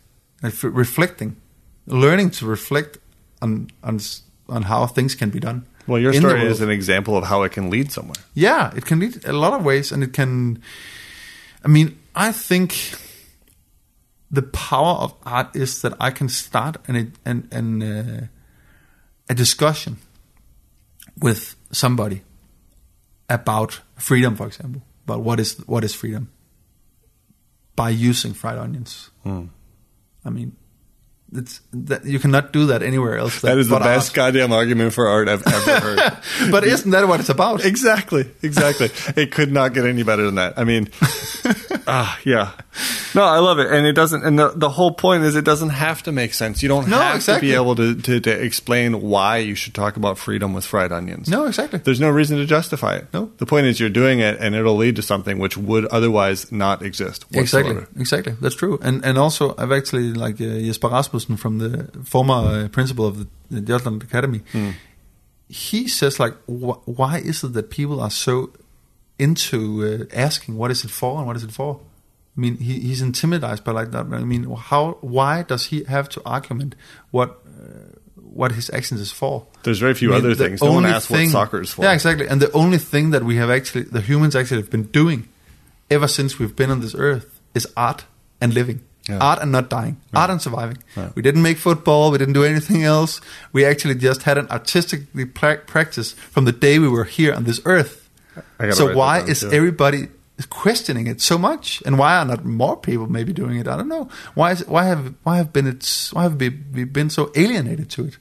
reflecting, 0.62 1.36
learning 1.86 2.30
to 2.30 2.46
reflect 2.46 2.98
on 3.40 3.70
on 3.82 4.00
on 4.48 4.62
how 4.62 4.86
things 4.86 5.14
can 5.14 5.30
be 5.30 5.40
done. 5.40 5.66
Well, 5.86 6.00
your 6.00 6.12
story 6.12 6.44
is 6.46 6.60
an 6.60 6.70
example 6.70 7.16
of 7.16 7.24
how 7.24 7.42
it 7.42 7.52
can 7.52 7.70
lead 7.70 7.90
somewhere. 7.90 8.22
Yeah, 8.34 8.72
it 8.76 8.84
can 8.84 9.00
lead 9.00 9.24
a 9.24 9.32
lot 9.32 9.52
of 9.52 9.64
ways, 9.64 9.92
and 9.92 10.02
it 10.02 10.12
can. 10.12 10.62
I 11.64 11.68
mean, 11.68 11.98
I 12.14 12.32
think 12.32 12.94
the 14.30 14.42
power 14.42 14.94
of 14.98 15.14
art 15.24 15.54
is 15.56 15.82
that 15.82 15.94
I 16.00 16.10
can 16.10 16.28
start 16.28 16.76
an 16.88 17.12
an, 17.24 17.48
an 17.50 17.82
uh, 17.82 18.26
a 19.28 19.34
discussion 19.34 19.98
with 21.18 21.56
somebody 21.72 22.22
about 23.28 23.80
freedom, 23.96 24.36
for 24.36 24.46
example, 24.46 24.82
about 25.04 25.20
what 25.20 25.40
is 25.40 25.58
what 25.66 25.84
is 25.84 25.94
freedom 25.94 26.30
by 27.74 27.90
using 27.90 28.34
fried 28.34 28.58
onions. 28.58 29.10
Hmm. 29.22 29.46
I 30.24 30.30
mean, 30.30 30.56
it's 31.34 31.60
that 31.72 32.04
you 32.04 32.18
cannot 32.18 32.52
do 32.52 32.66
that 32.66 32.82
anywhere 32.82 33.16
else. 33.16 33.40
That 33.40 33.58
is 33.58 33.68
the 33.68 33.76
but 33.76 33.82
art. 33.82 33.96
best 33.96 34.14
goddamn 34.14 34.52
argument 34.52 34.92
for 34.92 35.08
art 35.08 35.28
I've 35.28 35.46
ever 35.46 35.80
heard. 35.80 36.18
but 36.50 36.64
isn't 36.64 36.90
that 36.90 37.08
what 37.08 37.20
it's 37.20 37.28
about? 37.30 37.64
Exactly, 37.64 38.30
exactly. 38.42 38.90
it 39.16 39.32
could 39.32 39.50
not 39.52 39.72
get 39.74 39.86
any 39.86 40.02
better 40.02 40.24
than 40.24 40.34
that. 40.36 40.58
I 40.58 40.64
mean, 40.64 40.88
ah, 41.86 42.18
yeah. 42.24 42.52
No, 43.14 43.22
I 43.24 43.38
love 43.40 43.58
it, 43.58 43.70
and 43.70 43.86
it 43.86 43.92
doesn't. 43.92 44.24
And 44.24 44.38
the 44.38 44.52
the 44.54 44.70
whole 44.70 44.92
point 44.92 45.24
is, 45.24 45.36
it 45.36 45.44
doesn't 45.44 45.70
have 45.70 46.02
to 46.04 46.12
make 46.12 46.32
sense. 46.34 46.62
You 46.62 46.68
don't 46.68 46.88
No, 46.88 46.98
have 46.98 47.16
exactly. 47.16 47.48
to 47.48 47.52
be 47.52 47.54
able 47.54 47.76
to, 47.76 47.94
to 47.94 48.20
to 48.20 48.30
explain 48.30 49.02
why 49.02 49.38
you 49.38 49.54
should 49.54 49.74
talk 49.74 49.96
about 49.96 50.16
freedom 50.18 50.54
with 50.54 50.64
fried 50.64 50.92
onions. 50.92 51.28
No, 51.28 51.44
exactly. 51.46 51.78
There's 51.80 52.00
no 52.00 52.08
reason 52.10 52.38
to 52.38 52.46
justify 52.46 52.96
it. 52.96 53.06
No. 53.12 53.30
The 53.36 53.44
point 53.46 53.66
is, 53.66 53.78
you're 53.78 53.90
doing 53.90 54.20
it, 54.20 54.38
and 54.40 54.54
it'll 54.54 54.76
lead 54.76 54.96
to 54.96 55.02
something 55.02 55.38
which 55.38 55.56
would 55.58 55.84
otherwise 55.86 56.50
not 56.50 56.82
exist. 56.82 57.26
Exactly, 57.32 57.74
whatsoever. 57.74 57.88
exactly. 58.00 58.34
That's 58.40 58.54
true. 58.54 58.78
And 58.82 59.04
and 59.04 59.18
also, 59.18 59.54
I've 59.58 59.72
actually 59.72 60.14
like 60.14 60.36
uh, 60.40 60.44
Jesper 60.60 60.88
Rasmussen 61.22 61.36
from 61.36 61.58
the 61.58 62.04
former 62.04 62.34
uh, 62.34 62.68
principal 62.68 63.06
of 63.06 63.18
the, 63.18 63.26
the 63.50 63.60
Jutland 63.60 64.02
Academy. 64.02 64.42
He 65.48 65.88
says 65.88 66.18
like, 66.18 66.34
wh- 66.46 66.86
why 66.88 67.18
is 67.18 67.44
it 67.44 67.52
that 67.52 67.70
people 67.70 68.00
are 68.00 68.10
so 68.10 68.52
into 69.18 70.08
uh, 70.10 70.16
asking 70.16 70.56
what 70.56 70.70
is 70.70 70.84
it 70.84 70.90
for 70.90 71.18
and 71.18 71.26
what 71.26 71.36
is 71.36 71.44
it 71.44 71.52
for? 71.52 71.80
I 72.36 72.40
mean, 72.40 72.56
he, 72.56 72.80
he's 72.80 73.02
intimidated 73.02 73.62
by 73.62 73.72
like 73.72 73.90
that. 73.90 74.06
I 74.06 74.24
mean, 74.24 74.44
how? 74.44 74.96
Why 75.02 75.42
does 75.42 75.66
he 75.66 75.84
have 75.84 76.08
to 76.10 76.22
argument 76.24 76.74
what 77.10 77.42
uh, 77.46 77.94
what 78.16 78.52
his 78.52 78.70
actions 78.70 79.00
is 79.00 79.12
for? 79.12 79.46
There's 79.62 79.78
very 79.78 79.94
few 79.94 80.12
I 80.12 80.16
mean, 80.16 80.24
other 80.26 80.34
things. 80.34 80.62
No 80.62 80.68
one 80.68 80.76
only 80.84 80.90
asks 80.90 81.10
what 81.10 81.28
soccer 81.28 81.60
is 81.60 81.72
for. 81.72 81.84
Yeah, 81.84 81.92
exactly. 81.92 82.26
And 82.26 82.40
the 82.40 82.50
only 82.52 82.78
thing 82.78 83.10
that 83.10 83.22
we 83.22 83.36
have 83.36 83.50
actually, 83.50 83.82
the 83.82 84.00
humans 84.00 84.34
actually 84.34 84.62
have 84.62 84.70
been 84.70 84.84
doing 84.84 85.28
ever 85.90 86.08
since 86.08 86.38
we've 86.38 86.56
been 86.56 86.70
on 86.70 86.80
this 86.80 86.94
earth 86.94 87.40
is 87.54 87.68
art 87.76 88.06
and 88.40 88.54
living. 88.54 88.80
Yeah. 89.08 89.18
Art 89.18 89.40
and 89.42 89.50
not 89.50 89.68
dying. 89.68 90.00
Art 90.14 90.30
and 90.30 90.40
surviving. 90.40 90.78
Yeah. 90.96 91.10
We 91.16 91.22
didn't 91.22 91.42
make 91.42 91.58
football. 91.58 92.12
We 92.12 92.18
didn't 92.18 92.34
do 92.34 92.44
anything 92.44 92.84
else. 92.84 93.20
We 93.52 93.64
actually 93.64 93.96
just 93.96 94.22
had 94.22 94.38
an 94.38 94.46
artistically 94.48 95.24
pra- 95.26 95.58
practice 95.66 96.12
from 96.12 96.44
the 96.44 96.52
day 96.52 96.78
we 96.78 96.88
were 96.88 97.04
here 97.04 97.34
on 97.34 97.44
this 97.44 97.60
earth. 97.64 98.08
So 98.70 98.94
why 98.94 99.18
down, 99.20 99.30
is 99.30 99.40
too. 99.40 99.50
everybody 99.50 100.08
questioning 100.50 101.08
it 101.08 101.20
so 101.20 101.36
much? 101.36 101.82
And 101.84 101.98
why 101.98 102.16
are 102.16 102.24
not 102.24 102.44
more 102.44 102.76
people 102.76 103.08
maybe 103.08 103.32
doing 103.32 103.58
it? 103.58 103.66
I 103.66 103.76
don't 103.76 103.88
know. 103.88 104.08
Why 104.34 104.52
is 104.52 104.66
why 104.68 104.84
have 104.84 105.14
why 105.24 105.36
have 105.36 105.52
been 105.52 105.66
it's 105.66 106.12
why 106.12 106.22
have 106.22 106.36
we, 106.40 106.50
we 106.72 106.84
been 106.84 107.10
so 107.10 107.32
alienated 107.34 107.90
to 107.90 108.04
it? 108.06 108.18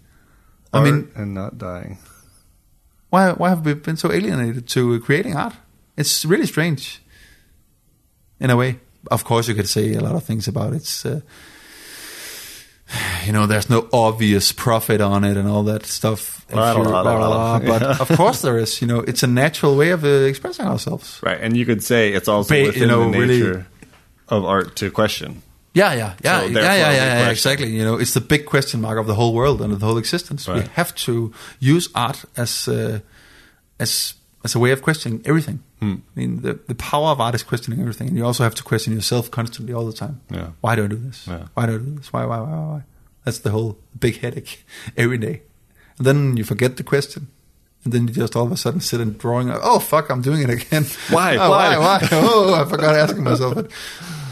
I 0.74 0.80
Art 0.80 0.86
mean, 0.86 1.12
and 1.16 1.34
not 1.36 1.58
dying. 1.60 2.00
why 3.12 3.32
why 3.34 3.50
have 3.50 3.66
we 3.66 3.76
been 3.76 3.98
so 3.98 4.12
alienated 4.12 4.68
to 4.70 5.00
creating 5.02 5.36
art? 5.36 5.54
It's 5.96 6.26
really 6.26 6.48
strange, 6.48 7.02
in 8.40 8.50
a 8.50 8.56
way. 8.56 8.80
Of 9.10 9.24
course, 9.24 9.48
you 9.48 9.56
could 9.56 9.68
say 9.70 9.94
a 9.96 10.02
lot 10.02 10.16
of 10.16 10.24
things 10.24 10.48
about 10.48 10.74
its 10.74 11.06
uh, 11.06 11.22
you 13.26 13.32
know, 13.32 13.46
there's 13.48 13.70
no 13.70 13.88
obvious 13.94 14.52
profit 14.52 15.00
on 15.00 15.24
it 15.24 15.38
and 15.38 15.48
all 15.48 15.64
that 15.64 15.86
stuff. 15.86 16.46
If 16.50 16.56
La, 16.56 16.72
la, 16.74 16.78
you're- 16.78 16.92
la, 16.92 17.02
la, 17.02 17.28
la. 17.30 17.60
But 17.60 17.84
of 18.02 18.08
course 18.18 18.42
there 18.42 18.58
is. 18.58 18.82
You 18.82 18.88
know, 18.88 19.00
it's 19.00 19.24
a 19.24 19.28
natural 19.28 19.78
way 19.78 19.92
of 19.92 20.04
uh, 20.04 20.08
expressing 20.28 20.66
ourselves. 20.66 21.20
Right, 21.24 21.40
and 21.40 21.56
you 21.56 21.66
could 21.66 21.82
say 21.84 22.12
it's 22.14 22.28
also 22.28 22.50
Ba- 22.54 22.60
you 22.60 22.66
within 22.68 22.88
know, 22.90 23.12
the 23.12 23.20
really- 23.20 23.38
nature 23.40 23.68
of 24.28 24.44
art 24.46 24.76
to 24.78 24.92
question. 24.92 25.42
Yeah, 25.74 25.94
yeah, 25.94 26.14
yeah, 26.22 26.40
So 26.42 26.46
yeah, 26.48 26.60
yeah, 26.60 26.76
yeah, 26.76 26.94
yeah, 27.22 27.30
exactly. 27.30 27.70
You 27.70 27.86
know, 27.86 27.96
it's 27.98 28.14
the 28.14 28.20
big 28.20 28.46
question 28.46 28.82
mark 28.82 29.00
of 29.00 29.08
the 29.08 29.16
whole 29.16 29.34
world 29.34 29.62
and 29.62 29.72
of 29.72 29.80
the 29.80 29.86
whole 29.86 29.98
existence. 29.98 30.46
We 30.46 30.62
have 30.76 30.94
to 31.06 31.32
use 31.62 31.88
art 31.96 32.26
as 32.36 32.68
uh, 32.68 33.00
as 33.80 34.16
as 34.44 34.54
a 34.56 34.60
way 34.60 34.72
of 34.74 34.82
questioning 34.82 35.22
everything. 35.24 35.60
Hmm. 35.82 35.96
I 36.16 36.20
mean, 36.20 36.42
the 36.44 36.60
the 36.68 36.76
power 36.76 37.10
of 37.10 37.20
art 37.20 37.34
is 37.34 37.44
questioning 37.44 37.80
everything, 37.80 38.08
and 38.10 38.16
you 38.18 38.24
also 38.26 38.44
have 38.44 38.54
to 38.56 38.64
question 38.64 38.94
yourself 38.94 39.32
constantly 39.32 39.74
all 39.74 39.86
the 39.86 39.94
time. 39.94 40.22
Yeah. 40.30 40.50
Why 40.62 40.76
do 40.76 40.84
I 40.84 40.88
do 40.88 40.96
this? 40.98 41.28
Yeah. 41.28 41.48
Why 41.56 41.66
do 41.66 41.74
I 41.76 41.78
do 41.80 41.96
this? 41.96 42.14
Why, 42.14 42.26
why, 42.26 42.40
why, 42.40 42.50
why? 42.50 42.84
That's 43.26 43.40
the 43.40 43.50
whole 43.50 43.78
big 44.00 44.20
headache 44.22 44.64
every 44.98 45.18
day. 45.18 45.42
And 45.98 46.06
then 46.06 46.38
you 46.38 46.44
forget 46.44 46.78
the 46.78 46.84
question. 46.84 47.28
And 47.84 47.94
then 47.94 48.08
you 48.08 48.14
just 48.14 48.36
all 48.36 48.46
of 48.46 48.52
a 48.52 48.58
sudden 48.58 48.80
sit 48.80 49.02
and 49.02 49.18
drawing. 49.18 49.50
Oh 49.52 49.80
fuck! 49.80 50.12
I'm 50.12 50.22
doing 50.22 50.44
it 50.44 50.50
again. 50.52 50.86
Why? 51.10 51.36
Oh, 51.40 51.50
Why? 51.50 51.78
why? 51.78 51.98
Why? 52.00 52.10
Oh, 52.12 52.54
I 52.54 52.70
forgot 52.70 52.96
asking 52.96 53.24
myself 53.24 53.58
it. 53.58 53.72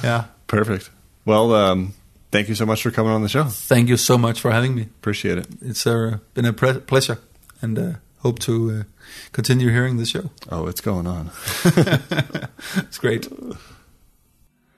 Yeah. 0.04 0.26
Perfect. 0.46 0.92
Well, 1.26 1.54
um, 1.56 1.94
thank 2.32 2.48
you 2.48 2.54
so 2.56 2.68
much 2.68 2.84
for 2.84 2.92
coming 2.92 3.12
on 3.12 3.24
the 3.24 3.30
show. 3.30 3.46
Thank 3.46 3.90
you 3.90 3.98
so 3.98 4.18
much 4.20 4.40
for 4.40 4.52
having 4.52 4.76
me. 4.76 4.84
Appreciate 4.84 5.40
it. 5.40 5.48
It's 5.62 5.88
uh, 5.88 6.20
been 6.36 6.46
a 6.46 6.54
pleasure, 6.54 7.18
and 7.62 7.80
uh, 7.80 7.92
hope 8.20 8.40
to 8.40 8.72
uh, 8.72 8.84
continue 9.32 9.70
hearing 9.70 9.98
the 9.98 10.06
show. 10.06 10.30
Oh, 10.50 10.68
it's 10.68 10.82
going 10.82 11.08
on. 11.08 11.32
It's 12.78 12.98
great. 12.98 13.28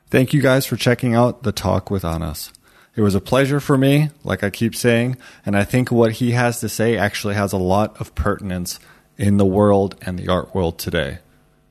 Thank 0.09 0.33
you 0.33 0.41
guys 0.41 0.65
for 0.65 0.75
checking 0.75 1.15
out 1.15 1.43
the 1.43 1.51
talk 1.51 1.89
with 1.89 2.05
Anders. 2.05 2.51
It 2.95 3.01
was 3.01 3.15
a 3.15 3.21
pleasure 3.21 3.59
for 3.59 3.77
me, 3.77 4.09
like 4.23 4.43
I 4.43 4.49
keep 4.49 4.75
saying, 4.75 5.17
and 5.45 5.55
I 5.55 5.63
think 5.63 5.91
what 5.91 6.13
he 6.13 6.31
has 6.31 6.59
to 6.59 6.69
say 6.69 6.97
actually 6.97 7.35
has 7.35 7.53
a 7.53 7.57
lot 7.57 7.99
of 7.99 8.13
pertinence 8.15 8.79
in 9.17 9.37
the 9.37 9.45
world 9.45 9.95
and 10.01 10.19
the 10.19 10.27
art 10.27 10.53
world 10.53 10.77
today. 10.77 11.19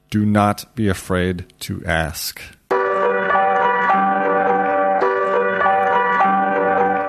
Do 0.08 0.24
not 0.24 0.74
be 0.74 0.88
afraid 0.88 1.44
to 1.60 1.84
ask. 1.84 2.40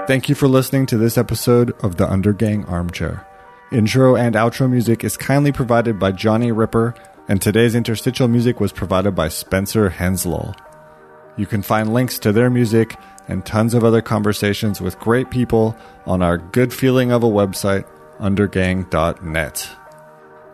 Thank 0.07 0.27
you 0.27 0.35
for 0.35 0.49
listening 0.49 0.85
to 0.87 0.97
this 0.97 1.17
episode 1.17 1.71
of 1.83 1.95
the 1.95 2.05
Undergang 2.05 2.69
Armchair. 2.69 3.25
Intro 3.71 4.17
and 4.17 4.35
outro 4.35 4.69
music 4.69 5.05
is 5.05 5.15
kindly 5.15 5.53
provided 5.53 5.97
by 5.97 6.11
Johnny 6.11 6.51
Ripper, 6.51 6.93
and 7.29 7.41
today's 7.41 7.73
interstitial 7.73 8.27
music 8.27 8.59
was 8.59 8.73
provided 8.73 9.11
by 9.11 9.29
Spencer 9.29 9.89
Henslow. 9.89 10.53
You 11.37 11.45
can 11.45 11.61
find 11.61 11.93
links 11.93 12.19
to 12.19 12.33
their 12.33 12.49
music 12.49 12.97
and 13.29 13.45
tons 13.45 13.73
of 13.73 13.85
other 13.85 14.01
conversations 14.01 14.81
with 14.81 14.99
great 14.99 15.31
people 15.31 15.77
on 16.05 16.21
our 16.21 16.37
good 16.37 16.73
feeling 16.73 17.13
of 17.13 17.23
a 17.23 17.27
website, 17.27 17.85
undergang.net. 18.19 19.69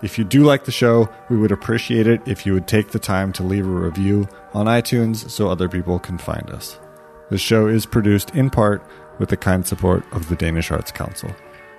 If 0.04 0.20
you 0.20 0.24
do 0.24 0.44
like 0.44 0.66
the 0.66 0.72
show, 0.72 1.10
we 1.28 1.38
would 1.38 1.52
appreciate 1.52 2.06
it 2.06 2.22
if 2.28 2.46
you 2.46 2.54
would 2.54 2.68
take 2.68 2.90
the 2.92 3.00
time 3.00 3.34
to 3.34 3.42
leave 3.42 3.66
a 3.66 3.70
review 3.70 4.30
on 4.54 4.68
iTunes 4.68 5.28
so 5.28 5.50
other 5.50 5.68
people 5.68 5.98
can 5.98 6.20
find 6.20 6.52
us. 6.52 6.78
The 7.32 7.40
show 7.40 7.66
is 7.66 7.88
produced 7.88 8.30
in 8.36 8.52
part 8.52 8.84
with 9.18 9.30
the 9.30 9.38
kind 9.38 9.66
support 9.66 10.06
of 10.12 10.30
the 10.30 10.36
Danish 10.36 10.70
Arts 10.70 10.92
Council. 10.92 11.32